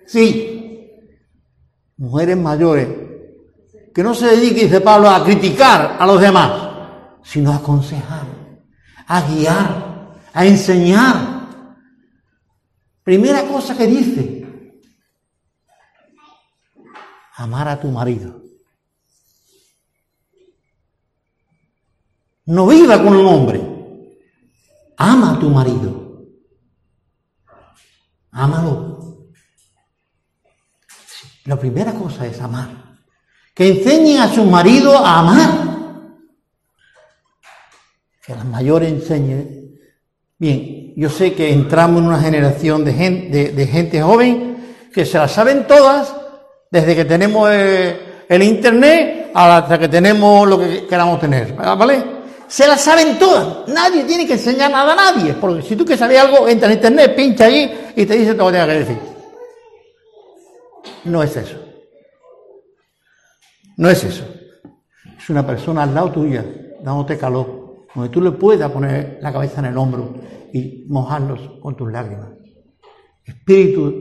Sí. 0.05 0.88
Mujeres 1.97 2.38
mayores. 2.38 2.88
Que 3.93 4.03
no 4.03 4.13
se 4.13 4.28
dedique, 4.28 4.65
dice 4.65 4.82
Pablo, 4.82 5.09
a 5.09 5.24
criticar 5.24 5.97
a 5.99 6.05
los 6.05 6.22
demás, 6.22 6.51
sino 7.24 7.51
a 7.51 7.57
aconsejar, 7.57 8.26
a 9.07 9.22
guiar, 9.22 10.17
a 10.32 10.45
enseñar. 10.45 11.41
Primera 13.03 13.41
cosa 13.47 13.76
que 13.76 13.88
dice, 13.88 14.47
amar 17.36 17.67
a 17.67 17.80
tu 17.80 17.89
marido. 17.89 18.41
No 22.46 22.68
viva 22.68 23.02
con 23.02 23.16
un 23.16 23.26
hombre. 23.26 23.62
Ama 24.98 25.34
a 25.34 25.39
tu 25.39 25.50
marido. 25.50 26.26
Ámalo. 28.32 28.92
La 31.46 31.58
primera 31.58 31.94
cosa 31.94 32.26
es 32.26 32.39
amar. 32.42 32.70
Que 33.54 33.68
enseñen 33.68 34.22
a 34.22 34.34
su 34.34 34.46
marido 34.46 34.98
a 34.98 35.20
amar. 35.20 35.68
Que 38.26 38.36
las 38.36 38.46
mayores 38.46 38.92
enseñen. 38.92 39.80
Bien, 40.38 40.94
yo 40.96 41.10
sé 41.10 41.34
que 41.34 41.52
entramos 41.52 42.02
en 42.02 42.08
una 42.08 42.20
generación 42.20 42.84
de 42.84 42.94
gente, 42.94 43.52
de, 43.52 43.68
gente 43.68 44.02
joven 44.02 44.76
que 44.94 45.06
se 45.06 45.18
la 45.18 45.28
saben 45.28 45.68
todas 45.68 46.16
desde 46.70 46.96
que 46.96 47.06
tenemos 47.06 47.50
eh, 47.52 48.26
el 48.28 48.42
internet 48.44 49.32
hasta 49.34 49.78
que 49.78 49.88
tenemos 49.88 50.48
lo 50.48 50.60
que 50.60 50.88
queramos 50.88 51.20
tener. 51.20 51.54
¿Vale? 51.54 52.20
Se 52.52 52.68
la 52.68 52.78
saben 52.78 53.18
todas. 53.18 53.66
Nadie 53.70 54.04
tiene 54.04 54.28
que 54.28 54.34
enseñar 54.34 54.70
nada 54.70 54.91
a 54.91 54.95
nadie. 54.95 55.34
Porque 55.36 55.62
si 55.62 55.78
tú 55.78 55.86
quieres 55.86 56.02
saber 56.02 56.18
algo, 56.18 56.49
entra 56.49 56.68
en 56.68 56.74
internet, 56.74 57.16
pincha 57.16 57.45
allí 57.45 57.72
y 57.95 58.06
te 58.06 58.18
dice 58.18 58.34
todo 58.34 58.52
lo 58.52 58.58
que 58.58 58.66
tienes 58.66 58.88
que 58.88 58.93
decir. 58.93 59.12
No 61.06 61.24
es 61.24 61.38
eso. 61.38 61.58
No 63.78 63.89
es 63.89 64.04
eso. 64.04 64.26
Es 65.18 65.30
una 65.30 65.47
persona 65.47 65.84
al 65.84 65.95
lado 65.95 66.12
tuya, 66.12 66.43
dándote 66.84 67.18
calor, 67.18 67.86
donde 67.95 68.10
tú 68.10 68.20
le 68.20 68.32
puedas 68.32 68.70
poner 68.70 69.20
la 69.22 69.32
cabeza 69.32 69.62
en 69.62 69.68
el 69.68 69.78
hombro 69.78 70.14
y 70.52 70.84
mojarlos 70.89 71.58
con 71.62 71.78
tus 71.78 71.89
lágrimas. 71.89 72.32
Espíritu 73.24 73.95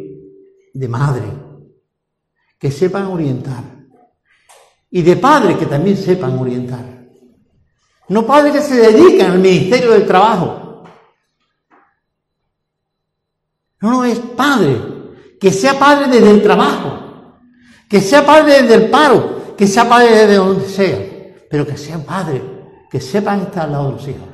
de 0.74 0.88
madre, 0.88 1.22
que 2.58 2.72
sepan 2.72 3.06
orientar. 3.06 3.62
Y 4.90 5.02
de 5.02 5.14
padre, 5.14 5.56
que 5.56 5.66
también 5.66 5.96
sepan 5.96 6.36
orientar. 6.36 6.99
No 8.10 8.26
padres 8.26 8.52
que 8.52 8.60
se 8.60 8.74
dedican 8.74 9.30
al 9.30 9.38
ministerio 9.38 9.92
del 9.92 10.04
trabajo. 10.04 10.82
No, 13.80 13.90
no, 13.90 14.04
es 14.04 14.18
padre. 14.18 14.80
Que 15.40 15.52
sea 15.52 15.78
padre 15.78 16.08
desde 16.08 16.28
el 16.28 16.42
trabajo. 16.42 17.38
Que 17.88 18.00
sea 18.00 18.26
padre 18.26 18.62
desde 18.62 18.74
el 18.74 18.90
paro. 18.90 19.54
Que 19.56 19.64
sea 19.68 19.88
padre 19.88 20.10
desde 20.10 20.34
donde 20.34 20.68
sea. 20.68 20.98
Pero 21.48 21.64
que 21.64 21.76
sea 21.76 21.98
padre. 22.04 22.42
Que 22.90 23.00
sepan 23.00 23.42
estar 23.42 23.66
al 23.66 23.72
lado 23.72 23.86
de 23.86 23.92
los 23.92 24.08
hijos. 24.08 24.28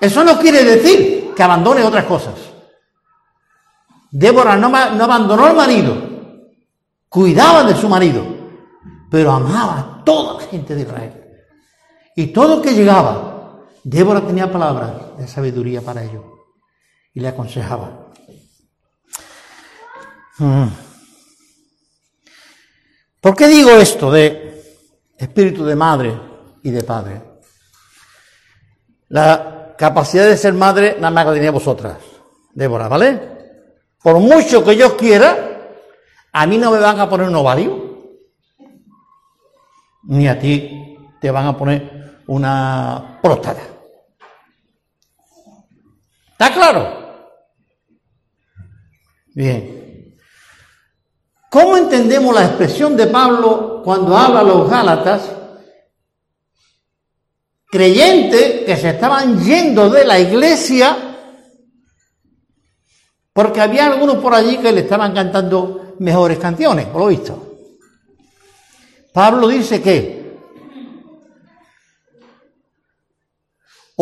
Eso 0.00 0.24
no 0.24 0.36
quiere 0.40 0.64
decir 0.64 1.32
que 1.36 1.42
abandone 1.44 1.84
otras 1.84 2.04
cosas. 2.04 2.34
Débora 4.10 4.56
no, 4.56 4.70
no 4.70 5.04
abandonó 5.04 5.46
al 5.46 5.54
marido. 5.54 5.96
Cuidaba 7.08 7.62
de 7.62 7.76
su 7.76 7.88
marido. 7.88 8.24
Pero 9.08 9.30
amaba 9.30 9.78
a 9.78 10.04
toda 10.04 10.42
la 10.42 10.48
gente 10.48 10.74
de 10.74 10.80
Israel. 10.80 11.19
Y 12.20 12.26
todo 12.26 12.60
que 12.60 12.74
llegaba, 12.74 13.64
Débora 13.82 14.20
tenía 14.20 14.52
palabras 14.52 15.16
de 15.16 15.26
sabiduría 15.26 15.80
para 15.80 16.04
ello 16.04 16.22
y 17.14 17.20
le 17.20 17.28
aconsejaba. 17.28 18.12
Mm. 20.36 20.66
¿Por 23.22 23.34
qué 23.34 23.48
digo 23.48 23.70
esto 23.70 24.12
de 24.12 24.62
espíritu 25.16 25.64
de 25.64 25.74
madre 25.74 26.20
y 26.62 26.70
de 26.70 26.82
padre? 26.82 27.22
La 29.08 29.74
capacidad 29.78 30.26
de 30.26 30.36
ser 30.36 30.52
madre 30.52 30.96
nada 31.00 31.10
más 31.10 31.24
que 31.24 31.32
tenía 31.32 31.52
vosotras, 31.52 31.96
Débora, 32.52 32.86
¿vale? 32.86 33.64
Por 34.02 34.18
mucho 34.18 34.62
que 34.62 34.76
yo 34.76 34.94
quiera, 34.94 35.78
a 36.34 36.46
mí 36.46 36.58
no 36.58 36.70
me 36.70 36.80
van 36.80 37.00
a 37.00 37.08
poner 37.08 37.28
un 37.28 37.36
ovario, 37.36 38.20
ni 40.02 40.28
a 40.28 40.38
ti 40.38 40.98
te 41.18 41.30
van 41.30 41.46
a 41.46 41.56
poner 41.56 41.99
una 42.30 43.18
próstata. 43.20 43.60
¿Está 46.30 46.54
claro? 46.54 47.26
Bien. 49.34 50.16
¿Cómo 51.50 51.76
entendemos 51.76 52.32
la 52.32 52.44
expresión 52.46 52.96
de 52.96 53.08
Pablo 53.08 53.82
cuando 53.84 54.16
habla 54.16 54.40
a 54.40 54.44
los 54.44 54.70
Gálatas? 54.70 55.28
Creyentes 57.68 58.64
que 58.64 58.76
se 58.76 58.90
estaban 58.90 59.42
yendo 59.42 59.90
de 59.90 60.04
la 60.04 60.20
iglesia 60.20 60.96
porque 63.32 63.60
había 63.60 63.86
algunos 63.86 64.18
por 64.18 64.34
allí 64.34 64.58
que 64.58 64.70
le 64.70 64.82
estaban 64.82 65.12
cantando 65.12 65.96
mejores 65.98 66.38
canciones, 66.38 66.86
por 66.86 67.02
lo 67.02 67.06
visto. 67.08 67.56
Pablo 69.12 69.48
dice 69.48 69.82
que 69.82 70.19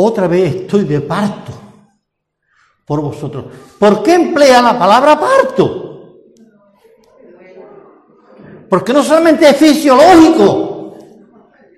Otra 0.00 0.28
vez 0.28 0.54
estoy 0.54 0.84
de 0.84 1.00
parto 1.00 1.50
por 2.84 3.00
vosotros. 3.00 3.46
¿Por 3.80 4.00
qué 4.00 4.14
emplea 4.14 4.62
la 4.62 4.78
palabra 4.78 5.18
parto? 5.18 6.20
Porque 8.70 8.92
no 8.92 9.02
solamente 9.02 9.48
es 9.48 9.56
fisiológico, 9.56 10.94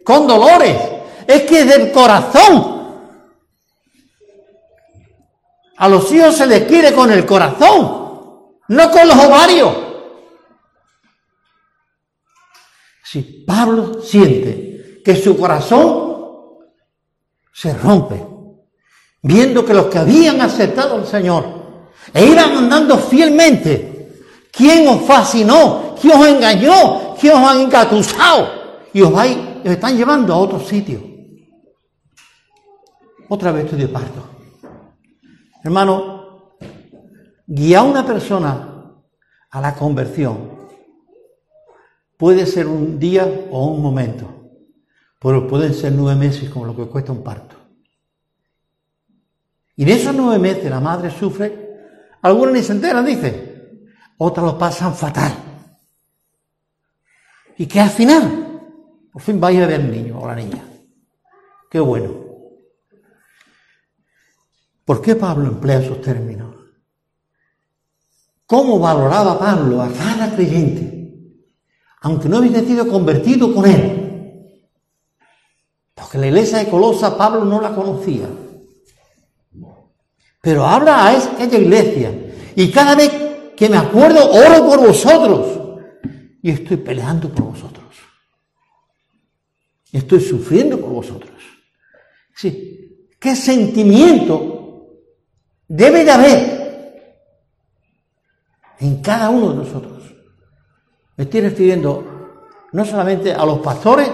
con 0.05 0.27
dolores, 0.27 0.77
es 1.27 1.45
que 1.45 1.61
es 1.61 1.67
del 1.67 1.91
corazón. 1.93 3.09
A 5.79 5.89
los 5.89 6.13
hijos 6.13 6.37
se 6.37 6.47
les 6.47 6.65
quiere 6.65 6.93
con 6.93 7.11
el 7.11 7.25
corazón, 7.25 8.59
no 8.69 8.91
con 8.91 9.09
los 9.09 9.17
ovarios. 9.17 9.77
Si 13.03 13.23
Pablo 13.47 14.03
siente 14.03 15.01
que 15.03 15.17
su 15.17 15.39
corazón 15.39 16.10
se 17.61 17.75
rompe, 17.75 18.27
viendo 19.21 19.67
que 19.67 19.75
los 19.75 19.87
que 19.89 19.99
habían 19.99 20.41
aceptado 20.41 20.95
al 20.95 21.07
Señor 21.07 21.45
e 22.15 22.25
iban 22.25 22.57
andando 22.57 22.97
fielmente, 22.97 24.25
¿quién 24.51 24.89
os 24.89 25.03
fascinó? 25.03 25.95
¿Quién 26.01 26.19
os 26.19 26.27
engañó? 26.27 27.15
¿Quién 27.21 27.35
os 27.35 27.41
ha 27.47 27.61
engatusado? 27.61 28.49
Y 28.95 29.03
os, 29.03 29.13
vais, 29.13 29.37
os 29.63 29.71
están 29.71 29.95
llevando 29.95 30.33
a 30.33 30.39
otro 30.39 30.59
sitio. 30.59 31.03
Otra 33.29 33.53
vez 33.53 33.65
estoy 33.67 33.81
de 33.81 33.89
parto. 33.89 34.23
Hermano, 35.63 36.57
guiar 37.47 37.83
a 37.83 37.89
una 37.89 38.07
persona 38.07 38.95
a 39.51 39.61
la 39.61 39.75
conversión 39.75 40.61
puede 42.17 42.47
ser 42.47 42.67
un 42.67 42.99
día 42.99 43.31
o 43.51 43.67
un 43.67 43.83
momento. 43.83 44.40
Pero 45.21 45.47
pueden 45.47 45.75
ser 45.75 45.93
nueve 45.93 46.19
meses 46.19 46.51
como 46.51 46.67
lo 46.67 46.75
que 46.75 46.87
cuesta 46.87 47.13
un 47.13 47.23
parto. 47.23 47.57
Y 49.77 49.85
en 49.85 49.89
esos 49.91 50.15
nueve 50.15 50.39
meses 50.39 50.71
la 50.71 50.81
madre 50.81 51.11
sufre 51.11 51.71
Algunos 52.23 52.55
ni 52.55 52.63
se 52.63 52.73
enteran, 52.73 53.05
dice. 53.05 53.87
Otras 54.19 54.45
lo 54.45 54.59
pasan 54.59 54.95
fatal. 54.95 55.33
Y 57.57 57.67
que 57.67 57.81
al 57.81 57.91
final, 57.91 58.61
por 59.13 59.23
fin 59.23 59.41
vais 59.41 59.59
a 59.61 59.67
ver 59.67 59.81
al 59.81 59.91
niño 59.91 60.19
o 60.19 60.27
la 60.27 60.35
niña. 60.35 60.63
Qué 61.71 61.81
bueno. 61.81 62.15
¿Por 64.85 65.01
qué 65.01 65.15
Pablo 65.15 65.49
emplea 65.49 65.81
esos 65.81 66.01
términos? 66.01 66.57
¿Cómo 68.45 68.79
valoraba 68.79 69.39
Pablo 69.39 69.81
a 69.81 69.89
cada 69.93 70.35
creyente? 70.35 71.15
Aunque 72.03 72.29
no 72.29 72.39
hubiese 72.39 72.67
sido 72.67 72.89
convertido 72.89 73.55
con 73.55 73.67
él. 73.67 74.00
Porque 76.11 76.19
la 76.19 76.27
iglesia 76.27 76.59
de 76.59 76.69
Colosa 76.69 77.17
Pablo 77.17 77.45
no 77.45 77.61
la 77.61 77.73
conocía. 77.73 78.29
Pero 80.41 80.67
habla 80.67 81.07
a 81.07 81.17
aquella 81.17 81.57
iglesia. 81.57 82.13
Y 82.57 82.69
cada 82.73 82.97
vez 82.97 83.13
que 83.57 83.69
me 83.69 83.77
acuerdo, 83.77 84.29
oro 84.29 84.67
por 84.67 84.89
vosotros. 84.89 85.61
Y 86.43 86.51
estoy 86.51 86.79
peleando 86.79 87.29
por 87.29 87.53
vosotros. 87.53 87.95
Estoy 89.93 90.21
sufriendo 90.21 90.81
por 90.81 90.91
vosotros. 90.91 91.41
Sí. 92.35 93.07
¿Qué 93.21 93.37
sentimiento 93.37 94.89
debe 95.69 96.05
de 96.05 96.11
haber 96.11 97.05
en 98.81 99.01
cada 99.01 99.31
uno 99.31 99.51
de 99.51 99.57
nosotros? 99.59 100.13
Me 101.17 101.23
estoy 101.23 101.43
refiriendo 101.43 102.59
no 102.73 102.85
solamente 102.85 103.33
a 103.33 103.47
los 103.47 103.61
pastores, 103.61 104.11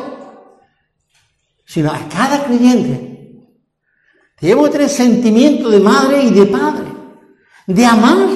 sino 1.67 1.91
a 1.91 2.09
cada 2.09 2.45
creyente 2.45 3.17
Debemos 4.41 4.71
tener 4.71 4.89
sentimiento 4.89 5.71
de 5.71 5.81
madre 5.81 6.23
y 6.23 6.31
de 6.31 6.47
padre, 6.47 6.85
de 7.67 7.87
amar, 7.87 8.29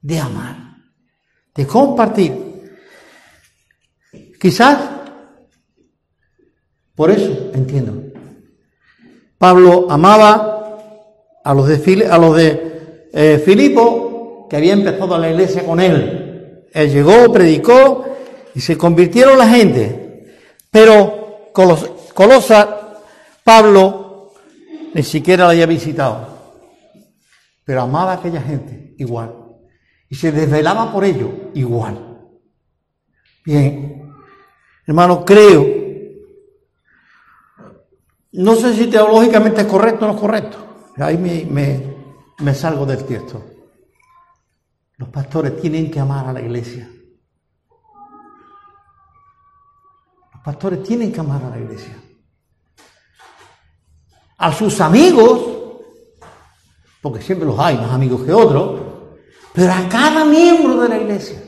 de 0.00 0.18
amar, 0.18 0.56
de 1.54 1.66
compartir. 1.66 2.32
Quizás, 4.40 4.78
por 6.96 7.12
eso 7.12 7.52
entiendo, 7.54 8.02
Pablo 9.38 9.86
amaba 9.88 10.78
a 11.44 11.54
los 11.54 11.68
de, 11.68 12.06
a 12.10 12.18
los 12.18 12.36
de 12.36 13.08
eh, 13.12 13.42
Filipo, 13.44 14.48
que 14.50 14.56
había 14.56 14.72
empezado 14.72 15.16
la 15.16 15.30
iglesia 15.30 15.64
con 15.64 15.78
él. 15.78 16.66
Él 16.72 16.90
llegó, 16.90 17.32
predicó 17.32 18.04
y 18.52 18.60
se 18.60 18.76
convirtieron 18.76 19.38
la 19.38 19.48
gente. 19.48 20.36
Pero 20.72 21.19
Colosa, 21.52 23.00
Pablo 23.44 24.32
ni 24.94 25.02
siquiera 25.02 25.44
la 25.44 25.50
había 25.50 25.66
visitado. 25.66 26.28
Pero 27.64 27.82
amaba 27.82 28.12
a 28.12 28.16
aquella 28.16 28.40
gente 28.40 28.94
igual. 28.98 29.34
Y 30.08 30.14
se 30.14 30.32
desvelaba 30.32 30.92
por 30.92 31.04
ello 31.04 31.30
igual. 31.54 32.18
Bien, 33.44 34.12
hermano, 34.86 35.24
creo. 35.24 35.66
No 38.32 38.54
sé 38.56 38.74
si 38.74 38.86
teológicamente 38.88 39.62
es 39.62 39.66
correcto 39.66 40.04
o 40.04 40.08
no 40.08 40.14
es 40.14 40.20
correcto. 40.20 40.58
Ahí 40.98 41.16
me, 41.16 41.46
me 42.38 42.54
salgo 42.54 42.84
del 42.84 43.04
texto. 43.04 43.42
Los 44.96 45.08
pastores 45.08 45.60
tienen 45.60 45.90
que 45.90 46.00
amar 46.00 46.26
a 46.26 46.32
la 46.32 46.40
iglesia. 46.40 46.88
Pastores 50.44 50.82
tienen 50.82 51.12
que 51.12 51.20
amar 51.20 51.44
a 51.44 51.50
la 51.50 51.58
iglesia 51.58 52.00
a 54.40 54.52
sus 54.54 54.80
amigos, 54.80 55.42
porque 57.02 57.20
siempre 57.20 57.46
los 57.46 57.58
hay 57.58 57.76
más 57.76 57.90
amigos 57.90 58.22
que 58.22 58.32
otros, 58.32 58.80
pero 59.52 59.70
a 59.70 59.86
cada 59.86 60.24
miembro 60.24 60.80
de 60.80 60.88
la 60.88 60.98
iglesia. 60.98 61.42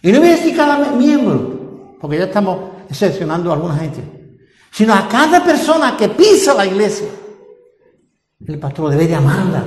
Y 0.00 0.12
no 0.12 0.20
voy 0.20 0.28
a 0.28 0.36
decir 0.36 0.56
cada 0.56 0.92
miembro, 0.92 1.96
porque 2.00 2.18
ya 2.18 2.24
estamos 2.24 2.84
excepcionando 2.88 3.50
a 3.50 3.54
alguna 3.54 3.76
gente, 3.76 4.38
sino 4.70 4.94
a 4.94 5.08
cada 5.08 5.44
persona 5.44 5.96
que 5.96 6.10
pisa 6.10 6.54
la 6.54 6.64
iglesia. 6.64 7.08
El 8.46 8.60
pastor 8.60 8.90
debe 8.90 9.08
de 9.08 9.16
amarla. 9.16 9.64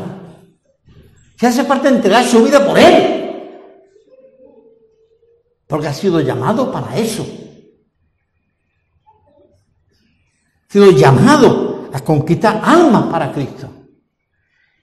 Se 1.37 1.47
hace 1.47 1.65
parte 1.65 1.89
de 1.89 1.97
entregar 1.97 2.23
su 2.23 2.41
vida 2.41 2.65
por 2.65 2.79
él. 2.79 3.15
Porque 5.67 5.87
ha 5.87 5.93
sido 5.93 6.21
llamado 6.21 6.71
para 6.71 6.95
eso. 6.95 7.25
Ha 7.25 7.47
sido 10.67 10.91
llamado 10.91 11.89
a 11.93 11.99
conquistar 12.01 12.61
almas 12.63 13.05
para 13.05 13.31
Cristo. 13.31 13.69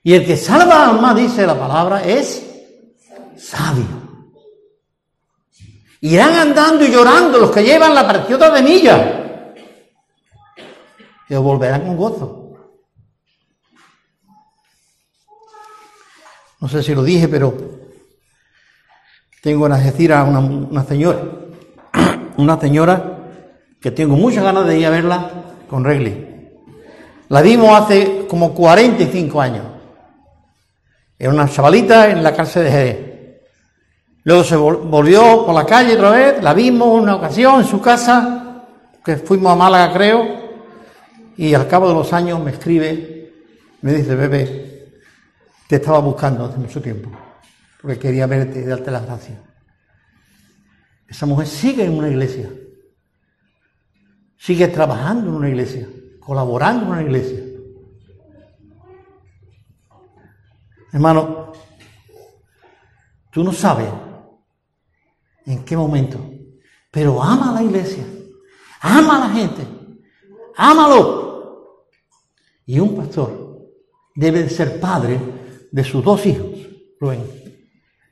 Y 0.03 0.13
el 0.13 0.25
que 0.25 0.37
salva 0.37 0.89
almas, 0.89 1.15
dice 1.15 1.45
la 1.45 1.57
palabra, 1.57 2.03
es 2.03 2.45
sabio. 3.37 4.05
Irán 6.01 6.35
andando 6.35 6.85
y 6.85 6.91
llorando 6.91 7.39
los 7.39 7.51
que 7.51 7.63
llevan 7.63 7.95
la 7.95 8.07
preciosa 8.07 8.51
de 8.51 8.61
milla. 8.61 9.53
Volverán 11.29 11.81
con 11.81 11.97
gozo. 11.97 12.53
No 16.61 16.67
sé 16.67 16.83
si 16.83 16.93
lo 16.93 17.03
dije, 17.03 17.27
pero 17.27 17.53
tengo 19.41 19.67
que 19.67 19.73
decir 19.73 20.13
a 20.13 20.23
una, 20.23 20.39
una 20.39 20.83
señora, 20.83 21.19
una 22.37 22.59
señora 22.59 23.19
que 23.81 23.91
tengo 23.91 24.15
muchas 24.15 24.43
ganas 24.43 24.65
de 24.67 24.79
ir 24.79 24.85
a 24.85 24.89
verla 24.91 25.44
con 25.69 25.83
Regli. 25.83 26.35
La 27.29 27.41
vimos 27.41 27.79
hace 27.79 28.25
como 28.27 28.53
45 28.53 29.41
años. 29.41 29.65
Era 31.17 31.31
una 31.31 31.49
chavalita 31.49 32.09
en 32.09 32.21
la 32.21 32.33
cárcel 32.33 32.65
de 32.65 32.71
Jerez. 32.71 33.15
Luego 34.23 34.43
se 34.43 34.55
volvió 34.55 35.45
por 35.45 35.53
la 35.53 35.65
calle 35.65 35.93
otra 35.93 36.09
vez, 36.09 36.43
la 36.43 36.53
vimos 36.53 36.87
una 37.01 37.15
ocasión 37.15 37.61
en 37.61 37.67
su 37.67 37.79
casa, 37.79 38.65
que 39.03 39.17
fuimos 39.17 39.51
a 39.51 39.55
Málaga 39.55 39.93
creo, 39.93 40.25
y 41.37 41.53
al 41.53 41.67
cabo 41.67 41.87
de 41.89 41.93
los 41.93 42.11
años 42.11 42.39
me 42.39 42.49
escribe, 42.49 43.31
me 43.81 43.93
dice, 43.93 44.15
bebé, 44.15 44.89
te 45.67 45.75
estaba 45.75 45.99
buscando 45.99 46.45
hace 46.45 46.57
mucho 46.57 46.81
tiempo, 46.81 47.11
porque 47.79 47.99
quería 47.99 48.25
verte 48.25 48.61
y 48.61 48.63
darte 48.63 48.89
las 48.89 49.05
gracias. 49.05 49.37
Esa 51.07 51.27
mujer 51.27 51.45
sigue 51.45 51.85
en 51.85 51.95
una 51.95 52.09
iglesia, 52.09 52.49
sigue 54.37 54.67
trabajando 54.67 55.29
en 55.29 55.35
una 55.35 55.49
iglesia 55.49 55.87
colaborando 56.25 56.85
en 56.85 56.91
una 56.91 57.03
iglesia. 57.03 57.39
Hermano, 60.91 61.51
tú 63.31 63.43
no 63.43 63.51
sabes 63.51 63.89
en 65.45 65.63
qué 65.63 65.77
momento, 65.77 66.17
pero 66.89 67.21
ama 67.21 67.51
a 67.51 67.53
la 67.53 67.63
iglesia, 67.63 68.03
ama 68.81 69.17
a 69.17 69.27
la 69.27 69.33
gente, 69.35 69.61
ámalo. 70.55 71.83
Y 72.65 72.79
un 72.79 72.95
pastor 72.95 73.69
debe 74.15 74.49
ser 74.49 74.79
padre 74.79 75.19
de 75.71 75.83
sus 75.83 76.03
dos 76.03 76.25
hijos, 76.25 76.47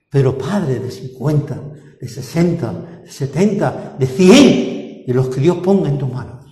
pero 0.09 0.37
padre 0.37 0.79
de 0.79 0.91
50, 0.91 1.61
de 1.99 2.07
60, 2.07 2.73
de 3.03 3.09
70, 3.11 3.95
de 3.97 4.05
100, 4.05 4.72
de 5.05 5.13
los 5.13 5.29
que 5.29 5.41
Dios 5.41 5.57
ponga 5.57 5.89
en 5.89 5.97
tus 5.97 6.11
manos. 6.11 6.45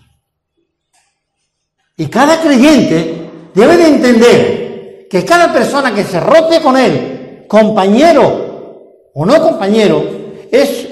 Y 1.98 2.08
cada 2.08 2.42
creyente 2.42 3.30
debe 3.54 3.78
de 3.78 3.88
entender 3.88 5.08
que 5.10 5.26
cada 5.26 5.52
persona 5.52 5.94
que 5.94 6.04
se 6.04 6.20
rote 6.20 6.62
con 6.62 6.78
él, 6.78 7.46
compañero 7.48 9.10
o 9.14 9.26
no 9.26 9.42
compañero, 9.42 10.04
es 10.52 10.88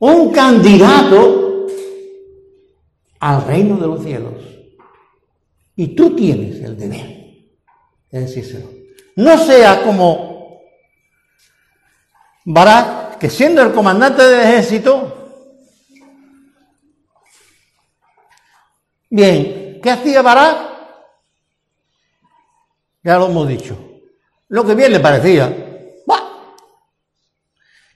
un 0.00 0.30
candidato 0.30 1.66
al 3.20 3.44
reino 3.46 3.76
de 3.76 3.86
los 3.86 4.02
cielos. 4.02 4.34
Y 5.76 5.94
tú 5.94 6.14
tienes 6.14 6.60
el 6.62 6.76
deber 6.76 7.24
de 8.10 8.20
decírselo. 8.20 8.68
No 9.16 9.38
sea 9.38 9.82
como 9.82 10.60
Barak, 12.44 13.18
que 13.18 13.30
siendo 13.30 13.62
el 13.62 13.72
comandante 13.72 14.22
del 14.22 14.40
ejército, 14.40 15.13
Bien, 19.14 19.78
¿qué 19.80 19.92
hacía 19.92 20.22
Barak? 20.22 20.56
Ya 23.04 23.16
lo 23.16 23.26
hemos 23.26 23.46
dicho. 23.46 23.78
Lo 24.48 24.66
que 24.66 24.74
bien 24.74 24.90
le 24.90 24.98
parecía. 24.98 25.54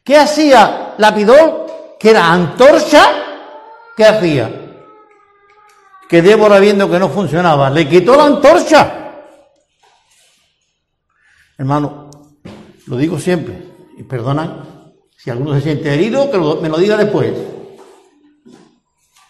¿Qué 0.05 0.17
hacía 0.17 0.95
Lapidol? 0.97 1.67
Que 1.99 2.11
era 2.11 2.33
antorcha. 2.33 3.03
¿Qué 3.97 4.05
hacía? 4.05 4.49
Que 6.09 6.23
Débora 6.23 6.61
viendo 6.61 6.89
que 6.89 7.01
no 7.01 7.09
funcionaba, 7.09 7.69
le 7.69 7.89
quitó 7.89 8.15
la 8.15 8.27
antorcha. 8.27 9.25
Hermano, 11.59 12.11
lo 12.87 12.97
digo 12.97 13.19
siempre, 13.19 13.61
y 13.97 14.05
perdonan 14.05 14.95
si 15.17 15.31
alguno 15.31 15.55
se 15.55 15.63
siente 15.63 15.93
herido, 15.93 16.31
que 16.31 16.39
me 16.39 16.69
lo 16.69 16.79
diga 16.79 16.97
después. 16.97 17.35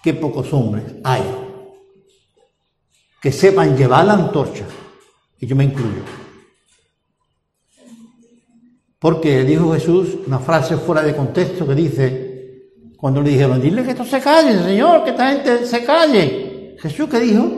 Qué 0.03 0.13
pocos 0.13 0.53
hombres 0.53 0.85
hay 1.03 1.48
que 3.21 3.33
sepan 3.33 3.77
llevar 3.77 4.05
la 4.05 4.15
antorcha, 4.15 4.65
y 5.41 5.47
yo 5.47 5.57
me 5.57 5.65
incluyo, 5.65 6.03
Porque 8.99 9.45
dijo 9.45 9.73
Jesús 9.75 10.19
una 10.27 10.41
frase 10.41 10.77
fuera 10.77 11.03
de 11.03 11.15
contexto 11.15 11.67
que 11.67 11.75
dice, 11.75 12.29
cuando 12.97 13.23
le 13.23 13.31
dijeron, 13.31 13.61
dile 13.61 13.85
que 13.85 13.91
esto 13.91 14.05
se 14.05 14.21
calle, 14.21 14.61
Señor, 14.61 15.05
que 15.05 15.11
esta 15.11 15.31
gente 15.31 15.65
se 15.65 15.85
calle. 15.85 16.77
Jesús 16.81 17.09
que 17.09 17.21
dijo, 17.21 17.49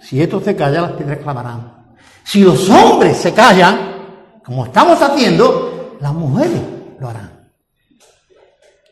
si 0.00 0.20
esto 0.20 0.40
se 0.40 0.54
calla, 0.54 0.82
las 0.82 0.92
piedras 0.92 1.18
clamarán. 1.18 1.96
Si 2.22 2.42
los 2.42 2.68
hombres 2.68 3.16
se 3.16 3.32
callan, 3.32 4.40
como 4.44 4.66
estamos 4.66 5.00
haciendo, 5.00 5.96
las 6.00 6.12
mujeres 6.12 6.60
lo 7.00 7.08
harán. 7.08 7.50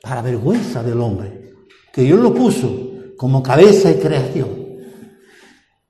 Para 0.00 0.22
vergüenza 0.22 0.82
del 0.82 1.00
hombre, 1.00 1.52
que 1.92 2.02
Dios 2.02 2.18
lo 2.20 2.32
puso 2.32 2.85
como 3.16 3.42
cabeza 3.42 3.90
y 3.90 3.94
creación. 3.94 4.66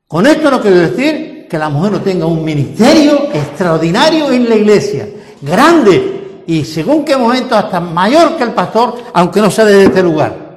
Con 0.07 0.25
esto 0.25 0.49
no 0.49 0.61
quiero 0.61 0.77
decir 0.77 1.47
que 1.49 1.57
la 1.57 1.69
mujer 1.69 1.91
no 1.91 2.01
tenga 2.01 2.25
un 2.25 2.43
ministerio 2.43 3.29
extraordinario 3.33 4.31
en 4.31 4.47
la 4.47 4.55
iglesia, 4.55 5.07
grande 5.41 6.43
y 6.47 6.63
según 6.63 7.03
qué 7.03 7.17
momento 7.17 7.55
hasta 7.55 7.79
mayor 7.79 8.37
que 8.37 8.43
el 8.43 8.53
pastor, 8.53 8.95
aunque 9.13 9.41
no 9.41 9.51
sea 9.51 9.65
desde 9.65 9.85
este 9.85 10.03
lugar. 10.03 10.47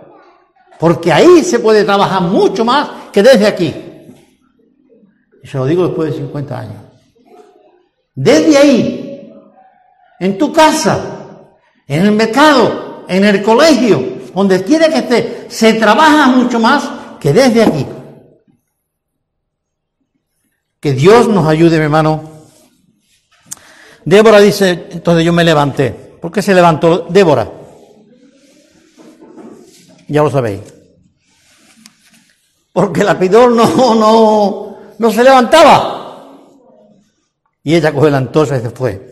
Porque 0.78 1.12
ahí 1.12 1.42
se 1.42 1.58
puede 1.58 1.84
trabajar 1.84 2.22
mucho 2.22 2.64
más 2.64 2.88
que 3.12 3.22
desde 3.22 3.46
aquí. 3.46 3.74
Y 5.42 5.46
se 5.46 5.58
lo 5.58 5.66
digo 5.66 5.86
después 5.86 6.12
de 6.12 6.18
50 6.18 6.58
años. 6.58 6.82
Desde 8.14 8.56
ahí, 8.56 9.32
en 10.20 10.38
tu 10.38 10.52
casa, 10.52 11.00
en 11.86 12.06
el 12.06 12.12
mercado, 12.12 13.04
en 13.08 13.24
el 13.24 13.42
colegio, 13.42 14.00
donde 14.34 14.62
quiera 14.64 14.88
que 14.88 14.98
esté, 14.98 15.46
se 15.48 15.74
trabaja 15.74 16.28
mucho 16.28 16.58
más 16.58 16.88
que 17.20 17.32
desde 17.32 17.62
aquí. 17.62 17.86
Que 20.80 20.92
Dios 20.92 21.28
nos 21.28 21.46
ayude, 21.46 21.78
mi 21.78 21.84
hermano. 21.84 22.30
Débora 24.04 24.40
dice, 24.40 24.88
entonces 24.90 25.24
yo 25.24 25.32
me 25.32 25.44
levanté. 25.44 25.90
¿Por 25.90 26.32
qué 26.32 26.42
se 26.42 26.54
levantó 26.54 27.06
Débora? 27.10 27.50
Ya 30.08 30.22
lo 30.22 30.30
sabéis. 30.30 30.60
Porque 32.72 33.04
la 33.04 33.18
pidor 33.18 33.52
no, 33.52 33.94
no, 33.94 34.78
no 34.98 35.10
se 35.10 35.22
levantaba. 35.22 36.00
Y 37.62 37.74
ella 37.74 37.92
coge 37.92 38.10
la 38.10 38.18
antorcha 38.18 38.56
y 38.56 38.62
se 38.62 38.70
fue. 38.70 39.10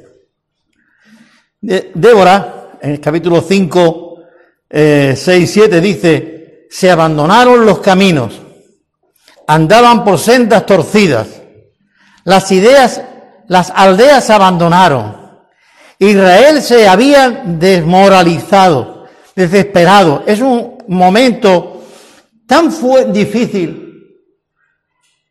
Débora, 1.60 2.78
en 2.80 2.92
el 2.92 3.00
capítulo 3.00 3.42
5, 3.42 4.07
6 4.70 5.28
y 5.28 5.46
7 5.46 5.80
dice, 5.80 6.66
se 6.70 6.90
abandonaron 6.90 7.64
los 7.64 7.78
caminos, 7.80 8.40
andaban 9.46 10.04
por 10.04 10.18
sendas 10.18 10.66
torcidas 10.66 11.38
las 12.28 12.52
ideas, 12.52 13.02
las 13.46 13.70
aldeas 13.70 14.22
se 14.26 14.34
abandonaron. 14.34 15.16
Israel 15.98 16.60
se 16.60 16.86
había 16.86 17.30
desmoralizado, 17.30 19.06
desesperado. 19.34 20.24
Es 20.26 20.42
un 20.42 20.76
momento 20.88 21.84
tan 22.46 22.70
difícil, 23.14 24.22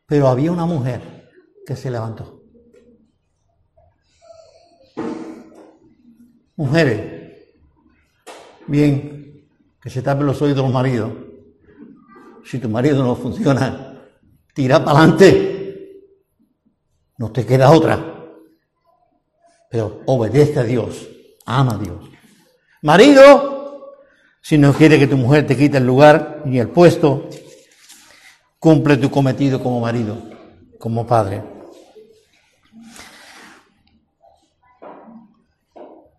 pero 0.08 0.28
había 0.28 0.52
una 0.52 0.66
mujer 0.66 1.30
que 1.64 1.76
se 1.76 1.92
levantó. 1.92 2.42
Mujeres, 6.56 7.46
bien, 8.66 9.17
que 9.82 9.90
se 9.90 10.02
tapen 10.02 10.26
los 10.26 10.42
oídos 10.42 10.64
los 10.64 10.74
maridos. 10.74 11.12
Si 12.46 12.60
tu 12.60 12.70
marido 12.70 13.04
no 13.04 13.16
funciona, 13.16 14.02
tira 14.54 14.84
para 14.84 15.00
adelante 15.00 15.58
no 17.18 17.32
te 17.32 17.46
queda 17.46 17.72
otra. 17.72 18.14
Pero 19.70 20.02
obedece 20.06 20.60
a 20.60 20.64
Dios, 20.64 21.08
ama 21.46 21.74
a 21.74 21.78
Dios. 21.78 22.10
Marido, 22.82 23.94
si 24.42 24.58
no 24.58 24.74
quiere 24.74 24.98
que 24.98 25.08
tu 25.08 25.18
mujer 25.18 25.46
te 25.46 25.58
quite 25.58 25.78
el 25.78 25.86
lugar 25.86 26.44
ni 26.46 26.60
el 26.60 26.70
puesto, 26.70 27.30
cumple 28.60 28.98
tu 28.98 29.12
cometido 29.12 29.62
como 29.62 29.82
marido, 29.82 30.18
como 30.80 31.06
padre. 31.06 31.44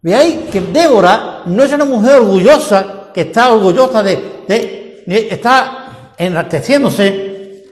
Veáis 0.02 0.50
que 0.50 0.60
Débora 0.60 1.42
no 1.46 1.62
es 1.62 1.72
una 1.72 1.84
mujer 1.84 2.20
orgullosa, 2.20 2.97
está 3.20 3.52
orgullosa 3.52 4.02
de, 4.02 4.44
de, 4.46 5.04
de 5.06 5.28
está 5.30 6.14
enalteciéndose. 6.16 7.64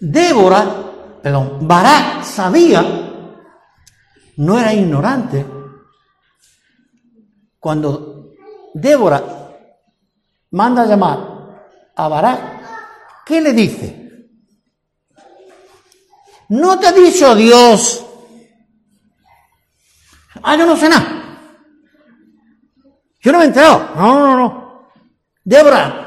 Débora 0.00 0.82
perdón, 1.22 1.58
Barak 1.66 2.24
sabía, 2.24 2.82
no 4.36 4.58
era 4.58 4.74
ignorante, 4.74 5.46
cuando 7.60 8.32
Débora 8.74 9.22
manda 10.50 10.82
a 10.82 10.86
llamar 10.86 11.18
a 11.94 12.08
Barak, 12.08 13.24
¿qué 13.24 13.40
le 13.40 13.52
dice? 13.52 14.28
¿No 16.48 16.78
te 16.78 16.88
ha 16.88 16.92
dicho 16.92 17.34
Dios? 17.36 18.04
Ah, 20.42 20.56
yo 20.56 20.66
no 20.66 20.76
sé 20.76 20.88
nada. 20.88 21.31
Yo 23.22 23.30
no 23.30 23.38
me 23.38 23.44
he 23.44 23.48
enterado. 23.48 23.90
No, 23.94 24.18
no, 24.18 24.36
no. 24.36 24.90
Débora, 25.44 26.06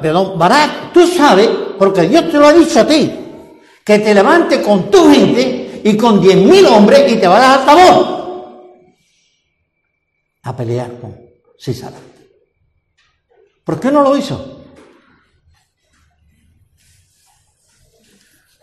perdón, 0.00 0.38
Barak, 0.38 0.92
tú 0.92 1.06
sabes, 1.06 1.48
porque 1.78 2.02
Dios 2.02 2.30
te 2.30 2.38
lo 2.38 2.46
ha 2.46 2.52
dicho 2.52 2.80
a 2.80 2.86
ti 2.86 3.18
que 3.84 3.98
te 3.98 4.14
levante 4.14 4.62
con 4.62 4.90
tu 4.90 5.10
gente 5.10 5.80
y 5.84 5.96
con 5.96 6.20
diez 6.20 6.36
mil 6.36 6.64
hombres 6.66 7.10
y 7.10 7.16
te 7.16 7.26
va 7.26 7.36
a 7.36 7.56
dar 7.56 7.66
favor 7.66 8.22
a 10.44 10.56
pelear 10.56 11.00
con 11.00 11.18
Cisara. 11.58 11.98
¿Por 13.64 13.80
qué 13.80 13.90
no 13.90 14.02
lo 14.02 14.16
hizo? 14.16 14.60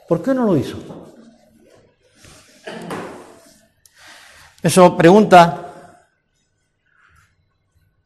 ¿Por 0.07 0.21
qué 0.23 0.33
no 0.33 0.45
lo 0.45 0.57
hizo? 0.57 0.77
Eso 4.61 4.97
pregunta 4.97 5.68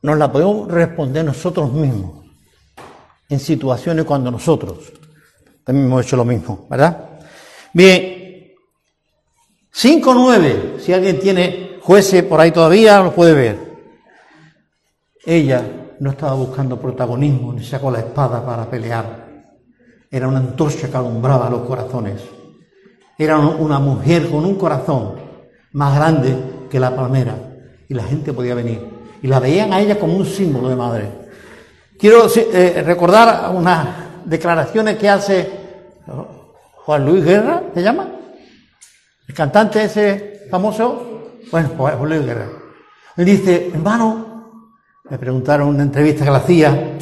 nos 0.03 0.17
la 0.17 0.31
podemos 0.31 0.69
responder 0.69 1.25
nosotros 1.25 1.71
mismos 1.71 2.25
en 3.29 3.39
situaciones 3.39 4.05
cuando 4.05 4.29
nosotros 4.29 4.91
también 5.63 5.87
hemos 5.87 6.05
hecho 6.05 6.17
lo 6.17 6.25
mismo, 6.25 6.67
¿verdad? 6.69 7.19
Bien, 7.73 8.51
5.9, 9.73 10.79
si 10.79 10.93
alguien 10.93 11.19
tiene 11.19 11.79
jueces 11.81 12.21
por 12.23 12.39
ahí 12.39 12.51
todavía, 12.51 13.01
lo 13.01 13.13
puede 13.13 13.33
ver. 13.33 13.73
Ella 15.25 15.95
no 15.99 16.11
estaba 16.11 16.33
buscando 16.33 16.79
protagonismo 16.79 17.53
ni 17.53 17.63
sacó 17.63 17.89
la 17.89 17.99
espada 17.99 18.45
para 18.45 18.69
pelear. 18.69 19.47
Era 20.11 20.27
una 20.27 20.39
antorcha 20.39 20.91
que 20.91 20.97
alumbraba 20.97 21.49
los 21.49 21.61
corazones. 21.61 22.21
Era 23.17 23.37
una 23.37 23.79
mujer 23.79 24.29
con 24.29 24.43
un 24.43 24.55
corazón 24.55 25.15
más 25.71 25.95
grande 25.95 26.35
que 26.69 26.79
la 26.79 26.93
palmera 26.93 27.35
y 27.87 27.93
la 27.93 28.03
gente 28.03 28.33
podía 28.33 28.53
venir. 28.53 28.92
Y 29.23 29.27
la 29.27 29.39
veían 29.39 29.71
a 29.71 29.79
ella 29.79 29.97
como 29.97 30.17
un 30.17 30.25
símbolo 30.25 30.67
de 30.69 30.75
madre. 30.75 31.09
Quiero 31.97 32.27
eh, 32.35 32.83
recordar 32.85 33.55
unas 33.55 34.25
declaraciones 34.25 34.97
que 34.97 35.09
hace 35.09 35.49
Juan 36.75 37.05
Luis 37.05 37.23
Guerra, 37.23 37.63
¿se 37.73 37.81
llama? 37.81 38.11
El 39.25 39.33
cantante 39.33 39.85
ese 39.85 40.47
famoso. 40.51 41.39
Bueno, 41.49 41.69
Juan 41.77 42.09
Luis 42.09 42.25
Guerra. 42.25 42.49
Él 43.15 43.25
dice, 43.25 43.71
hermano, 43.73 44.69
me 45.09 45.17
preguntaron 45.17 45.69
en 45.69 45.75
una 45.75 45.83
entrevista 45.83 46.25
que 46.25 46.31
le 46.31 46.37
hacía, 46.37 46.97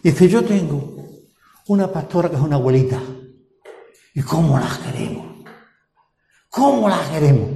dice, 0.00 0.28
yo 0.28 0.44
tengo 0.44 0.94
una 1.66 1.90
pastora 1.90 2.28
que 2.28 2.36
es 2.36 2.42
una 2.42 2.54
abuelita. 2.54 3.00
¿Y 4.14 4.22
cómo 4.22 4.56
la 4.60 4.68
queremos? 4.84 5.26
¿Cómo 6.50 6.88
la 6.88 7.00
queremos? 7.10 7.50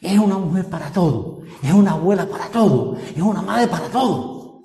Es 0.00 0.18
una 0.18 0.38
mujer 0.38 0.66
para 0.66 0.92
todo, 0.92 1.35
es 1.62 1.72
una 1.72 1.92
abuela 1.92 2.26
para 2.26 2.46
todo, 2.48 2.96
es 2.96 3.22
una 3.22 3.42
madre 3.42 3.66
para 3.68 3.88
todo. 3.88 4.62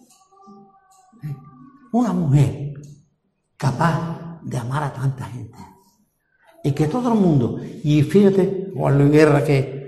Una 1.94 2.14
mujer 2.14 2.74
capaz 3.58 4.40
de 4.44 4.58
amar 4.58 4.84
a 4.84 4.94
tanta 4.94 5.26
gente. 5.26 5.58
Y 6.64 6.72
que 6.72 6.88
todo 6.88 7.12
el 7.14 7.20
mundo, 7.20 7.60
y 7.84 8.02
fíjate, 8.04 8.72
Juan 8.76 8.98
Luis 8.98 9.12
Guerra, 9.12 9.44
que 9.44 9.82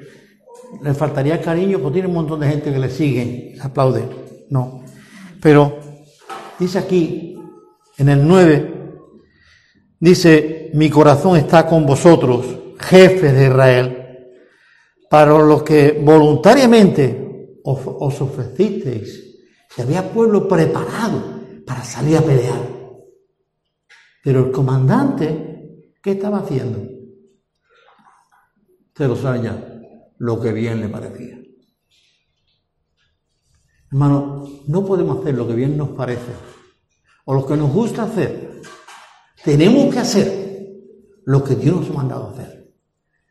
le 0.81 0.93
faltaría 0.93 1.41
cariño, 1.41 1.79
pues 1.79 1.93
tiene 1.93 2.07
un 2.07 2.15
montón 2.15 2.39
de 2.39 2.49
gente 2.49 2.73
que 2.73 2.79
le 2.79 2.89
sigue, 2.89 3.55
aplaude. 3.61 4.09
No. 4.49 4.83
Pero 5.41 5.77
dice 6.59 6.79
aquí, 6.79 7.37
en 7.97 8.09
el 8.09 8.27
9, 8.27 8.73
dice, 9.99 10.71
mi 10.73 10.89
corazón 10.89 11.37
está 11.37 11.67
con 11.67 11.85
vosotros, 11.85 12.45
jefes 12.79 13.33
de 13.33 13.47
Israel, 13.47 14.02
para 15.13 15.37
los 15.37 15.61
que 15.61 16.01
voluntariamente 16.03 17.59
os, 17.63 18.19
ofrecisteis. 18.19 19.45
Si 19.69 19.79
había 19.79 20.11
pueblo 20.11 20.47
preparado 20.47 21.21
para 21.67 21.83
salir 21.83 22.17
a 22.17 22.23
pelear. 22.23 22.67
Pero 24.23 24.47
el 24.47 24.51
comandante 24.51 25.51
¿Qué 26.01 26.13
estaba 26.13 26.39
haciendo? 26.39 26.79
Ustedes 28.87 29.09
lo 29.09 29.15
saben 29.15 30.15
lo 30.17 30.41
que 30.41 30.51
bien 30.51 30.81
le 30.81 30.89
parecía. 30.89 31.39
Hermano, 33.91 34.47
no 34.67 34.83
podemos 34.83 35.19
hacer 35.19 35.35
lo 35.35 35.47
que 35.47 35.53
bien 35.53 35.77
nos 35.77 35.89
parece 35.89 36.31
o 37.25 37.35
lo 37.35 37.45
que 37.45 37.55
nos 37.55 37.71
gusta 37.71 38.03
hacer. 38.03 38.61
Tenemos 39.45 39.93
que 39.93 39.99
hacer 39.99 40.73
lo 41.23 41.43
que 41.43 41.53
Dios 41.53 41.75
nos 41.75 41.89
ha 41.91 41.93
mandado 41.93 42.29
hacer 42.31 42.73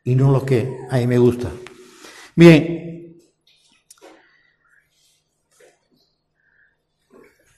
y 0.05 0.15
no 0.15 0.31
lo 0.31 0.45
que 0.45 0.79
a 0.89 0.97
mí 0.97 1.07
me 1.07 1.17
gusta. 1.17 1.51
Bien, 2.35 3.15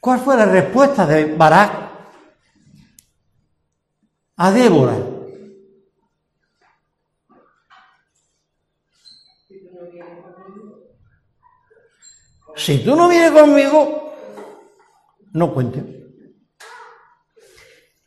¿cuál 0.01 0.19
fue 0.19 0.35
la 0.35 0.45
respuesta 0.45 1.05
de 1.05 1.33
Barak 1.33 1.71
a 4.35 4.51
Débora? 4.51 4.97
Si 12.57 12.83
tú 12.83 12.95
no 12.95 13.07
vienes 13.07 13.31
conmigo, 13.31 14.13
no 15.33 15.53
cuentes. 15.53 15.83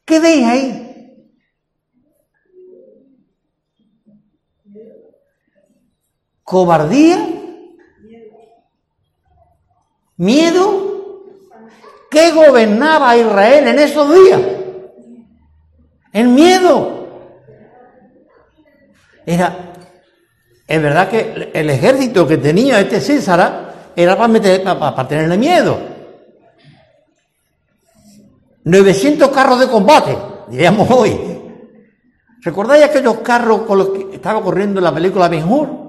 ¿Qué 0.05 0.21
veis 0.21 0.47
ahí? 0.47 0.88
Cobardía, 6.49 7.19
miedo, 10.17 11.21
¿qué 12.11 12.33
gobernaba 12.33 13.11
a 13.11 13.17
Israel 13.19 13.69
en 13.69 13.79
esos 13.79 14.15
días? 14.15 14.41
El 16.11 16.29
miedo. 16.29 17.07
Era, 19.27 19.75
es 20.67 20.83
verdad 20.83 21.11
que 21.11 21.51
el 21.53 21.69
ejército 21.69 22.27
que 22.27 22.39
tenía 22.39 22.81
este 22.81 22.99
César 23.03 23.93
era 23.95 24.17
para, 24.17 24.29
meter, 24.29 24.63
para, 24.63 24.95
para 24.95 25.07
tenerle 25.07 25.37
miedo. 25.37 25.79
900 28.65 29.29
carros 29.29 29.61
de 29.61 29.69
combate, 29.69 30.17
diríamos 30.49 30.91
hoy. 30.91 31.21
¿Recordáis 32.41 32.85
aquellos 32.85 33.19
carros 33.19 33.63
con 33.63 33.77
los 33.77 33.91
que 33.91 34.15
estaba 34.15 34.43
corriendo 34.43 34.81
en 34.81 34.85
la 34.85 34.95
película 34.95 35.29
Hur? 35.47 35.88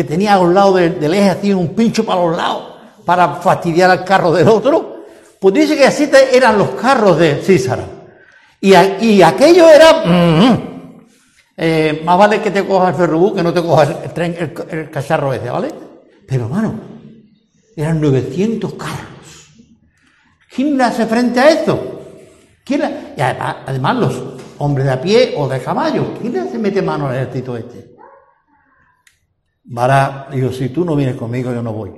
Que 0.00 0.04
tenía 0.04 0.32
a 0.32 0.38
un 0.40 0.54
lado 0.54 0.76
del, 0.76 1.12
eje 1.12 1.28
así 1.28 1.52
un 1.52 1.74
pincho 1.74 2.06
para 2.06 2.22
los 2.24 2.34
lados 2.34 2.72
para 3.04 3.34
fastidiar 3.34 3.90
al 3.90 4.02
carro 4.02 4.32
del 4.32 4.48
otro. 4.48 5.04
Pues 5.38 5.54
dice 5.54 5.76
que 5.76 5.84
así 5.84 6.10
eran 6.32 6.56
los 6.56 6.70
carros 6.70 7.18
de 7.18 7.42
César. 7.42 7.84
Y, 8.62 8.72
a- 8.72 8.98
y 8.98 9.20
aquello 9.20 9.68
era... 9.68 10.02
mm, 10.06 10.70
eh, 11.54 12.00
más 12.02 12.16
vale 12.16 12.40
que 12.40 12.50
te 12.50 12.66
cojas 12.66 12.88
el 12.88 12.94
ferrobú 12.94 13.34
que 13.34 13.42
no 13.42 13.52
te 13.52 13.60
cojas 13.60 13.90
el, 14.16 14.88
cacharro 14.90 15.34
ese, 15.34 15.50
¿vale? 15.50 15.68
Pero 16.26 16.44
hermano, 16.46 16.80
eran 17.76 18.00
900 18.00 18.72
carros. 18.72 19.50
¿Quién 20.54 20.78
le 20.78 20.84
hace 20.84 21.04
frente 21.04 21.40
a 21.40 21.50
esto? 21.50 22.00
¿Quién 22.64 23.12
Y 23.18 23.20
además, 23.20 23.56
además 23.66 23.96
los 23.96 24.22
hombres 24.56 24.86
de 24.86 24.92
a 24.92 25.00
pie 25.02 25.34
o 25.36 25.46
de 25.46 25.60
caballo, 25.60 26.14
¿quién 26.18 26.32
le 26.32 26.40
hace 26.40 26.56
mete 26.56 26.80
mano 26.80 27.06
al 27.06 27.16
ejército 27.16 27.54
este? 27.54 27.89
Vara, 29.72 30.26
digo, 30.32 30.52
si 30.52 30.70
tú 30.70 30.84
no 30.84 30.96
vienes 30.96 31.14
conmigo, 31.14 31.52
yo 31.52 31.62
no 31.62 31.72
voy. 31.72 31.92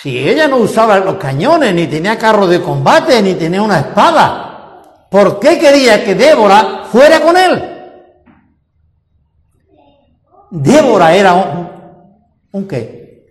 Si 0.00 0.16
ella 0.16 0.46
no 0.46 0.58
usaba 0.58 1.00
los 1.00 1.16
cañones, 1.16 1.74
ni 1.74 1.88
tenía 1.88 2.16
carro 2.16 2.46
de 2.46 2.62
combate, 2.62 3.20
ni 3.20 3.34
tenía 3.34 3.60
una 3.62 3.80
espada, 3.80 5.06
¿por 5.10 5.40
qué 5.40 5.58
quería 5.58 6.04
que 6.04 6.14
Débora 6.14 6.84
fuera 6.84 7.20
con 7.20 7.36
él? 7.36 7.62
Débora 10.52 11.16
era 11.16 11.34
un, 11.34 11.68
un 12.52 12.68
qué? 12.68 13.26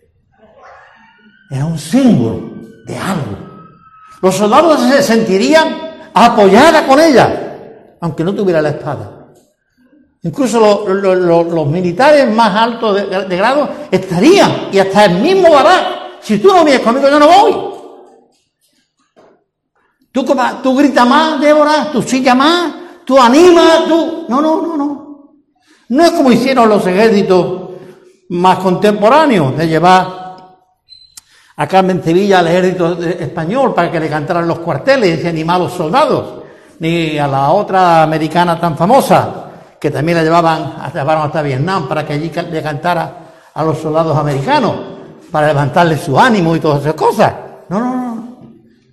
Era 1.49 1.65
un 1.65 1.80
símbolo 1.80 2.52
de 2.85 2.98
algo. 2.98 3.38
Los 4.22 4.35
soldados 4.35 4.81
se 4.81 5.02
sentirían 5.03 6.10
apoyada 6.14 6.85
con 6.85 6.99
ella, 6.99 7.95
aunque 8.02 8.26
no 8.26 8.35
tuviera 8.35 8.61
la 8.61 8.69
espada. 8.72 9.16
Incluso 10.27 10.59
lo- 10.59 10.93
lo- 10.93 11.15
lo- 11.15 11.43
los 11.45 11.67
militares 11.67 12.29
más 12.29 12.53
altos 12.53 12.95
de, 12.95 13.37
grado 13.37 13.69
estarían, 13.89 14.67
y 14.73 14.77
hasta 14.79 15.05
el 15.05 15.19
mismo 15.21 15.49
Barak, 15.51 16.19
si 16.21 16.37
tú 16.39 16.49
no 16.49 16.65
vienes 16.65 16.81
conmigo, 16.81 17.07
yo 17.09 17.17
no 17.17 17.27
voy. 17.27 17.55
Tú, 20.11 20.75
gritas 20.75 21.07
más, 21.07 21.39
Débora, 21.39 21.89
tú 21.93 22.01
silla 22.01 22.35
más, 22.35 22.73
tú 23.05 23.17
animas, 23.17 23.85
tú... 23.87 24.25
No, 24.27 24.41
no, 24.41 24.61
no, 24.61 24.75
no. 24.75 25.31
No 25.89 26.03
es 26.03 26.11
como 26.11 26.29
hicieron 26.29 26.67
los 26.67 26.85
ejércitos 26.85 27.69
más 28.29 28.57
contemporáneos, 28.59 29.55
de 29.55 29.65
llevar 29.65 30.57
a 31.55 31.67
Carmen 31.67 32.03
Sevilla 32.03 32.39
al 32.39 32.47
ejército 32.47 33.01
español 33.01 33.73
para 33.73 33.89
que 33.89 33.99
le 34.01 34.09
cantaran 34.09 34.45
los 34.45 34.59
cuarteles 34.59 35.23
y 35.23 35.27
animar 35.27 35.55
a 35.55 35.59
los 35.59 35.71
soldados, 35.73 36.43
ni 36.79 37.17
a 37.17 37.27
la 37.27 37.51
otra 37.51 38.03
americana 38.03 38.59
tan 38.59 38.75
famosa, 38.75 39.45
que 39.79 39.91
también 39.91 40.17
la 40.17 40.23
llevaban, 40.23 40.77
la 40.77 40.91
llevaron 40.91 41.23
hasta 41.23 41.41
Vietnam 41.41 41.87
para 41.87 42.05
que 42.05 42.13
allí 42.13 42.31
le 42.51 42.63
cantara 42.63 43.27
a 43.53 43.63
los 43.63 43.77
soldados 43.77 44.17
americanos, 44.17 44.75
para 45.31 45.47
levantarles 45.47 46.01
su 46.01 46.19
ánimo 46.19 46.55
y 46.55 46.59
todas 46.59 46.81
esas 46.81 46.93
cosas. 46.93 47.33
No, 47.69 47.79
no, 47.79 47.95
no, 47.95 48.15
no. 48.15 48.39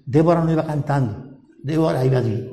Débora 0.05 0.43
no 0.43 0.53
iba 0.53 0.65
cantando, 0.65 1.39
Débora 1.63 2.05
iba 2.05 2.19
allí. 2.19 2.51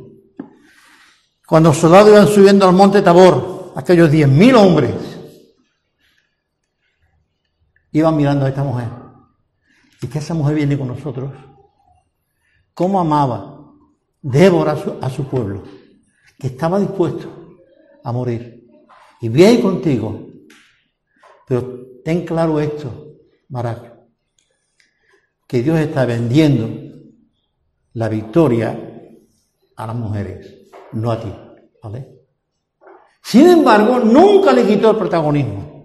Cuando 1.46 1.70
los 1.70 1.78
soldados 1.78 2.10
iban 2.10 2.28
subiendo 2.28 2.68
al 2.68 2.74
monte 2.74 3.02
Tabor, 3.02 3.74
aquellos 3.76 4.10
10.000 4.10 4.56
hombres, 4.56 4.94
iban 7.92 8.16
mirando 8.16 8.46
a 8.46 8.50
esta 8.50 8.64
mujer. 8.64 8.88
Y 10.02 10.08
que 10.08 10.20
esa 10.20 10.34
mujer 10.34 10.56
viene 10.56 10.78
con 10.78 10.88
nosotros. 10.88 11.32
¿Cómo 12.74 13.00
amaba 13.00 13.60
Débora 14.22 14.72
a 14.72 14.78
su, 14.78 14.98
a 15.02 15.10
su 15.10 15.26
pueblo? 15.26 15.64
Que 16.40 16.48
estaba 16.48 16.80
dispuesto 16.80 17.41
a 18.04 18.12
morir. 18.12 18.68
Y 19.22 19.30
viene 19.30 19.62
contigo. 19.62 20.28
Pero 21.48 22.02
ten 22.04 22.26
claro 22.26 22.60
esto, 22.60 23.18
Barak. 23.50 23.94
Que 25.48 25.62
Dios 25.62 25.80
está 25.80 26.06
vendiendo 26.06 26.70
la 27.94 28.08
victoria 28.08 28.78
a 29.76 29.88
las 29.88 29.96
mujeres, 29.96 30.70
no 30.94 31.12
a 31.12 31.20
ti. 31.20 31.34
¿Vale? 31.84 32.08
Sin 33.22 33.48
embargo, 33.48 34.00
nunca 34.00 34.54
le 34.54 34.66
quitó 34.66 34.92
el 34.92 34.98
protagonismo. 34.98 35.84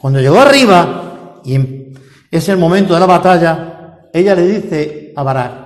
Cuando 0.00 0.20
llegó 0.20 0.40
arriba, 0.40 1.40
y 1.44 1.54
en- 1.54 1.94
es 2.30 2.48
el 2.48 2.56
momento 2.56 2.94
de 2.94 3.00
la 3.00 3.06
batalla, 3.06 4.08
ella 4.12 4.34
le 4.34 4.46
dice 4.46 5.12
a 5.14 5.22
Barak, 5.22 5.62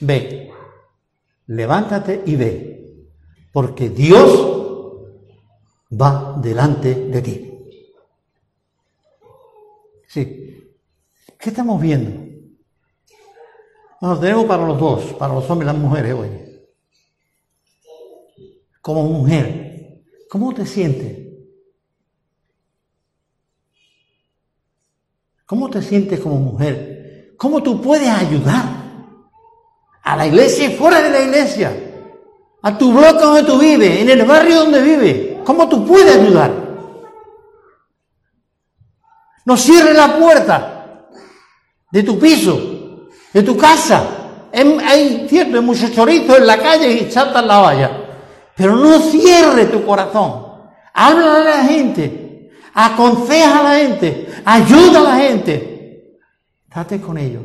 ve, 0.00 0.51
levántate 1.52 2.22
y 2.24 2.36
ve, 2.36 3.06
porque 3.52 3.90
Dios 3.90 4.32
va 5.90 6.38
delante 6.40 6.94
de 6.94 7.22
ti. 7.22 7.48
Sí. 10.08 10.48
¿Qué 11.38 11.50
estamos 11.50 11.80
viendo? 11.80 12.10
Bueno, 14.00 14.18
tenemos 14.18 14.46
para 14.46 14.66
los 14.66 14.78
dos, 14.78 15.12
para 15.14 15.34
los 15.34 15.48
hombres 15.50 15.70
y 15.70 15.72
las 15.72 15.82
mujeres 15.82 16.14
hoy. 16.14 16.28
Como 18.80 19.04
mujer, 19.04 20.02
¿cómo 20.30 20.54
te 20.54 20.64
sientes? 20.64 21.18
¿Cómo 25.44 25.68
te 25.68 25.82
sientes 25.82 26.18
como 26.18 26.36
mujer? 26.36 27.34
¿Cómo 27.36 27.62
tú 27.62 27.80
puedes 27.82 28.08
ayudar 28.08 28.81
a 30.02 30.16
la 30.16 30.26
iglesia 30.26 30.66
y 30.66 30.76
fuera 30.76 31.00
de 31.00 31.10
la 31.10 31.20
iglesia? 31.20 31.72
A 32.62 32.78
tu 32.78 32.92
bloque 32.92 33.24
donde 33.24 33.42
tú 33.42 33.58
vives, 33.58 34.00
en 34.00 34.10
el 34.10 34.24
barrio 34.24 34.60
donde 34.60 34.82
vives. 34.82 35.38
¿Cómo 35.44 35.68
tú 35.68 35.84
puedes 35.86 36.16
ayudar? 36.16 36.52
No 39.44 39.56
cierres 39.56 39.96
la 39.96 40.16
puerta 40.16 41.08
de 41.90 42.02
tu 42.02 42.18
piso, 42.18 43.08
de 43.32 43.42
tu 43.42 43.56
casa. 43.56 44.04
Em- 44.52 44.78
Hay 44.78 45.26
cierto, 45.28 45.56
hay 45.58 45.62
muchos 45.64 45.90
chorizos 45.92 46.38
en 46.38 46.46
la 46.46 46.58
calle 46.58 46.92
y 46.92 47.10
saltan 47.10 47.48
la 47.48 47.58
valla. 47.58 47.98
Pero 48.56 48.76
no 48.76 48.98
cierre 49.00 49.66
tu 49.66 49.84
corazón. 49.84 50.46
Habla 50.94 51.36
a 51.36 51.38
la 51.40 51.64
gente. 51.64 52.50
Aconseja 52.74 53.60
a 53.60 53.62
la 53.62 53.74
gente. 53.76 54.28
Ayuda 54.44 55.00
a 55.00 55.02
la 55.02 55.16
gente. 55.16 56.18
Date 56.72 57.00
con 57.00 57.18
ellos. 57.18 57.42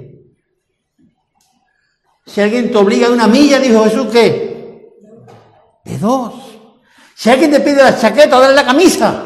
Si 2.28 2.42
alguien 2.42 2.70
te 2.70 2.78
obliga 2.78 3.08
a 3.08 3.12
una 3.12 3.28
milla, 3.28 3.58
dijo 3.58 3.84
Jesús, 3.86 4.08
¿qué? 4.12 4.92
De 5.84 5.98
dos. 5.98 6.34
Si 7.16 7.30
alguien 7.30 7.50
te 7.50 7.62
pide 7.62 7.82
la 7.82 7.98
chaqueta, 7.98 8.40
dale 8.40 8.54
la 8.54 8.66
camisa. 8.66 9.24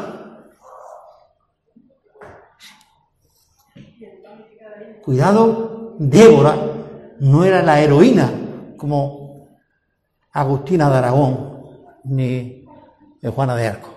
Cuidado, 5.02 5.96
Débora 5.98 6.56
no 7.20 7.44
era 7.44 7.60
la 7.62 7.80
heroína 7.80 8.30
como 8.76 9.48
Agustina 10.30 10.88
de 10.88 10.96
Aragón 10.96 11.60
ni 12.04 12.64
Juana 13.34 13.56
de 13.56 13.66
Arco. 13.66 13.94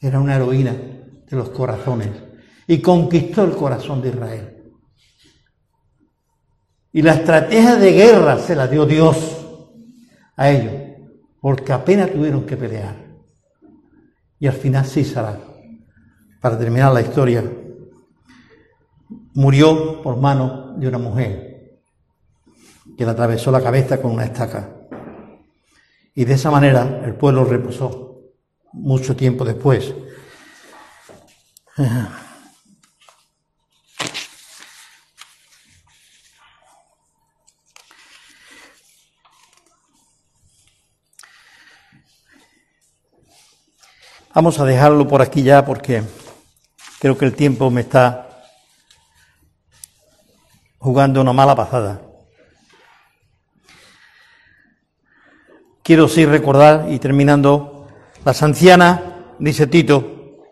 Era 0.00 0.18
una 0.18 0.36
heroína 0.36 0.72
de 0.72 1.36
los 1.36 1.50
corazones 1.50 2.08
y 2.66 2.80
conquistó 2.80 3.44
el 3.44 3.54
corazón 3.54 4.00
de 4.00 4.08
Israel. 4.08 4.55
Y 6.96 7.02
la 7.02 7.12
estrategia 7.12 7.76
de 7.76 7.92
guerra 7.92 8.38
se 8.38 8.56
la 8.56 8.66
dio 8.66 8.86
Dios 8.86 9.36
a 10.34 10.48
ellos, 10.48 10.72
porque 11.42 11.70
apenas 11.70 12.10
tuvieron 12.10 12.46
que 12.46 12.56
pelear. 12.56 12.96
Y 14.38 14.46
al 14.46 14.54
final 14.54 14.86
Císara, 14.86 15.38
para 16.40 16.58
terminar 16.58 16.94
la 16.94 17.02
historia, 17.02 17.44
murió 19.34 20.00
por 20.00 20.16
mano 20.16 20.74
de 20.78 20.88
una 20.88 20.96
mujer 20.96 21.82
que 22.96 23.04
le 23.04 23.10
atravesó 23.10 23.50
la 23.50 23.62
cabeza 23.62 24.00
con 24.00 24.12
una 24.12 24.24
estaca. 24.24 24.66
Y 26.14 26.24
de 26.24 26.32
esa 26.32 26.50
manera 26.50 27.02
el 27.04 27.14
pueblo 27.14 27.44
reposó 27.44 28.22
mucho 28.72 29.14
tiempo 29.14 29.44
después. 29.44 29.92
Vamos 44.36 44.60
a 44.60 44.66
dejarlo 44.66 45.08
por 45.08 45.22
aquí 45.22 45.42
ya 45.42 45.64
porque 45.64 46.02
creo 47.00 47.16
que 47.16 47.24
el 47.24 47.34
tiempo 47.34 47.70
me 47.70 47.80
está 47.80 48.44
jugando 50.76 51.22
una 51.22 51.32
mala 51.32 51.56
pasada. 51.56 52.02
Quiero 55.82 56.06
sí 56.06 56.26
recordar, 56.26 56.88
y 56.90 56.98
terminando, 56.98 57.88
las 58.26 58.42
ancianas, 58.42 59.00
dice 59.38 59.68
Tito, 59.68 60.42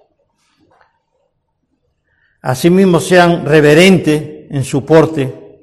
asimismo 2.40 3.00
sean 3.00 3.44
reverentes 3.44 4.50
en 4.50 4.64
su 4.64 4.86
porte, 4.86 5.60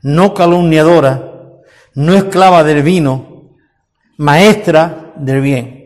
no 0.00 0.32
calumniadora, 0.32 1.50
no 1.92 2.14
esclava 2.14 2.64
del 2.64 2.82
vino, 2.82 3.58
maestra 4.16 5.12
del 5.16 5.42
bien. 5.42 5.83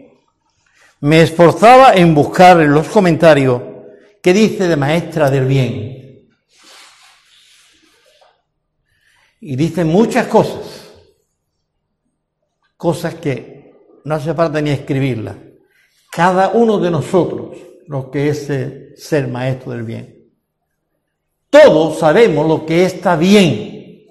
Me 1.01 1.23
esforzaba 1.23 1.95
en 1.95 2.15
buscar 2.15 2.61
en 2.61 2.73
los 2.73 2.89
comentarios 2.89 3.63
qué 4.21 4.33
dice 4.33 4.67
de 4.67 4.77
maestra 4.77 5.31
del 5.31 5.47
bien. 5.47 6.29
Y 9.41 9.55
dice 9.55 9.85
muchas 9.85 10.27
cosas, 10.27 10.91
cosas 12.77 13.15
que 13.15 13.73
no 14.05 14.17
hace 14.17 14.35
falta 14.35 14.61
ni 14.61 14.71
escribirlas. 14.71 15.37
Cada 16.11 16.49
uno 16.49 16.79
de 16.79 16.91
nosotros, 16.91 17.57
lo 17.87 18.11
que 18.11 18.31
es 18.31 18.47
ser 18.97 19.29
maestro 19.29 19.73
del 19.73 19.85
bien. 19.85 20.19
Todos 21.49 22.01
sabemos 22.01 22.47
lo 22.47 22.67
que 22.67 22.85
está 22.85 23.17
bien 23.17 24.05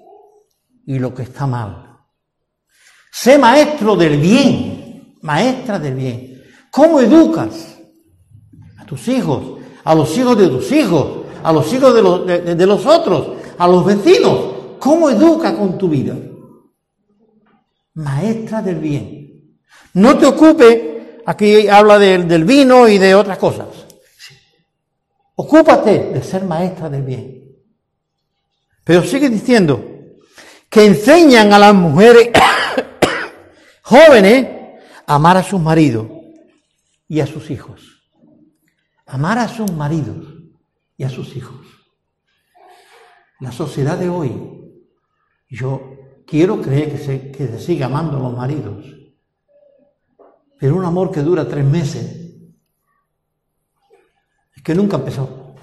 y 0.85 0.99
lo 0.99 1.13
que 1.13 1.23
está 1.23 1.45
mal. 1.45 1.99
Sé 3.11 3.37
maestro 3.37 3.95
del 3.95 4.17
bien, 4.17 5.17
maestra 5.21 5.77
del 5.77 5.95
bien. 5.95 6.26
¿Cómo 6.77 7.01
educas 7.01 7.75
a 8.77 8.85
tus 8.85 9.07
hijos, 9.07 9.59
a 9.83 9.95
los 9.95 10.15
hijos 10.15 10.37
de 10.37 10.47
tus 10.47 10.71
hijos, 10.71 11.25
a 11.41 11.51
los 11.51 11.73
hijos 11.73 11.95
de 11.95 12.01
los, 12.03 12.27
de 12.27 12.65
los 12.67 12.85
otros, 12.85 13.29
a 13.57 13.67
los 13.67 13.83
vecinos? 13.83 14.77
¿Cómo 14.77 15.09
educa 15.09 15.57
con 15.57 15.75
tu 15.75 15.89
vida? 15.89 16.15
Maestra 17.95 18.61
del 18.61 18.75
bien. 18.75 19.57
No 19.95 20.19
te 20.19 20.27
ocupe, 20.27 21.17
aquí 21.25 21.67
habla 21.67 21.97
del 21.97 22.43
vino 22.43 22.87
y 22.87 22.99
de 22.99 23.15
otras 23.15 23.39
cosas. 23.39 23.69
Ocúpate 25.33 26.11
de 26.13 26.21
ser 26.21 26.43
maestra 26.43 26.91
del 26.91 27.01
bien. 27.01 27.55
Pero 28.83 29.01
sigue 29.01 29.31
diciendo 29.31 29.83
que 30.69 30.85
enseñan 30.85 31.51
a 31.53 31.57
las 31.57 31.73
mujeres 31.73 32.29
jóvenes 33.81 34.47
a 35.07 35.15
amar 35.15 35.37
a 35.37 35.43
sus 35.43 35.59
maridos 35.59 36.16
y 37.07 37.19
a 37.19 37.27
sus 37.27 37.49
hijos. 37.49 38.11
Amar 39.05 39.37
a 39.37 39.47
sus 39.47 39.71
maridos 39.71 40.25
y 40.97 41.03
a 41.03 41.09
sus 41.09 41.35
hijos. 41.35 41.65
La 43.39 43.51
sociedad 43.51 43.97
de 43.97 44.09
hoy 44.09 44.31
yo 45.49 45.97
quiero 46.25 46.61
creer 46.61 46.91
que 46.91 46.97
se, 46.97 47.31
que 47.31 47.47
se 47.47 47.59
siga 47.59 47.85
amando 47.85 48.17
a 48.17 48.21
los 48.21 48.35
maridos, 48.35 48.85
pero 50.59 50.75
un 50.75 50.85
amor 50.85 51.11
que 51.11 51.21
dura 51.21 51.47
tres 51.47 51.63
meses 51.63 52.27
es 54.55 54.63
que 54.63 54.75
nunca 54.75 54.97
empezó. 54.97 55.55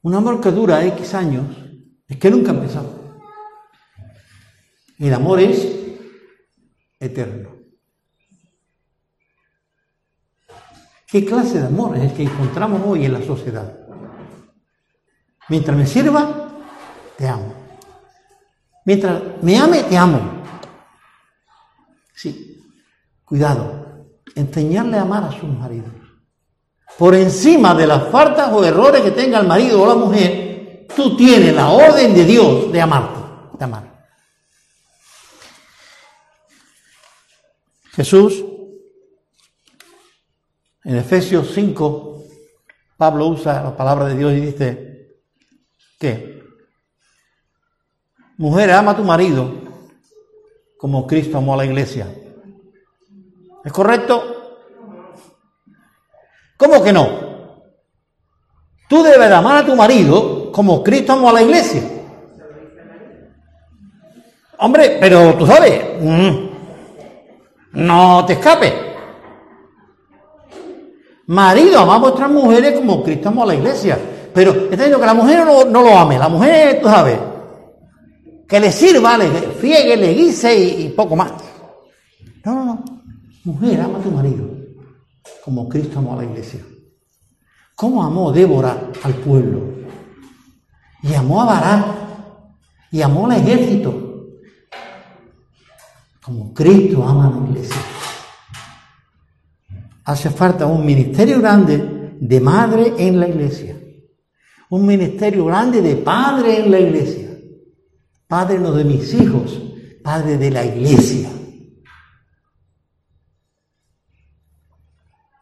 Un 0.00 0.14
amor 0.14 0.40
que 0.40 0.50
dura 0.50 0.84
X 0.84 1.14
años 1.14 1.46
es 2.08 2.16
que 2.16 2.30
nunca 2.30 2.50
empezó. 2.50 3.20
El 4.98 5.14
amor 5.14 5.40
es 5.40 5.76
eterno. 6.98 7.51
¿Qué 11.12 11.26
clase 11.26 11.60
de 11.60 11.66
amor 11.66 11.94
es 11.94 12.04
el 12.04 12.14
que 12.14 12.22
encontramos 12.22 12.80
hoy 12.86 13.04
en 13.04 13.12
la 13.12 13.20
sociedad? 13.20 13.70
Mientras 15.50 15.76
me 15.76 15.86
sirva, 15.86 16.48
te 17.18 17.28
amo. 17.28 17.52
Mientras 18.86 19.20
me 19.42 19.58
ame, 19.58 19.82
te 19.82 19.98
amo. 19.98 20.42
Sí, 22.14 22.64
cuidado, 23.26 24.06
enseñarle 24.34 24.96
a 24.96 25.02
amar 25.02 25.24
a 25.24 25.32
sus 25.38 25.50
maridos. 25.50 25.92
Por 26.96 27.14
encima 27.14 27.74
de 27.74 27.86
las 27.86 28.08
faltas 28.08 28.50
o 28.50 28.64
errores 28.64 29.02
que 29.02 29.10
tenga 29.10 29.38
el 29.38 29.46
marido 29.46 29.82
o 29.82 29.86
la 29.86 29.94
mujer, 29.94 30.86
tú 30.96 31.14
tienes 31.14 31.54
la 31.54 31.68
orden 31.68 32.14
de 32.14 32.24
Dios 32.24 32.72
de 32.72 32.80
amarte, 32.80 33.20
de 33.58 33.64
amar. 33.66 34.06
Jesús, 37.90 38.42
en 40.84 40.96
Efesios 40.96 41.52
5, 41.54 42.24
Pablo 42.96 43.28
usa 43.28 43.62
la 43.62 43.76
palabra 43.76 44.06
de 44.06 44.16
Dios 44.16 44.32
y 44.32 44.40
dice 44.40 45.16
que 45.98 46.32
Mujer, 48.42 48.72
ama 48.72 48.90
a 48.90 48.96
tu 48.96 49.04
marido 49.04 49.52
como 50.76 51.06
Cristo 51.06 51.38
amó 51.38 51.54
a 51.54 51.58
la 51.58 51.64
iglesia. 51.64 52.12
¿Es 53.64 53.72
correcto? 53.72 54.20
¿Cómo 56.56 56.82
que 56.82 56.92
no? 56.92 57.08
Tú 58.88 59.02
debes 59.04 59.30
amar 59.30 59.58
a 59.58 59.66
tu 59.66 59.76
marido 59.76 60.50
como 60.50 60.82
Cristo 60.82 61.12
amó 61.12 61.30
a 61.30 61.34
la 61.34 61.42
iglesia. 61.42 61.82
Hombre, 64.58 64.98
pero 65.00 65.34
tú 65.34 65.46
sabes, 65.46 66.00
mm, 66.00 66.48
no 67.74 68.24
te 68.26 68.32
escapes. 68.32 68.91
Marido, 71.26 71.80
ama 71.80 71.96
a 71.96 71.98
vuestras 71.98 72.30
mujeres 72.30 72.78
como 72.78 73.02
Cristo 73.02 73.28
amó 73.28 73.44
a 73.44 73.46
la 73.46 73.54
iglesia. 73.54 73.98
Pero 74.34 74.50
está 74.52 74.70
diciendo 74.70 74.98
que 74.98 75.06
la 75.06 75.14
mujer 75.14 75.44
no, 75.44 75.64
no 75.64 75.82
lo 75.82 75.96
ame. 75.96 76.18
La 76.18 76.28
mujer, 76.28 76.80
tú 76.80 76.88
sabes, 76.88 77.18
que 78.48 78.60
le 78.60 78.72
sirva, 78.72 79.16
le 79.16 79.30
friegue, 79.30 79.96
le 79.96 80.14
guise 80.14 80.54
y, 80.54 80.88
poco 80.90 81.16
más. 81.16 81.32
No, 82.44 82.54
no, 82.54 82.64
no. 82.64 82.84
Mujer, 83.44 83.80
ama 83.80 83.98
a 83.98 84.02
tu 84.02 84.10
marido, 84.10 84.46
como 85.44 85.68
Cristo 85.68 85.98
amó 85.98 86.14
a 86.14 86.16
la 86.16 86.24
iglesia. 86.24 86.60
¿Cómo 87.74 88.04
amó 88.04 88.30
Débora 88.30 88.90
al 89.02 89.14
pueblo? 89.14 89.62
Y 91.02 91.14
amó 91.14 91.42
a 91.42 91.46
Barak, 91.46 91.86
y 92.92 93.02
amó 93.02 93.26
al 93.26 93.38
ejército, 93.38 94.28
como 96.22 96.52
Cristo 96.54 97.02
ama 97.02 97.26
a 97.28 97.30
la 97.30 97.48
iglesia. 97.48 97.82
Hace 100.04 100.30
falta 100.30 100.66
un 100.66 100.84
ministerio 100.84 101.40
grande 101.40 102.16
de 102.20 102.40
madre 102.40 102.94
en 102.98 103.20
la 103.20 103.28
iglesia, 103.28 103.76
un 104.70 104.86
ministerio 104.86 105.44
grande 105.46 105.80
de 105.80 105.96
padre 105.96 106.64
en 106.64 106.70
la 106.70 106.80
iglesia 106.80 107.32
Padre 108.32 108.58
no 108.58 108.72
de 108.72 108.82
mis 108.82 109.12
hijos, 109.12 109.60
Padre 110.02 110.38
de 110.38 110.50
la 110.50 110.64
iglesia. 110.64 111.28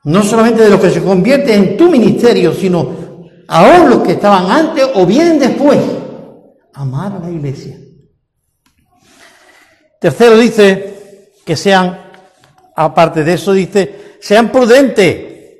No 0.02 0.24
solamente 0.24 0.64
de 0.64 0.70
los 0.70 0.80
que 0.80 0.90
se 0.90 1.00
convierten 1.00 1.62
en 1.62 1.76
tu 1.76 1.88
ministerio, 1.88 2.52
sino 2.52 3.28
aún 3.46 3.90
los 3.90 4.00
que 4.00 4.14
estaban 4.14 4.50
antes 4.50 4.88
o 4.96 5.06
vienen 5.06 5.38
después. 5.38 5.78
Amar 6.74 7.12
a 7.12 7.20
la 7.20 7.30
iglesia. 7.30 7.78
Tercero 10.00 10.36
dice 10.36 11.32
que 11.46 11.54
sean, 11.54 12.09
aparte 12.84 13.24
de 13.24 13.34
eso, 13.34 13.52
dice, 13.52 14.16
sean 14.20 14.50
prudentes, 14.50 15.58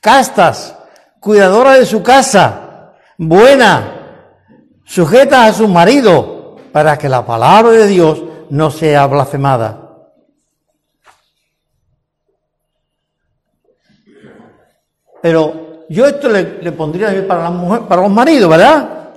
castas, 0.00 0.76
cuidadoras 1.18 1.78
de 1.78 1.86
su 1.86 2.02
casa, 2.02 2.94
buenas, 3.18 3.82
sujetas 4.84 5.50
a 5.50 5.52
su 5.52 5.68
marido, 5.68 6.56
para 6.72 6.96
que 6.96 7.08
la 7.08 7.26
palabra 7.26 7.72
de 7.72 7.86
Dios 7.86 8.22
no 8.50 8.70
sea 8.70 9.06
blasfemada. 9.06 9.78
Pero 15.20 15.84
yo 15.88 16.06
esto 16.06 16.28
le, 16.28 16.44
pondría 16.72 17.26
para, 17.26 17.50
para 17.88 18.02
los 18.02 18.10
maridos, 18.10 18.48
¿verdad? 18.48 19.10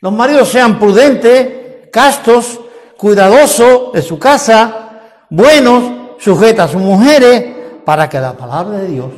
Los 0.00 0.12
maridos 0.12 0.48
sean 0.48 0.78
prudentes, 0.78 1.90
castos, 1.90 2.60
cuidadosos 2.96 3.92
de 3.92 4.02
su 4.02 4.18
casa, 4.18 4.90
buenos, 5.28 6.05
sujetos 6.18 6.64
a 6.64 6.68
sus 6.68 6.80
mujeres, 6.80 7.56
para 7.84 8.08
que 8.08 8.20
la 8.20 8.36
palabra 8.36 8.78
de 8.78 8.88
Dios 8.88 9.12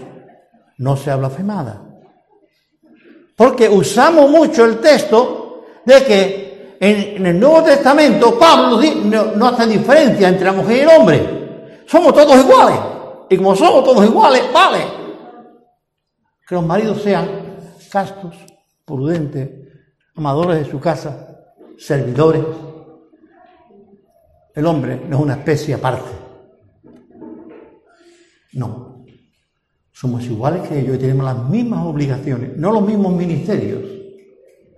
no 0.78 0.96
sea 0.96 1.16
blasfemada. 1.16 1.82
Porque 3.36 3.68
usamos 3.68 4.30
mucho 4.30 4.64
el 4.64 4.78
texto 4.78 5.64
de 5.84 6.04
que 6.04 6.76
en, 6.80 7.24
el 7.26 7.40
Nuevo 7.40 7.62
Testamento 7.62 8.38
Pablo 8.38 8.80
no, 9.04 9.32
no 9.36 9.46
hace 9.46 9.66
diferencia 9.66 10.28
entre 10.28 10.44
la 10.44 10.52
mujer 10.52 10.76
y 10.76 10.80
el 10.80 10.88
hombre. 10.88 11.82
Somos 11.86 12.12
todos 12.12 12.36
iguales. 12.36 12.78
Y 13.30 13.36
como 13.36 13.54
somos 13.56 13.84
todos 13.84 14.04
iguales, 14.04 14.42
vale. 14.52 14.80
Que 16.46 16.54
los 16.54 16.64
maridos 16.64 17.02
sean 17.02 17.28
castos, 17.90 18.34
prudentes, 18.84 19.50
amadores 20.14 20.58
de 20.58 20.70
su 20.70 20.80
casa, 20.80 21.28
servidores. 21.78 22.44
El 24.54 24.66
hombre 24.66 25.00
no 25.08 25.16
es 25.16 25.22
una 25.22 25.34
especie 25.34 25.74
aparte. 25.74 26.17
No. 28.58 29.04
Somos 29.92 30.24
iguales 30.24 30.68
que 30.68 30.80
ellos 30.80 30.96
y 30.96 30.98
tenemos 30.98 31.24
las 31.24 31.48
mismas 31.48 31.86
obligaciones, 31.86 32.56
no 32.56 32.72
los 32.72 32.82
mismos 32.82 33.12
ministerios. 33.14 33.82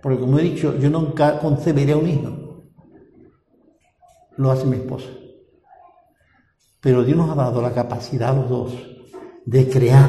Porque 0.03 0.21
como 0.21 0.39
he 0.39 0.43
dicho, 0.43 0.79
yo 0.79 0.91
nunca 0.91 1.39
concebiré 1.39 1.95
un 1.95 2.09
hijo. 2.09 2.63
Lo 4.37 4.51
hace 4.51 4.67
mi 4.67 4.77
esposa. 4.77 5.09
Pero 6.81 7.05
Dios 7.05 7.17
nos 7.17 7.31
ha 7.31 7.35
dado 7.35 7.61
la 7.61 7.73
capacidad 7.73 8.31
a 8.31 8.35
los 8.35 8.49
dos 8.49 8.73
de 9.45 9.69
crear 9.69 10.09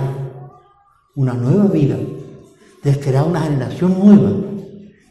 una 1.15 1.33
nueva 1.33 1.65
vida, 1.65 1.97
de 2.83 2.99
crear 2.99 3.25
una 3.25 3.41
generación 3.41 3.97
nueva, 3.99 4.31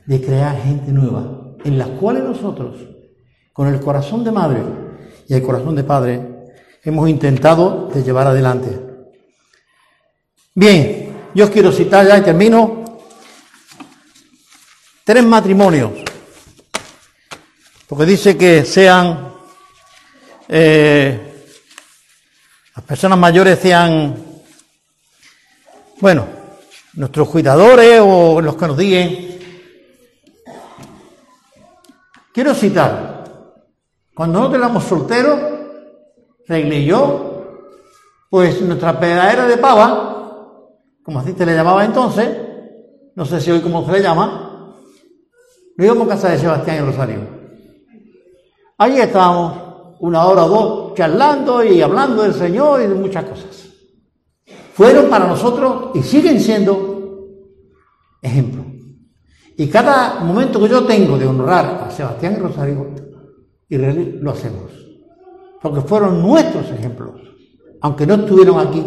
de 0.07 0.21
crear 0.21 0.57
gente 0.57 0.93
nueva, 0.93 1.57
en 1.65 1.79
las 1.79 1.89
cuales 1.89 2.25
nosotros, 2.25 2.77
con 3.53 3.69
el 3.69 3.81
corazón 3.81 4.25
de 4.25 4.33
madre 4.33 4.63
y 5.29 5.35
el 5.35 5.43
corazón 5.43 5.77
de 5.77 5.85
padre, 5.85 6.30
hemos 6.83 7.09
intentado 7.09 7.89
de 7.93 8.03
llevar 8.03 8.27
adelante. 8.27 8.79
Bien, 10.55 11.31
yo 11.35 11.51
quiero 11.51 11.73
citar 11.73 12.07
ya 12.07 12.19
y 12.19 12.23
termino 12.23 12.85
tres 15.05 15.25
matrimonios, 15.25 15.93
porque 17.87 18.07
dice 18.07 18.37
que 18.37 18.65
sean 18.65 19.33
eh, 20.49 21.45
las 22.75 22.85
personas 22.85 23.19
mayores 23.19 23.59
sean, 23.59 24.17
bueno, 26.01 26.27
nuestros 26.95 27.29
cuidadores 27.29 28.01
o 28.03 28.41
los 28.41 28.57
que 28.57 28.67
nos 28.67 28.77
digan. 28.77 29.17
Quiero 32.33 32.55
citar, 32.55 33.25
cuando 34.15 34.39
nosotros 34.39 34.63
éramos 34.63 34.85
solteros, 34.85 35.50
Y 36.59 36.85
yo, 36.85 37.45
pues 38.29 38.61
nuestra 38.63 38.99
pedadera 38.99 39.47
de 39.47 39.57
pava, 39.57 40.59
como 41.05 41.21
así 41.21 41.33
se 41.33 41.47
le 41.47 41.55
llamaba 41.55 41.85
entonces, 41.85 42.29
no 43.15 43.25
sé 43.25 43.41
si 43.41 43.53
hoy 43.53 43.61
cómo 43.61 43.87
se 43.87 43.93
le 43.93 44.03
llama, 44.03 44.75
nos 45.77 45.85
íbamos 45.85 46.09
a 46.09 46.11
casa 46.11 46.31
de 46.31 46.39
Sebastián 46.39 46.79
y 46.79 46.81
Rosario. 46.81 47.21
Allí 48.79 48.99
estábamos 48.99 49.97
una 50.01 50.27
hora 50.27 50.45
o 50.45 50.49
dos 50.49 50.95
charlando 50.95 51.63
y 51.63 51.83
hablando 51.83 52.23
del 52.23 52.35
Señor 52.35 52.83
y 52.83 52.89
de 52.89 52.95
muchas 52.95 53.25
cosas. 53.27 53.69
Fueron 54.75 55.09
para 55.09 55.29
nosotros 55.29 55.91
y 55.95 56.03
siguen 56.03 56.41
siendo 56.41 57.29
ejemplos. 58.21 58.67
Y 59.57 59.69
cada 59.69 60.21
momento 60.21 60.59
que 60.59 60.69
yo 60.69 60.85
tengo 60.85 61.17
de 61.17 61.27
honrar 61.27 61.85
a 61.87 61.91
Sebastián 61.91 62.35
y 62.37 62.41
Rosario, 62.41 62.95
y 63.69 63.77
lo 63.77 64.31
hacemos. 64.33 64.90
Porque 65.61 65.81
fueron 65.83 66.23
nuestros 66.23 66.71
ejemplos, 66.71 67.21
aunque 67.81 68.07
no 68.07 68.15
estuvieron 68.15 68.59
aquí 68.59 68.85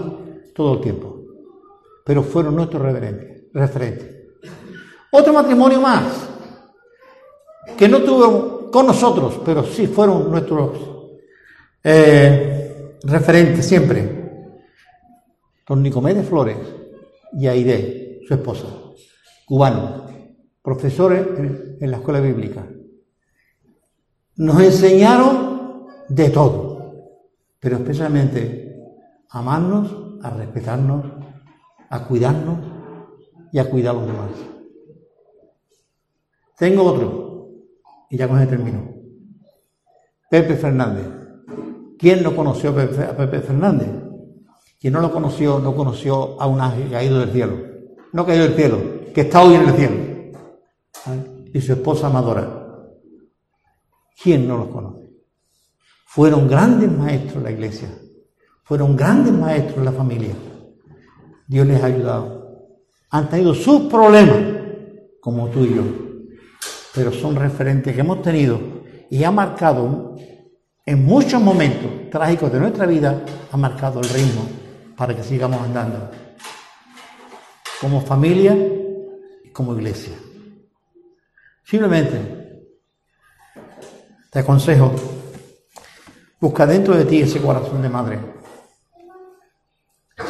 todo 0.56 0.76
el 0.76 0.82
tiempo, 0.82 1.24
pero 2.04 2.24
fueron 2.24 2.56
nuestros 2.56 2.82
referentes. 3.54 4.12
Otro 5.12 5.34
matrimonio 5.34 5.80
más, 5.80 6.30
que 7.78 7.88
no 7.88 8.02
tuvo 8.02 8.72
con 8.72 8.88
nosotros, 8.88 9.40
pero 9.46 9.64
sí 9.64 9.88
fueron 9.88 10.32
nuestros 10.32 10.72
eh, 11.84 12.98
referentes 13.04 13.66
siempre. 13.66 14.22
Don 15.68 15.82
Nicomé 15.82 16.14
de 16.14 16.24
Flores 16.24 16.58
y 17.34 17.48
Aide, 17.48 18.22
su 18.28 18.34
esposa, 18.34 18.68
cubano 19.46 20.04
profesores 20.64 21.28
en, 21.80 21.92
la 21.92 21.98
escuela 21.98 22.22
bíblica. 22.22 22.66
Nos 24.38 24.62
enseñaron 24.62 25.53
de 26.10 26.30
todo, 26.30 27.18
pero 27.60 27.78
especialmente 27.78 28.78
amarnos, 29.30 30.20
a 30.22 30.30
respetarnos, 30.30 31.06
a 31.90 32.06
cuidarnos 32.06 32.60
y 33.52 33.60
a 33.60 33.70
cuidar 33.70 33.96
a 33.96 34.00
los 34.00 34.08
demás. 34.08 34.30
Tengo 36.58 36.84
otro, 36.84 37.50
y 38.10 38.18
ya 38.18 38.28
con 38.28 38.40
eso 38.40 38.50
termino. 38.50 38.94
Pepe 40.30 40.56
Fernández. 40.56 41.08
¿Quién 41.98 42.24
no 42.24 42.36
conoció 42.36 42.72
a 42.72 42.76
Pepe 42.76 43.40
Fernández? 43.40 43.90
Quien 44.80 44.94
no 44.94 45.00
lo 45.00 45.12
conoció, 45.12 45.60
no 45.60 45.76
conoció 45.76 46.42
a 46.42 46.48
un 46.48 46.60
ángel 46.60 46.92
caído 46.92 47.20
del 47.20 47.32
cielo. 47.32 47.58
No 48.12 48.26
caído 48.26 48.44
del 48.46 48.56
cielo, 48.56 48.78
que 49.14 49.22
está 49.22 49.42
hoy 49.42 49.56
en 49.56 49.62
el 49.62 49.74
cielo 49.76 50.14
y 51.54 51.62
su 51.62 51.74
esposa 51.74 52.08
Amadora. 52.08 52.62
¿Quién 54.22 54.48
no 54.48 54.58
los 54.58 54.68
conoce? 54.68 55.03
Fueron 56.14 56.48
grandes 56.48 56.92
maestros 56.92 57.42
la 57.42 57.50
iglesia, 57.50 57.90
fueron 58.64 58.96
grandes 58.96 59.34
maestros 59.34 59.84
la 59.84 59.92
familia. 59.92 60.36
Dios 61.48 61.66
les 61.66 61.82
ha 61.82 61.88
ayudado. 61.88 62.70
Han 63.10 63.30
tenido 63.30 63.56
sus 63.56 63.92
problemas, 63.92 64.38
como 65.20 65.48
tú 65.48 65.66
y 65.66 65.74
yo, 65.74 65.84
pero 66.94 67.12
son 67.12 67.36
referentes 67.36 67.96
que 67.96 68.02
hemos 68.02 68.22
tenido 68.22 68.60
y 69.10 69.24
ha 69.24 69.32
marcado 69.32 70.16
en 70.86 71.04
muchos 71.04 71.42
momentos 71.42 72.12
trágicos 72.12 72.54
de 72.54 72.60
nuestra 72.60 72.86
vida, 72.86 73.26
ha 73.52 73.58
marcado 73.58 74.00
el 74.00 74.10
ritmo 74.10 74.48
para 74.96 75.16
que 75.16 75.24
sigamos 75.24 75.62
andando 75.62 76.12
como 77.82 78.02
familia 78.02 78.56
y 79.44 79.50
como 79.50 79.74
iglesia. 79.74 80.14
Simplemente 81.64 82.66
te 84.30 84.38
aconsejo, 84.38 84.94
busca 86.44 86.66
dentro 86.66 86.94
de 86.98 87.06
ti 87.06 87.22
ese 87.22 87.42
corazón 87.42 87.82
de 87.82 87.88
madre. 87.88 88.20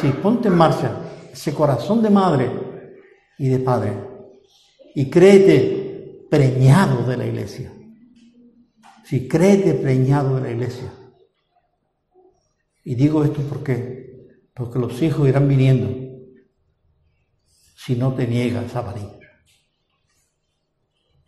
Sí, 0.00 0.12
ponte 0.22 0.46
en 0.46 0.54
marcha 0.54 0.96
ese 1.32 1.52
corazón 1.52 2.00
de 2.04 2.08
madre 2.08 2.48
y 3.36 3.48
de 3.48 3.58
padre 3.58 3.92
y 4.94 5.10
créete 5.10 6.28
preñado 6.30 7.04
de 7.04 7.16
la 7.16 7.26
iglesia. 7.26 7.72
Sí, 9.04 9.26
créete 9.26 9.74
preñado 9.74 10.36
de 10.36 10.42
la 10.42 10.50
iglesia. 10.52 10.92
Y 12.84 12.94
digo 12.94 13.24
esto 13.24 13.42
porque, 13.48 14.38
porque 14.54 14.78
los 14.78 15.02
hijos 15.02 15.28
irán 15.28 15.48
viniendo 15.48 15.88
si 17.74 17.96
no 17.96 18.14
te 18.14 18.28
niegas 18.28 18.76
a 18.76 18.82
venir. 18.82 19.18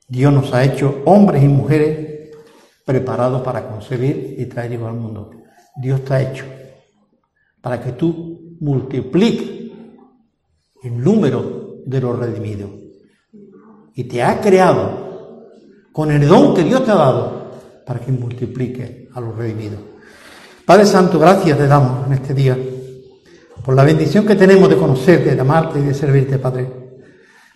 Dios 0.07 0.33
nos 0.33 0.55
ha 0.55 0.63
hecho 0.63 1.03
hombres 1.07 1.43
y 1.43 1.49
mujeres 1.49 2.16
preparados 2.87 3.43
para 3.43 3.69
concebir 3.69 4.37
y 4.39 4.47
traer 4.47 4.73
hijos 4.73 4.89
al 4.89 4.95
mundo. 4.95 5.31
Dios 5.77 6.03
te 6.05 6.15
ha 6.15 6.23
hecho 6.23 6.45
para 7.61 7.81
que 7.83 7.93
tú 7.93 8.57
multipliques 8.61 9.73
el 10.83 11.03
número 11.03 11.83
de 11.85 12.01
los 12.01 12.19
redimidos. 12.19 12.71
Y 13.95 14.05
te 14.05 14.23
ha 14.23 14.41
creado 14.41 15.51
con 15.93 16.11
el 16.11 16.27
don 16.27 16.55
que 16.55 16.63
Dios 16.63 16.85
te 16.85 16.93
ha 16.93 16.95
dado 16.95 17.51
para 17.85 18.01
que 18.01 18.13
multiplique 18.13 19.09
a 19.13 19.21
los 19.21 19.37
redimidos. 19.37 19.81
Padre 20.65 20.87
Santo, 20.87 21.19
gracias 21.19 21.59
te 21.59 21.67
damos 21.67 22.07
en 22.07 22.13
este 22.13 22.33
día 22.33 22.57
por 23.65 23.75
la 23.75 23.85
bendición 23.85 24.25
que 24.25 24.37
tenemos 24.37 24.69
de 24.69 24.77
conocerte, 24.77 25.35
de 25.35 25.41
amarte 25.41 25.81
y 25.81 25.83
de 25.83 25.95
servirte, 25.95 26.39
Padre. 26.39 26.71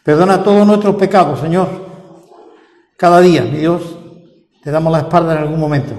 Perdona 0.02 0.42
todos 0.42 0.66
nuestros 0.66 0.96
pecados, 0.96 1.40
Señor 1.40 1.90
cada 3.00 3.22
día, 3.22 3.40
mi 3.40 3.56
Dios, 3.56 3.96
te 4.62 4.70
damos 4.70 4.92
la 4.92 5.00
espalda 5.00 5.32
en 5.32 5.42
algún 5.42 5.60
momento. 5.60 5.94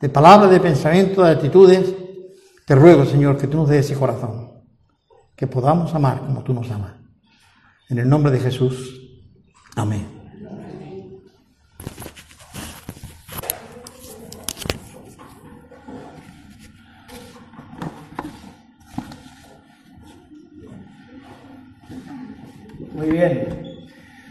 De 0.00 0.08
palabras, 0.08 0.50
de 0.50 0.60
pensamientos, 0.60 1.24
de 1.24 1.32
actitudes, 1.32 1.94
te 2.64 2.74
ruego, 2.74 3.04
Señor, 3.04 3.38
que 3.38 3.46
tú 3.46 3.56
nos 3.56 3.68
des 3.68 3.86
ese 3.86 3.98
corazón, 3.98 4.50
que 5.34 5.46
podamos 5.46 5.94
amar 5.94 6.20
como 6.20 6.42
tú 6.42 6.52
nos 6.52 6.70
amas. 6.70 6.94
En 7.88 7.98
el 7.98 8.08
nombre 8.08 8.32
de 8.32 8.40
Jesús. 8.40 9.00
Amén. 9.76 10.16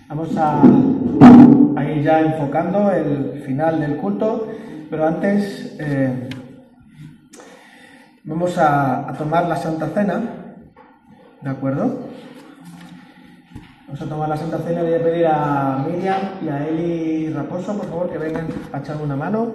Vamos 0.07 0.37
a, 0.37 0.61
ir 1.83 2.03
ya 2.03 2.21
enfocando 2.21 2.91
el 2.91 3.41
final 3.43 3.79
del 3.79 3.97
culto, 3.97 4.47
pero 4.87 5.07
antes 5.07 5.75
eh, 5.79 6.29
vamos 8.23 8.55
a, 8.59 9.11
tomar 9.17 9.47
la 9.47 9.55
Santa 9.55 9.87
Cena, 9.87 10.21
¿de 11.41 11.49
acuerdo? 11.49 12.01
Vamos 13.87 14.01
a 14.01 14.05
tomar 14.05 14.29
la 14.29 14.37
Santa 14.37 14.59
Cena. 14.59 14.83
Voy 14.83 14.93
a 14.93 15.03
pedir 15.03 15.25
a 15.25 15.83
Miriam 15.87 16.21
y 16.43 16.49
a 16.49 16.67
Eli 16.67 17.33
Raposo, 17.33 17.75
por 17.75 17.87
favor, 17.87 18.09
que 18.11 18.19
vengan 18.19 18.47
a 18.73 18.77
echarme 18.77 19.03
una 19.03 19.15
mano. 19.15 19.53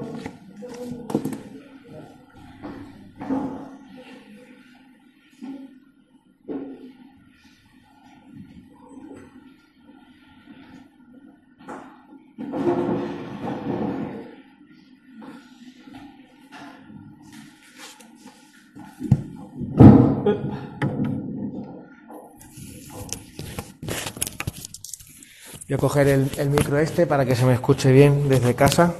Voy 25.71 25.77
a 25.77 25.79
coger 25.79 26.09
el, 26.09 26.51
micro 26.51 26.81
este 26.81 27.07
para 27.07 27.25
que 27.25 27.37
se 27.37 27.45
me 27.45 27.55
escuche 27.55 27.93
bien 27.93 28.29
desde 28.29 28.57
casa. 28.57 28.95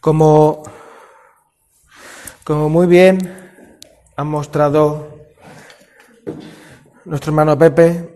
Como, 0.00 0.62
como 2.44 2.68
muy 2.68 2.86
bien 2.86 3.18
ha 4.14 4.22
mostrado 4.22 5.18
nuestro 7.04 7.30
hermano 7.30 7.58
Pepe, 7.58 8.14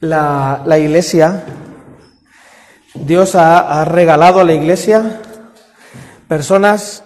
la, 0.00 0.76
iglesia, 0.76 1.44
Dios 2.94 3.36
ha 3.36 3.84
regalado 3.84 4.40
a 4.40 4.44
la 4.44 4.54
iglesia 4.54 5.20
personas 6.26 7.05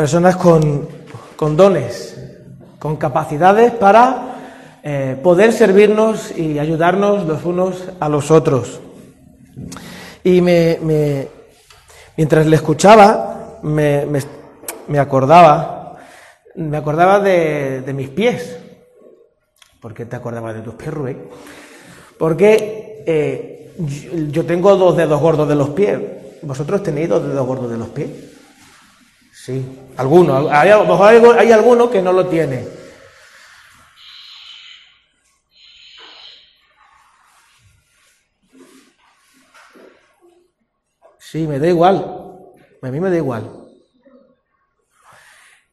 personas 0.00 0.34
con, 0.38 0.88
con 1.36 1.58
dones, 1.58 2.16
con 2.78 2.96
capacidades 2.96 3.70
para 3.72 4.78
eh, 4.82 5.14
poder 5.22 5.52
servirnos 5.52 6.34
y 6.34 6.58
ayudarnos 6.58 7.26
los 7.26 7.44
unos 7.44 7.84
a 8.00 8.08
los 8.08 8.30
otros. 8.30 8.80
Y 10.24 10.40
me, 10.40 10.78
me- 10.80 11.28
mientras 12.16 12.46
le 12.46 12.56
escuchaba, 12.56 13.58
me, 13.62 14.06
me- 14.88 14.98
acordaba, 14.98 15.98
me 16.54 16.78
acordaba 16.78 17.20
de, 17.20 17.84
mis 17.92 18.08
pies. 18.08 18.56
¿Por 19.82 19.92
qué 19.92 20.06
te 20.06 20.16
acordabas 20.16 20.54
de 20.54 20.62
tus 20.62 20.76
pies, 20.76 20.94
Rubén? 20.94 21.24
Porque 22.18 23.04
eh, 23.06 23.74
yo 24.30 24.46
tengo 24.46 24.74
dos 24.76 24.96
dedos 24.96 25.20
gordos 25.20 25.46
de 25.46 25.56
los 25.56 25.68
pies. 25.68 25.98
¿Vosotros 26.40 26.82
tenéis 26.82 27.10
dos 27.10 27.22
dedos 27.22 27.46
gordos 27.46 27.70
de 27.70 27.76
los 27.76 27.88
pies? 27.90 28.29
Sí, 29.42 29.64
algunos. 29.96 30.50
Hay, 30.50 30.68
a 30.68 30.76
lo 30.76 30.84
mejor 30.84 31.38
hay, 31.38 31.48
que 31.90 32.02
no 32.02 32.12
lo 32.12 32.26
tiene. 32.26 32.68
Sí, 41.18 41.46
me 41.46 41.58
da 41.58 41.68
igual. 41.68 42.04
A 42.82 42.90
mí 42.90 43.00
me 43.00 43.08
da 43.08 43.16
igual. 43.16 43.50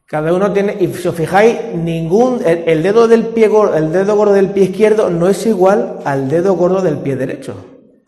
Cada 0.06 0.32
uno 0.32 0.50
tiene, 0.54 0.74
y 0.80 0.86
si 0.94 1.06
os 1.06 1.14
fijáis, 1.14 1.74
ningún, 1.74 2.40
el, 2.46 2.82
dedo 2.82 3.06
del 3.06 3.26
pie, 3.26 3.50
el 3.74 3.92
dedo 3.92 4.16
gordo 4.16 4.32
del 4.32 4.50
pie 4.52 4.64
izquierdo 4.64 5.10
no 5.10 5.28
es 5.28 5.44
igual 5.44 5.98
al 6.06 6.30
dedo 6.30 6.54
gordo 6.54 6.80
del 6.80 7.00
pie 7.00 7.16
derecho. 7.16 7.54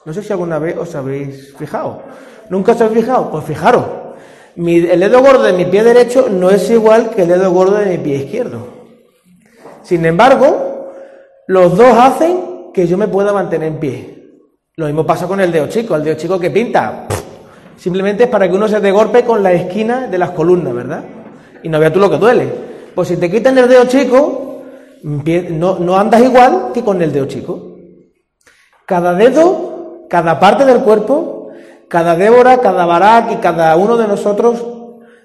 No 0.06 0.14
sé 0.14 0.22
si 0.22 0.32
alguna 0.32 0.58
vez 0.58 0.78
os 0.78 0.94
habéis 0.94 1.54
fijado. 1.58 2.02
¿Nunca 2.48 2.72
os 2.72 2.80
habéis 2.80 3.04
fijado? 3.04 3.30
Pues 3.30 3.44
fijaros. 3.44 3.99
El 4.56 5.00
dedo 5.00 5.20
gordo 5.20 5.42
de 5.44 5.52
mi 5.52 5.64
pie 5.66 5.84
derecho 5.84 6.28
no 6.30 6.50
es 6.50 6.68
igual 6.70 7.10
que 7.10 7.22
el 7.22 7.28
dedo 7.28 7.50
gordo 7.52 7.76
de 7.78 7.86
mi 7.86 7.98
pie 7.98 8.16
izquierdo. 8.16 8.66
Sin 9.82 10.04
embargo, 10.04 10.90
los 11.46 11.76
dos 11.76 11.94
hacen 11.96 12.70
que 12.74 12.86
yo 12.86 12.98
me 12.98 13.08
pueda 13.08 13.32
mantener 13.32 13.68
en 13.68 13.78
pie. 13.80 14.16
Lo 14.76 14.86
mismo 14.86 15.04
pasa 15.06 15.26
con 15.26 15.40
el 15.40 15.50
dedo 15.52 15.68
chico. 15.68 15.94
El 15.96 16.04
dedo 16.04 16.16
chico 16.16 16.38
que 16.38 16.50
pinta, 16.50 17.06
simplemente 17.76 18.24
es 18.24 18.30
para 18.30 18.48
que 18.48 18.54
uno 18.54 18.68
se 18.68 18.80
dé 18.80 18.90
golpe 18.90 19.24
con 19.24 19.42
la 19.42 19.52
esquina 19.52 20.06
de 20.06 20.18
las 20.18 20.30
columnas, 20.30 20.74
¿verdad? 20.74 21.04
Y 21.62 21.68
no 21.68 21.78
veas 21.78 21.92
tú 21.92 21.98
lo 22.00 22.10
que 22.10 22.18
duele. 22.18 22.48
Pues 22.94 23.08
si 23.08 23.16
te 23.16 23.30
quitan 23.30 23.56
el 23.58 23.68
dedo 23.68 23.84
chico, 23.86 24.62
empie- 25.04 25.48
no, 25.50 25.78
no 25.78 25.96
andas 25.98 26.22
igual 26.22 26.70
que 26.74 26.82
con 26.82 27.00
el 27.02 27.12
dedo 27.12 27.26
chico. 27.26 27.76
Cada 28.86 29.14
dedo, 29.14 30.06
cada 30.08 30.38
parte 30.40 30.64
del 30.64 30.80
cuerpo, 30.80 31.39
cada 31.90 32.14
Débora, 32.14 32.60
cada 32.60 32.86
Barak 32.86 33.32
y 33.32 33.36
cada 33.36 33.76
uno 33.76 33.96
de 33.96 34.06
nosotros 34.06 34.64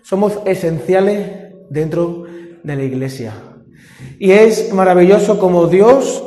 somos 0.02 0.40
esenciales 0.46 1.54
dentro 1.70 2.24
de 2.64 2.76
la 2.76 2.84
iglesia. 2.84 3.34
Y 4.20 4.32
es 4.32 4.74
maravilloso 4.74 5.40
como 5.40 5.68
Dios 5.68 6.24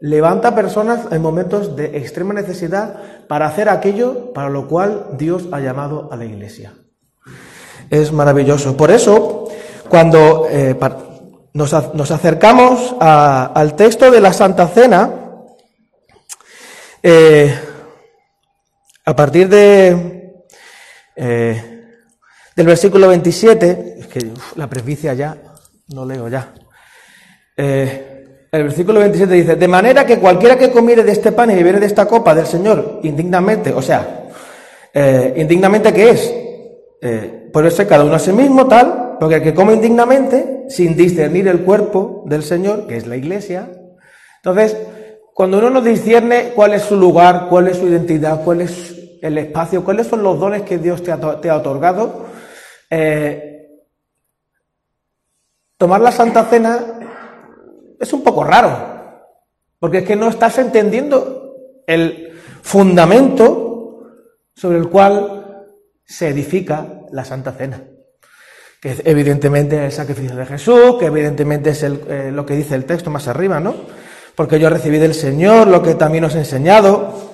levanta 0.00 0.54
personas 0.54 1.12
en 1.12 1.20
momentos 1.20 1.76
de 1.76 1.98
extrema 1.98 2.32
necesidad 2.32 2.96
para 3.28 3.46
hacer 3.46 3.68
aquello 3.68 4.32
para 4.32 4.48
lo 4.48 4.66
cual 4.66 5.08
Dios 5.18 5.44
ha 5.52 5.60
llamado 5.60 6.08
a 6.10 6.16
la 6.16 6.24
iglesia. 6.24 6.72
Es 7.90 8.12
maravilloso. 8.12 8.74
Por 8.74 8.90
eso, 8.90 9.48
cuando 9.90 10.46
eh, 10.50 10.74
nos, 11.52 12.10
acercamos 12.10 12.96
al 12.98 13.76
texto 13.76 14.10
de 14.10 14.20
la 14.22 14.32
Santa 14.32 14.66
Cena, 14.68 15.10
eh, 17.02 17.54
a 19.04 19.16
partir 19.16 19.48
de, 19.48 20.44
eh, 21.16 21.82
del 22.54 22.66
versículo 22.66 23.08
27, 23.08 23.96
es 23.98 24.06
que 24.06 24.30
la 24.56 24.68
presbicia 24.68 25.14
ya, 25.14 25.36
no 25.88 26.04
leo 26.04 26.28
ya. 26.28 26.52
Eh, 27.56 28.08
el 28.50 28.64
versículo 28.64 29.00
27 29.00 29.32
dice, 29.32 29.56
de 29.56 29.68
manera 29.68 30.04
que 30.04 30.18
cualquiera 30.18 30.58
que 30.58 30.70
comiere 30.70 31.02
de 31.02 31.12
este 31.12 31.32
pan 31.32 31.50
y 31.50 31.54
bebiere 31.54 31.80
de 31.80 31.86
esta 31.86 32.06
copa 32.06 32.34
del 32.34 32.46
Señor 32.46 33.00
indignamente, 33.02 33.72
o 33.72 33.80
sea, 33.80 34.28
eh, 34.92 35.34
indignamente 35.38 35.92
¿qué 35.92 36.10
es? 36.10 36.34
Eh, 37.00 37.48
ponerse 37.52 37.86
cada 37.86 38.04
uno 38.04 38.14
a 38.14 38.18
sí 38.18 38.32
mismo, 38.32 38.68
tal, 38.68 39.16
porque 39.18 39.36
el 39.36 39.42
que 39.42 39.54
come 39.54 39.72
indignamente, 39.72 40.64
sin 40.68 40.96
discernir 40.96 41.48
el 41.48 41.62
cuerpo 41.62 42.24
del 42.26 42.42
Señor, 42.42 42.86
que 42.86 42.96
es 42.96 43.06
la 43.06 43.16
iglesia, 43.16 43.70
entonces, 44.36 44.76
cuando 45.34 45.58
uno 45.58 45.70
no 45.70 45.80
discierne 45.80 46.50
cuál 46.54 46.74
es 46.74 46.82
su 46.82 46.96
lugar, 46.96 47.46
cuál 47.48 47.68
es 47.68 47.78
su 47.78 47.86
identidad, 47.86 48.42
cuál 48.44 48.60
es 48.60 48.91
el 49.22 49.38
espacio, 49.38 49.84
cuáles 49.84 50.06
son 50.08 50.22
los 50.22 50.38
dones 50.38 50.62
que 50.62 50.78
Dios 50.78 51.02
te 51.02 51.12
ha, 51.12 51.40
te 51.40 51.48
ha 51.48 51.56
otorgado, 51.56 52.26
eh, 52.90 53.70
tomar 55.78 56.00
la 56.00 56.12
Santa 56.12 56.44
Cena 56.44 56.78
es 57.98 58.12
un 58.12 58.22
poco 58.22 58.44
raro, 58.44 58.70
porque 59.78 59.98
es 59.98 60.04
que 60.04 60.16
no 60.16 60.28
estás 60.28 60.58
entendiendo 60.58 61.54
el 61.86 62.40
fundamento 62.62 64.00
sobre 64.54 64.78
el 64.78 64.88
cual 64.88 65.64
se 66.04 66.28
edifica 66.28 66.86
la 67.12 67.24
Santa 67.24 67.52
Cena, 67.52 67.80
que 68.80 68.90
es 68.90 69.02
evidentemente 69.04 69.84
el 69.86 69.92
sacrificio 69.92 70.36
de 70.36 70.46
Jesús, 70.46 70.96
que 70.98 71.06
evidentemente 71.06 71.70
es 71.70 71.82
el- 71.84 72.00
eh, 72.08 72.30
lo 72.32 72.44
que 72.44 72.54
dice 72.54 72.74
el 72.74 72.84
texto 72.84 73.10
más 73.10 73.28
arriba, 73.28 73.60
¿no? 73.60 73.74
Porque 74.34 74.58
yo 74.58 74.68
recibí 74.68 74.98
del 74.98 75.14
Señor 75.14 75.68
lo 75.68 75.82
que 75.82 75.94
también 75.94 76.24
os 76.24 76.34
he 76.34 76.38
enseñado, 76.38 77.31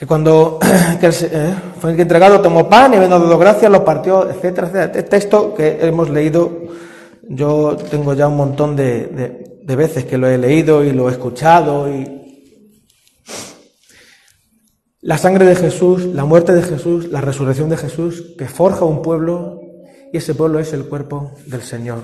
que 0.00 0.06
cuando 0.06 0.58
que 0.98 1.06
el 1.08 1.14
eh, 1.30 1.54
fue 1.78 1.92
entregado 1.92 2.40
tomó 2.40 2.66
pan 2.70 2.94
y 2.94 2.96
dado 2.96 3.36
gracias 3.36 3.70
lo 3.70 3.84
partió, 3.84 4.30
etcétera, 4.30 4.68
etcétera. 4.68 4.92
El 4.98 5.04
texto 5.04 5.54
que 5.54 5.76
hemos 5.82 6.08
leído, 6.08 6.50
yo 7.28 7.76
tengo 7.90 8.14
ya 8.14 8.26
un 8.26 8.38
montón 8.38 8.74
de, 8.74 9.08
de- 9.08 9.60
de 9.62 9.76
veces 9.76 10.06
que 10.06 10.16
lo 10.16 10.26
he 10.26 10.38
leído 10.38 10.82
y 10.82 10.92
lo 10.92 11.10
he 11.10 11.12
escuchado 11.12 11.86
y 11.94 12.16
la 15.02 15.18
sangre 15.18 15.44
de 15.44 15.54
Jesús, 15.54 16.06
la 16.06 16.24
muerte 16.24 16.54
de 16.54 16.62
Jesús, 16.62 17.08
la 17.10 17.20
resurrección 17.20 17.68
de 17.68 17.76
Jesús, 17.76 18.34
que 18.38 18.48
forja 18.48 18.86
un 18.86 19.02
pueblo 19.02 19.60
y 20.14 20.16
ese 20.16 20.34
pueblo 20.34 20.60
es 20.60 20.72
el 20.72 20.86
cuerpo 20.86 21.32
del 21.46 21.60
Señor. 21.60 21.98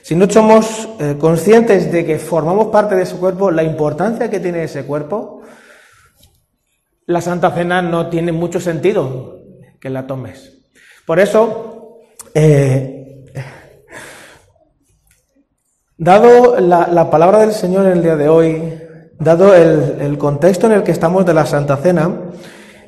Si 0.00 0.14
no 0.14 0.30
somos 0.30 0.88
eh, 0.98 1.16
conscientes 1.20 1.92
de 1.92 2.06
que 2.06 2.18
formamos 2.18 2.68
parte 2.68 2.96
de 2.96 3.02
ese 3.02 3.16
cuerpo, 3.16 3.50
la 3.50 3.64
importancia 3.64 4.30
que 4.30 4.40
tiene 4.40 4.64
ese 4.64 4.84
cuerpo, 4.84 5.42
la 7.10 7.20
Santa 7.20 7.50
Cena 7.50 7.82
no 7.82 8.08
tiene 8.08 8.30
mucho 8.30 8.60
sentido 8.60 9.40
que 9.80 9.90
la 9.90 10.06
tomes. 10.06 10.62
Por 11.04 11.18
eso, 11.18 11.98
eh, 12.34 13.24
dado 15.98 16.60
la, 16.60 16.86
la 16.86 17.10
palabra 17.10 17.40
del 17.40 17.52
Señor 17.52 17.86
en 17.86 17.92
el 17.92 18.02
día 18.02 18.14
de 18.14 18.28
hoy, 18.28 18.78
dado 19.18 19.54
el, 19.54 20.00
el 20.00 20.18
contexto 20.18 20.66
en 20.66 20.72
el 20.74 20.82
que 20.84 20.92
estamos 20.92 21.26
de 21.26 21.34
la 21.34 21.46
Santa 21.46 21.78
Cena, 21.78 22.10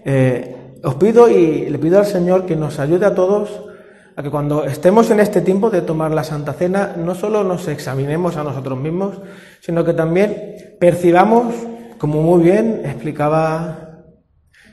eh, 0.04 0.78
os 0.84 0.94
pido 0.94 1.28
y 1.28 1.68
le 1.68 1.78
pido 1.80 1.98
al 1.98 2.06
Señor 2.06 2.46
que 2.46 2.54
nos 2.54 2.78
ayude 2.78 3.06
a 3.06 3.14
todos 3.16 3.50
a 4.14 4.22
que 4.22 4.30
cuando 4.30 4.64
estemos 4.64 5.10
en 5.10 5.18
este 5.18 5.40
tiempo 5.40 5.68
de 5.68 5.80
tomar 5.80 6.12
la 6.12 6.22
Santa 6.22 6.52
Cena, 6.52 6.94
no 6.96 7.16
solo 7.16 7.42
nos 7.42 7.66
examinemos 7.66 8.36
a 8.36 8.44
nosotros 8.44 8.78
mismos, 8.78 9.20
sino 9.60 9.84
que 9.84 9.94
también 9.94 10.76
percibamos, 10.78 11.54
como 11.98 12.22
muy 12.22 12.44
bien 12.44 12.82
explicaba 12.84 13.91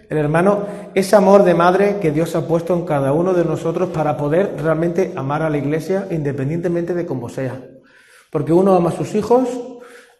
el 0.09 0.17
hermano, 0.17 0.65
ese 0.95 1.15
amor 1.15 1.43
de 1.43 1.53
madre 1.53 1.99
que 2.01 2.11
Dios 2.11 2.35
ha 2.35 2.47
puesto 2.47 2.73
en 2.73 2.83
cada 2.85 3.13
uno 3.13 3.33
de 3.33 3.45
nosotros 3.45 3.89
para 3.89 4.17
poder 4.17 4.55
realmente 4.57 5.13
amar 5.15 5.43
a 5.43 5.51
la 5.51 5.57
iglesia 5.59 6.07
independientemente 6.09 6.95
de 6.95 7.05
cómo 7.05 7.29
sea. 7.29 7.61
Porque 8.31 8.51
uno 8.51 8.75
ama 8.75 8.89
a 8.89 8.93
sus 8.93 9.13
hijos, 9.13 9.47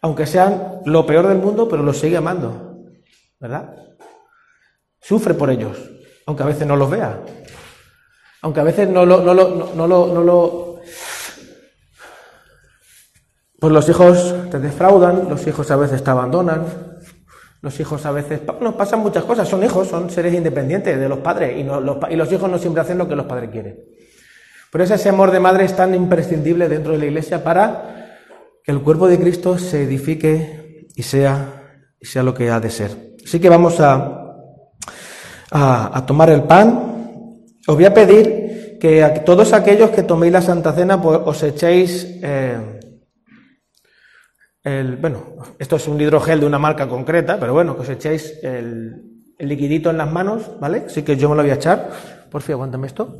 aunque 0.00 0.26
sean 0.26 0.80
lo 0.84 1.04
peor 1.06 1.26
del 1.26 1.38
mundo, 1.38 1.68
pero 1.68 1.82
los 1.82 1.98
sigue 1.98 2.16
amando. 2.16 2.84
¿Verdad? 3.40 3.74
Sufre 5.00 5.34
por 5.34 5.50
ellos, 5.50 5.76
aunque 6.24 6.44
a 6.44 6.46
veces 6.46 6.68
no 6.68 6.76
los 6.76 6.88
vea. 6.88 7.20
Aunque 8.42 8.60
a 8.60 8.64
veces 8.64 8.88
no 8.88 9.04
lo, 9.04 9.22
no 9.22 9.34
lo, 9.34 9.72
no, 9.74 9.86
lo, 9.88 10.06
no 10.06 10.22
lo... 10.22 10.80
Pues 13.58 13.72
los 13.72 13.88
hijos 13.88 14.34
te 14.50 14.60
defraudan, 14.60 15.28
los 15.28 15.44
hijos 15.46 15.68
a 15.70 15.76
veces 15.76 16.02
te 16.02 16.10
abandonan, 16.10 16.89
los 17.62 17.78
hijos 17.78 18.04
a 18.06 18.10
veces... 18.10 18.40
Bueno, 18.46 18.76
pasan 18.76 19.00
muchas 19.00 19.24
cosas, 19.24 19.48
son 19.48 19.62
hijos, 19.62 19.88
son 19.88 20.10
seres 20.10 20.34
independientes 20.34 20.98
de 20.98 21.08
los 21.08 21.18
padres 21.18 21.58
y, 21.58 21.62
los, 21.62 21.82
los 21.82 22.32
hijos 22.32 22.50
no 22.50 22.58
siempre 22.58 22.82
hacen 22.82 22.98
lo 22.98 23.08
que 23.08 23.16
los 23.16 23.26
padres 23.26 23.50
quieren. 23.50 23.78
Por 24.70 24.80
eso 24.80 24.94
ese 24.94 25.08
amor 25.08 25.30
de 25.30 25.40
madre 25.40 25.64
es 25.64 25.74
tan 25.74 25.94
imprescindible 25.94 26.68
dentro 26.68 26.92
de 26.92 26.98
la 26.98 27.06
iglesia 27.06 27.42
para 27.42 28.18
que 28.62 28.72
el 28.72 28.80
cuerpo 28.80 29.08
de 29.08 29.18
Cristo 29.18 29.58
se 29.58 29.82
edifique 29.82 30.88
y 30.94 31.02
sea, 31.02 31.80
y 32.00 32.06
sea 32.06 32.22
lo 32.22 32.34
que 32.34 32.50
ha 32.50 32.60
de 32.60 32.70
ser. 32.70 33.16
Así 33.24 33.40
que 33.40 33.48
vamos 33.48 33.80
a, 33.80 34.34
a, 35.50 36.04
tomar 36.06 36.30
el 36.30 36.44
pan. 36.44 37.48
Os 37.66 37.74
voy 37.74 37.84
a 37.84 37.92
pedir 37.92 38.78
que 38.80 39.22
todos 39.26 39.52
aquellos 39.52 39.90
que 39.90 40.04
toméis 40.04 40.32
la 40.32 40.40
Santa 40.40 40.72
Cena 40.72 41.00
pues, 41.00 41.20
os 41.24 41.42
echéis... 41.42 42.18
Eh, 42.22 42.79
el, 44.62 44.96
bueno, 44.96 45.36
esto 45.58 45.76
es 45.76 45.88
un 45.88 46.00
hidrogel 46.00 46.40
de 46.40 46.46
una 46.46 46.58
marca 46.58 46.88
concreta, 46.88 47.38
pero 47.38 47.52
bueno, 47.52 47.74
que 47.76 47.82
os 47.82 47.88
echéis 47.88 48.38
el, 48.42 48.94
el 49.38 49.48
liquidito 49.48 49.90
en 49.90 49.96
las 49.96 50.10
manos, 50.10 50.60
¿vale? 50.60 50.84
Así 50.86 51.02
que 51.02 51.16
yo 51.16 51.30
me 51.30 51.36
lo 51.36 51.42
voy 51.42 51.50
a 51.50 51.54
echar. 51.54 51.90
Por 52.30 52.42
fin, 52.42 52.54
aguántame 52.54 52.86
esto. 52.86 53.16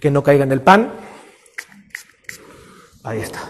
Que 0.00 0.10
no 0.10 0.22
caiga 0.22 0.44
en 0.44 0.52
el 0.52 0.62
pan. 0.62 0.90
Ahí 3.04 3.18
está. 3.18 3.40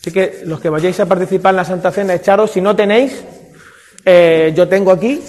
Así 0.00 0.10
que 0.10 0.42
los 0.44 0.60
que 0.60 0.68
vayáis 0.68 0.98
a 0.98 1.06
participar 1.06 1.52
en 1.52 1.56
la 1.56 1.64
Santa 1.64 1.92
Cena, 1.92 2.14
echaros. 2.14 2.50
Si 2.50 2.60
no 2.60 2.74
tenéis, 2.74 3.24
eh, 4.04 4.52
yo 4.56 4.66
tengo 4.66 4.90
aquí, 4.90 5.22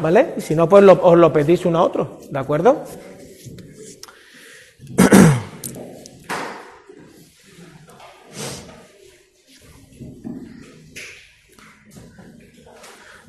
¿vale? 0.00 0.34
Y 0.36 0.40
si 0.40 0.54
no, 0.54 0.68
pues 0.68 0.84
lo, 0.84 1.00
os 1.02 1.16
lo 1.16 1.32
pedís 1.32 1.64
uno 1.64 1.78
a 1.78 1.84
otro, 1.84 2.18
¿de 2.30 2.38
acuerdo? 2.38 2.84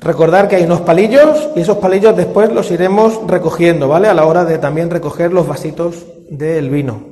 Recordar 0.00 0.48
que 0.48 0.56
hay 0.56 0.64
unos 0.64 0.82
palillos 0.82 1.48
y 1.56 1.60
esos 1.60 1.78
palillos 1.78 2.16
después 2.16 2.52
los 2.52 2.70
iremos 2.70 3.20
recogiendo, 3.26 3.88
¿vale? 3.88 4.08
A 4.08 4.14
la 4.14 4.26
hora 4.26 4.44
de 4.44 4.58
también 4.58 4.90
recoger 4.90 5.32
los 5.32 5.46
vasitos 5.46 6.06
del 6.30 6.70
vino. 6.70 7.02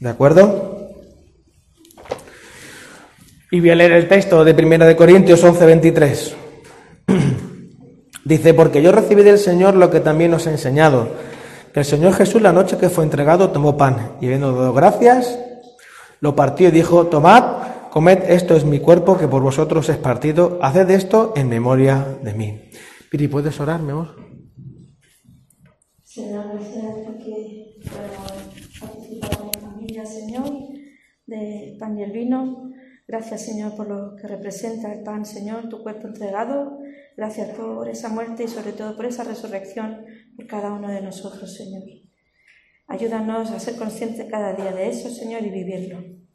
¿De 0.00 0.08
acuerdo? 0.08 0.88
Y 3.52 3.60
voy 3.60 3.70
a 3.70 3.74
leer 3.76 3.92
el 3.92 4.08
texto 4.08 4.44
de 4.44 4.52
1 4.52 4.84
de 4.84 4.96
Corintios 4.96 5.44
11:23. 5.44 6.34
Dice, 8.24 8.54
porque 8.54 8.82
yo 8.82 8.90
recibí 8.92 9.22
del 9.22 9.38
Señor 9.38 9.74
lo 9.74 9.90
que 9.90 10.00
también 10.00 10.32
os 10.34 10.46
he 10.46 10.50
enseñado, 10.50 11.08
que 11.72 11.80
el 11.80 11.86
Señor 11.86 12.14
Jesús 12.14 12.42
la 12.42 12.52
noche 12.52 12.78
que 12.78 12.88
fue 12.88 13.04
entregado 13.04 13.50
tomó 13.50 13.76
pan 13.76 14.12
y 14.20 14.26
habiendo 14.26 14.54
dado 14.54 14.72
gracias, 14.72 15.38
lo 16.20 16.34
partió 16.34 16.68
y 16.68 16.70
dijo, 16.70 17.06
tomad, 17.06 17.42
comed, 17.92 18.30
esto 18.30 18.56
es 18.56 18.64
mi 18.64 18.80
cuerpo 18.80 19.18
que 19.18 19.28
por 19.28 19.42
vosotros 19.42 19.90
es 19.90 19.98
partido, 19.98 20.58
haced 20.62 20.88
esto 20.88 21.34
en 21.36 21.50
memoria 21.50 22.18
de 22.22 22.32
mí. 22.32 22.70
Piri, 23.10 23.28
¿puedes 23.28 23.60
orar, 23.60 23.82
mi 23.82 23.90
amor? 23.90 24.16
Señor, 26.02 26.46
gracias 26.54 26.96
porque 27.04 27.76
participar 28.80 29.36
con 29.36 29.46
mi 29.48 29.60
familia, 29.60 30.06
Señor, 30.06 30.50
del 31.26 31.76
pan 31.76 31.98
y 31.98 32.02
el 32.04 32.12
vino. 32.12 32.72
Gracias, 33.06 33.44
Señor, 33.44 33.76
por 33.76 33.88
lo 33.88 34.16
que 34.16 34.26
representa 34.26 34.90
el 34.90 35.02
pan, 35.02 35.26
Señor, 35.26 35.68
tu 35.68 35.82
cuerpo 35.82 36.08
entregado. 36.08 36.78
Gracias 37.14 37.50
por 37.50 37.90
esa 37.90 38.08
muerte 38.08 38.44
y 38.44 38.48
sobre 38.48 38.72
todo 38.72 38.96
por 38.96 39.04
esa 39.04 39.24
resurrección 39.24 40.06
por 40.34 40.46
cada 40.46 40.72
uno 40.72 40.88
de 40.88 41.02
nosotros, 41.02 41.54
Señor. 41.54 41.82
Ayúdanos 42.86 43.50
a 43.50 43.60
ser 43.60 43.76
conscientes 43.76 44.30
cada 44.30 44.54
día 44.54 44.72
de 44.72 44.88
eso, 44.88 45.10
Señor, 45.10 45.42
y 45.42 45.50
vivirlo. 45.50 46.21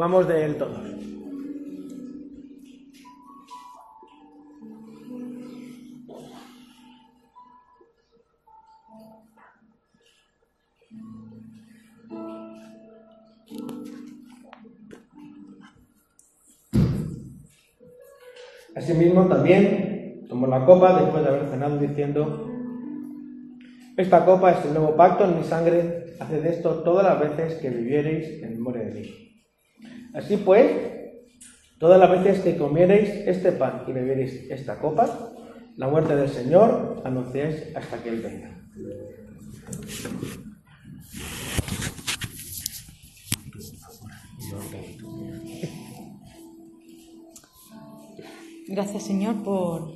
Comamos 0.00 0.26
de 0.28 0.44
él 0.46 0.56
todos. 0.56 0.78
Asimismo, 18.74 19.26
también 19.26 20.24
tomó 20.30 20.46
la 20.46 20.64
copa 20.64 20.98
después 20.98 21.22
de 21.22 21.28
haber 21.28 21.50
cenado 21.50 21.76
diciendo, 21.76 22.48
esta 23.98 24.24
copa 24.24 24.52
es 24.52 24.64
el 24.64 24.72
nuevo 24.72 24.96
pacto 24.96 25.26
en 25.26 25.36
mi 25.36 25.44
sangre, 25.44 26.16
haced 26.18 26.46
esto 26.46 26.82
todas 26.82 27.04
las 27.04 27.20
veces 27.20 27.60
que 27.60 27.68
viviereis 27.68 28.42
en 28.42 28.54
memoria 28.54 28.84
de 28.84 28.94
mí. 28.94 29.29
Así 30.14 30.36
pues, 30.36 30.70
todas 31.78 32.00
las 32.00 32.10
veces 32.10 32.40
que 32.40 32.56
comiereis 32.56 33.08
este 33.26 33.52
pan 33.52 33.84
y 33.86 33.92
bebiereis 33.92 34.50
esta 34.50 34.78
copa, 34.78 35.32
la 35.76 35.88
muerte 35.88 36.16
del 36.16 36.28
Señor 36.28 37.02
anunciéis 37.04 37.74
hasta 37.76 38.02
que 38.02 38.08
Él 38.08 38.20
venga. 38.20 38.56
Gracias, 48.68 49.04
Señor, 49.04 49.42
por, 49.42 49.94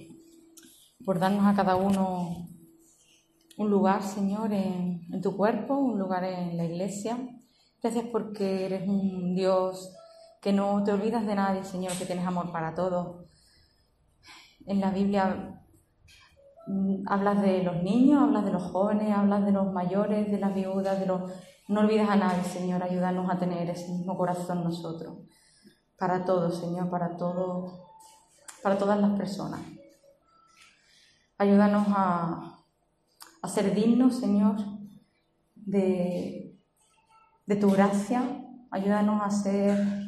por 1.04 1.18
darnos 1.18 1.46
a 1.46 1.54
cada 1.54 1.76
uno 1.76 2.48
un 3.56 3.70
lugar, 3.70 4.02
Señor, 4.02 4.52
en 4.52 5.20
tu 5.22 5.36
cuerpo, 5.36 5.76
un 5.76 5.98
lugar 5.98 6.24
en 6.24 6.56
la 6.56 6.64
iglesia. 6.64 7.18
Gracias 7.82 8.06
porque 8.10 8.64
eres 8.64 8.88
un 8.88 9.34
Dios 9.34 9.92
que 10.44 10.52
no 10.52 10.84
te 10.84 10.92
olvidas 10.92 11.24
de 11.24 11.36
nadie, 11.36 11.64
Señor, 11.64 11.96
que 11.96 12.04
tienes 12.04 12.26
amor 12.26 12.52
para 12.52 12.74
todos. 12.74 13.24
En 14.66 14.78
la 14.78 14.90
Biblia 14.90 15.58
mm, 16.66 17.04
hablas 17.06 17.40
de 17.40 17.62
los 17.62 17.82
niños, 17.82 18.22
hablas 18.22 18.44
de 18.44 18.52
los 18.52 18.62
jóvenes, 18.64 19.16
hablas 19.16 19.46
de 19.46 19.52
los 19.52 19.72
mayores, 19.72 20.30
de 20.30 20.38
las 20.38 20.54
viudas, 20.54 21.00
de 21.00 21.06
los... 21.06 21.32
No 21.68 21.80
olvides 21.80 22.10
a 22.10 22.16
nadie, 22.16 22.44
Señor, 22.44 22.82
ayúdanos 22.82 23.30
a 23.30 23.38
tener 23.38 23.70
ese 23.70 23.90
mismo 23.90 24.18
corazón 24.18 24.62
nosotros. 24.62 25.16
Para 25.98 26.26
todos, 26.26 26.58
Señor, 26.58 26.90
para 26.90 27.16
todos, 27.16 27.80
para 28.62 28.76
todas 28.76 29.00
las 29.00 29.16
personas. 29.16 29.62
Ayúdanos 31.38 31.86
a, 31.88 32.58
a 33.40 33.48
ser 33.48 33.74
dignos, 33.74 34.16
Señor, 34.16 34.56
de, 35.54 36.60
de 37.46 37.56
tu 37.56 37.70
gracia. 37.70 38.22
Ayúdanos 38.70 39.22
a 39.22 39.30
ser 39.30 40.03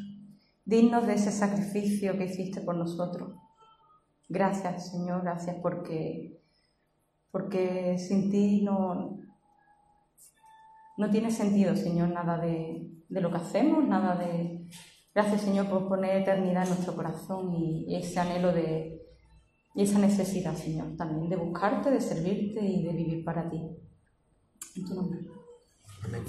dignos 0.66 1.06
de 1.06 1.14
ese 1.14 1.32
sacrificio 1.32 2.18
que 2.18 2.24
hiciste 2.26 2.60
por 2.60 2.76
nosotros. 2.76 3.32
Gracias, 4.28 4.90
Señor, 4.90 5.22
gracias 5.22 5.56
porque, 5.62 6.42
porque 7.30 7.96
sin 7.98 8.30
ti 8.30 8.62
no, 8.62 9.20
no 10.98 11.10
tiene 11.10 11.30
sentido, 11.30 11.76
Señor, 11.76 12.10
nada 12.10 12.36
de, 12.38 12.90
de 13.08 13.20
lo 13.20 13.30
que 13.30 13.38
hacemos, 13.38 13.86
nada 13.86 14.16
de... 14.16 14.68
Gracias, 15.14 15.42
Señor, 15.42 15.68
por 15.68 15.88
poner 15.88 16.20
eternidad 16.20 16.64
en 16.64 16.70
nuestro 16.70 16.94
corazón 16.94 17.54
y, 17.54 17.86
y 17.88 17.96
ese 17.96 18.20
anhelo 18.20 18.52
de, 18.52 19.00
y 19.74 19.82
esa 19.82 19.98
necesidad, 19.98 20.54
Señor, 20.54 20.96
también 20.96 21.30
de 21.30 21.36
buscarte, 21.36 21.90
de 21.90 22.00
servirte 22.00 22.60
y 22.60 22.82
de 22.82 22.92
vivir 22.92 23.24
para 23.24 23.48
ti. 23.48 23.62
En 24.74 24.84
tu 24.84 24.94
nombre. 24.94 25.20
Amén. 26.04 26.22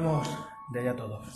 De 0.00 0.80
allá 0.80 0.96
todos. 0.96 1.26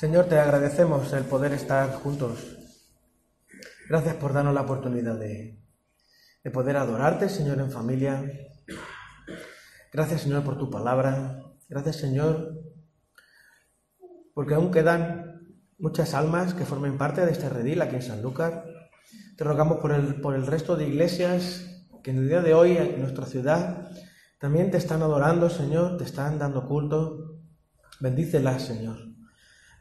Señor, 0.00 0.24
te 0.26 0.38
agradecemos 0.38 1.12
el 1.12 1.24
poder 1.24 1.52
estar 1.52 1.92
juntos. 1.96 2.56
Gracias 3.90 4.14
por 4.14 4.32
darnos 4.32 4.54
la 4.54 4.62
oportunidad 4.62 5.18
de, 5.18 5.62
de 6.42 6.50
poder 6.50 6.78
adorarte, 6.78 7.28
Señor, 7.28 7.58
en 7.58 7.70
familia. 7.70 8.24
Gracias, 9.92 10.22
Señor, 10.22 10.42
por 10.42 10.56
tu 10.56 10.70
palabra. 10.70 11.42
Gracias, 11.68 11.96
Señor, 11.96 12.62
porque 14.32 14.54
aún 14.54 14.70
quedan 14.70 15.60
muchas 15.78 16.14
almas 16.14 16.54
que 16.54 16.64
formen 16.64 16.96
parte 16.96 17.26
de 17.26 17.32
este 17.32 17.50
redil 17.50 17.82
aquí 17.82 17.96
en 17.96 18.02
Sanlúcar. 18.02 18.75
Te 19.36 19.44
rogamos 19.44 19.78
por 19.78 19.92
el, 19.92 20.20
por 20.22 20.34
el 20.34 20.46
resto 20.46 20.76
de 20.76 20.88
iglesias 20.88 21.84
que 22.02 22.10
en 22.10 22.18
el 22.18 22.28
día 22.28 22.40
de 22.40 22.54
hoy 22.54 22.76
en 22.78 23.00
nuestra 23.00 23.26
ciudad 23.26 23.90
también 24.38 24.70
te 24.70 24.78
están 24.78 25.02
adorando, 25.02 25.50
Señor, 25.50 25.98
te 25.98 26.04
están 26.04 26.38
dando 26.38 26.66
culto. 26.66 27.40
Bendícelas, 28.00 28.62
Señor. 28.62 28.96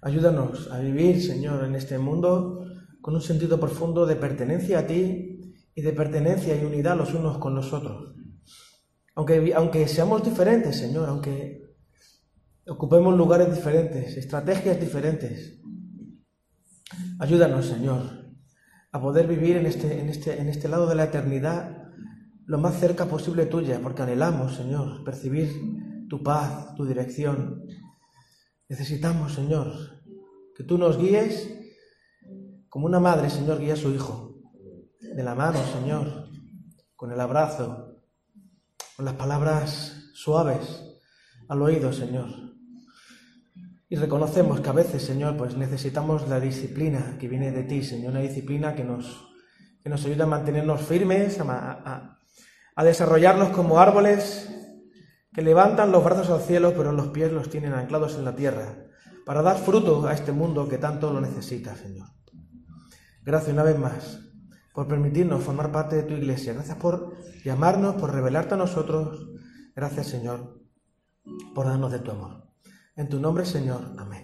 Ayúdanos 0.02 0.70
a 0.72 0.80
vivir, 0.80 1.22
Señor, 1.24 1.64
en 1.64 1.76
este 1.76 1.98
mundo 1.98 2.66
con 3.00 3.16
un 3.16 3.22
sentido 3.22 3.58
profundo 3.58 4.06
de 4.06 4.18
pertenencia 4.18 4.80
a 4.80 4.88
ti 4.88 5.54
y 5.74 5.82
de 5.82 5.94
pertenencia 5.94 6.60
y 6.60 6.66
unidad 6.66 6.98
los 6.98 7.14
unos 7.14 7.38
con 7.38 7.56
los 7.56 7.72
otros. 7.72 8.14
Aunque, 9.14 9.54
aunque 9.56 9.88
seamos 9.88 10.24
diferentes, 10.24 10.76
Señor, 10.76 11.08
aunque 11.08 11.76
ocupemos 12.68 13.16
lugares 13.16 13.54
diferentes, 13.56 14.18
estrategias 14.18 14.80
diferentes, 14.80 15.62
ayúdanos, 17.20 17.68
Señor, 17.68 18.25
a 18.96 19.02
poder 19.02 19.28
vivir 19.28 19.58
en 19.58 19.66
este, 19.66 20.00
en 20.00 20.08
este, 20.08 20.40
en 20.40 20.48
este 20.48 20.70
lado 20.70 20.88
de 20.88 20.96
la 20.96 21.04
eternidad 21.04 21.92
lo 22.46 22.58
más 22.58 22.80
cerca 22.80 23.08
posible 23.08 23.46
tuya, 23.46 23.82
porque 23.84 24.04
anhelamos, 24.04 24.56
Señor, 24.56 25.04
percibir 25.04 25.52
tu 26.08 26.24
paz, 26.24 26.74
tu 26.76 26.86
dirección. 26.86 27.66
Necesitamos, 28.70 29.34
Señor, 29.34 29.68
que 30.56 30.64
tú 30.64 30.78
nos 30.78 30.98
guíes 30.98 31.60
como 32.70 32.86
una 32.86 33.02
madre, 33.02 33.30
Señor, 33.30 33.60
guía 33.60 33.74
a 33.74 33.78
su 33.78 33.92
hijo, 33.92 34.40
de 35.02 35.24
la 35.24 35.36
mano, 35.36 35.60
Señor, 35.74 36.30
con 36.96 37.12
el 37.12 37.20
abrazo, 37.20 38.00
con 38.96 39.04
las 39.04 39.16
palabras 39.16 40.12
suaves 40.14 40.86
al 41.50 41.62
oído, 41.62 41.92
Señor. 41.92 42.30
Y 43.88 43.96
reconocemos 43.98 44.62
que 44.62 44.70
a 44.70 44.74
veces, 44.74 45.04
Señor, 45.04 45.38
pues 45.38 45.56
necesitamos 45.56 46.28
la 46.28 46.40
disciplina 46.40 47.18
que 47.20 47.28
viene 47.28 47.52
de 47.52 47.64
ti, 47.64 47.84
Señor, 47.84 48.12
una 48.12 48.22
disciplina 48.22 48.74
que 48.76 48.84
nos, 48.84 49.28
que 49.84 49.90
nos 49.90 50.04
ayuda 50.06 50.24
a 50.24 50.28
mantenernos 50.28 50.82
firmes, 50.82 51.40
a, 51.40 51.44
a, 51.44 52.20
a 52.76 52.84
desarrollarnos 52.84 53.50
como 53.50 53.80
árboles 53.80 54.50
que 55.32 55.42
levantan 55.42 55.92
los 55.92 56.04
brazos 56.04 56.30
al 56.30 56.42
cielo, 56.42 56.74
pero 56.76 56.92
los 56.94 57.08
pies 57.08 57.32
los 57.32 57.50
tienen 57.50 57.74
anclados 57.74 58.16
en 58.16 58.26
la 58.26 58.36
tierra, 58.36 58.88
para 59.26 59.42
dar 59.42 59.58
fruto 59.58 60.08
a 60.08 60.14
este 60.14 60.32
mundo 60.32 60.68
que 60.68 60.78
tanto 60.78 61.12
lo 61.12 61.22
necesita, 61.22 61.76
Señor. 61.76 62.08
Gracias 63.24 63.54
una 63.54 63.64
vez 63.64 63.78
más 63.78 64.20
por 64.74 64.88
permitirnos 64.88 65.44
formar 65.44 65.72
parte 65.72 65.96
de 65.96 66.04
tu 66.04 66.14
iglesia. 66.14 66.54
Gracias 66.54 66.78
por 66.78 67.16
llamarnos, 67.44 67.96
por 67.96 68.14
revelarte 68.14 68.54
a 68.56 68.58
nosotros. 68.58 69.30
Gracias, 69.74 70.08
Señor, 70.08 70.62
por 71.54 71.66
darnos 71.66 71.92
de 71.92 72.00
tu 72.00 72.12
amor. 72.12 72.45
En 72.98 73.10
tu 73.10 73.20
nombre, 73.20 73.46
Señor. 73.46 73.82
Amén. 73.98 74.24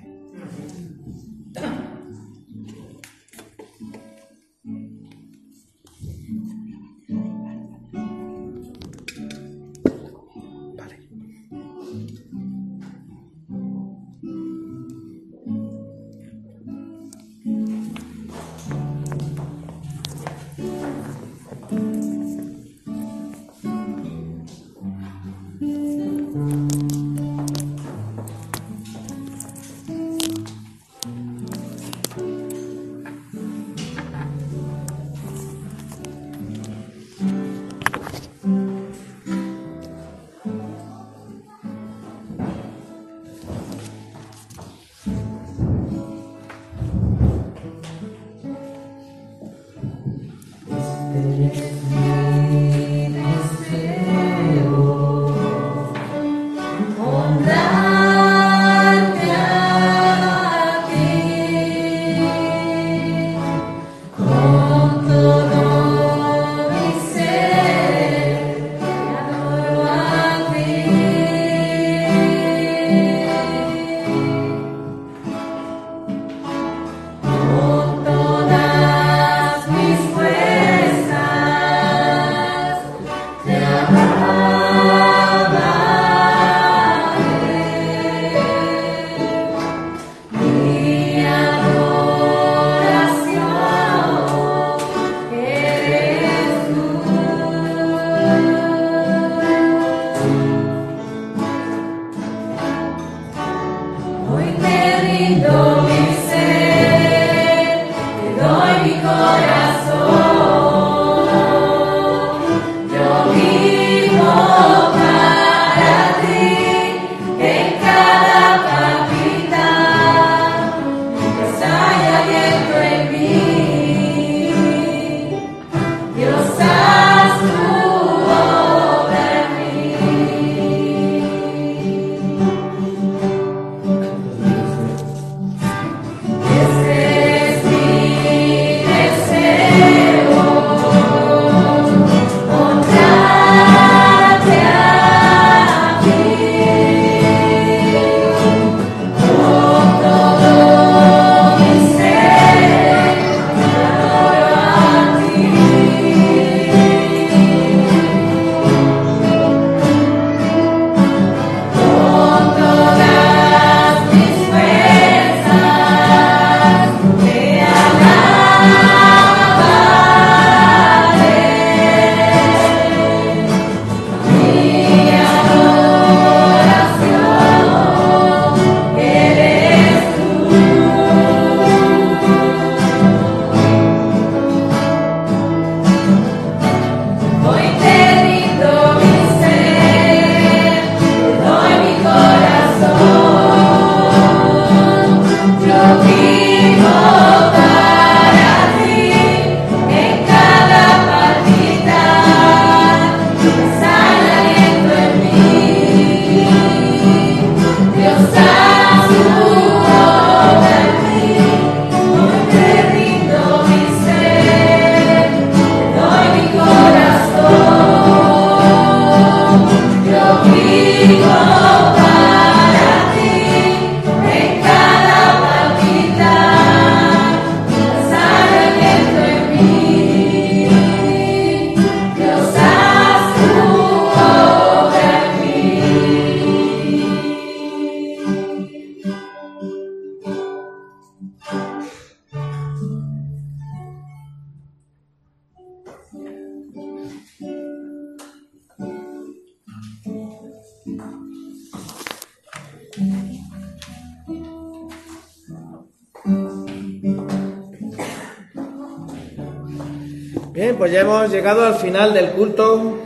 Final 261.81 262.13
del 262.13 262.31
culto 262.31 262.97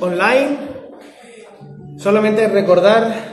online. 0.00 0.58
Solamente 1.98 2.48
recordar 2.48 3.32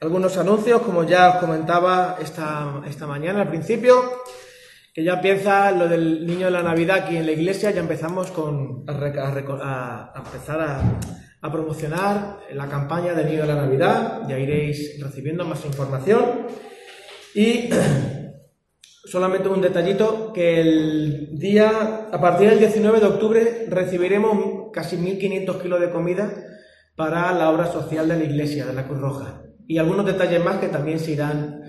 algunos 0.00 0.36
anuncios, 0.36 0.82
como 0.82 1.04
ya 1.04 1.30
os 1.30 1.36
comentaba 1.36 2.16
esta, 2.20 2.82
esta 2.88 3.06
mañana 3.06 3.42
al 3.42 3.48
principio, 3.48 3.94
que 4.94 5.04
ya 5.04 5.14
empieza 5.14 5.70
lo 5.72 5.88
del 5.88 6.26
niño 6.26 6.46
de 6.46 6.50
la 6.52 6.62
Navidad 6.62 6.98
aquí 7.04 7.16
en 7.16 7.26
la 7.26 7.32
iglesia, 7.32 7.70
ya 7.70 7.80
empezamos 7.80 8.30
con, 8.30 8.84
a, 8.88 8.92
a- 8.92 10.12
a 10.14 10.18
empezar 10.18 10.60
a, 10.60 10.98
a 11.42 11.52
promocionar 11.52 12.38
la 12.52 12.66
campaña 12.66 13.14
del 13.14 13.26
niño 13.26 13.42
de 13.42 13.46
la 13.48 13.54
Navidad, 13.56 14.22
ya 14.28 14.38
iréis 14.38 15.00
recibiendo 15.02 15.44
más 15.44 15.64
información. 15.64 16.46
Y 17.34 17.70
Solamente 19.10 19.48
un 19.48 19.60
detallito, 19.60 20.32
que 20.32 20.60
el 20.60 21.36
día, 21.36 22.06
a 22.12 22.20
partir 22.20 22.48
del 22.48 22.60
19 22.60 23.00
de 23.00 23.06
octubre, 23.06 23.66
recibiremos 23.68 24.70
casi 24.72 24.96
1.500 24.96 25.60
kilos 25.60 25.80
de 25.80 25.90
comida 25.90 26.32
para 26.94 27.32
la 27.32 27.50
obra 27.50 27.66
social 27.66 28.06
de 28.06 28.16
la 28.16 28.22
iglesia, 28.22 28.66
de 28.66 28.72
la 28.72 28.86
Cruz 28.86 29.00
Roja. 29.00 29.42
Y 29.66 29.78
algunos 29.78 30.06
detalles 30.06 30.44
más 30.44 30.58
que 30.58 30.68
también 30.68 31.00
se 31.00 31.10
irán, 31.10 31.60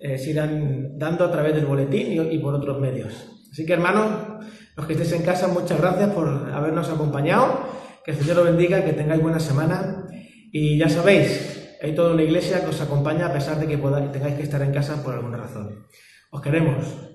eh, 0.00 0.16
se 0.16 0.30
irán 0.30 0.96
dando 0.96 1.26
a 1.26 1.30
través 1.30 1.54
del 1.54 1.66
boletín 1.66 2.32
y, 2.32 2.38
por 2.38 2.54
otros 2.54 2.80
medios. 2.80 3.12
Así 3.52 3.66
que 3.66 3.74
hermanos, 3.74 4.46
los 4.74 4.86
que 4.86 4.94
estéis 4.94 5.12
en 5.12 5.22
casa, 5.22 5.48
muchas 5.48 5.78
gracias 5.78 6.08
por 6.14 6.26
habernos 6.50 6.88
acompañado. 6.88 7.60
Que 8.06 8.12
el 8.12 8.16
Señor 8.16 8.38
os 8.38 8.44
bendiga, 8.46 8.82
que 8.82 8.94
tengáis 8.94 9.20
buena 9.20 9.38
semana. 9.38 10.06
Y 10.50 10.78
ya 10.78 10.88
sabéis, 10.88 11.76
hay 11.82 11.94
toda 11.94 12.14
una 12.14 12.22
iglesia 12.22 12.62
que 12.62 12.70
os 12.70 12.80
acompaña 12.80 13.26
a 13.26 13.34
pesar 13.34 13.60
de 13.60 13.66
que 13.66 13.76
podáis, 13.76 14.10
tengáis 14.12 14.36
que 14.36 14.44
estar 14.44 14.62
en 14.62 14.72
casa 14.72 15.02
por 15.04 15.12
alguna 15.12 15.36
razón. 15.36 15.84
Os 16.30 16.40
queremos. 16.40 17.05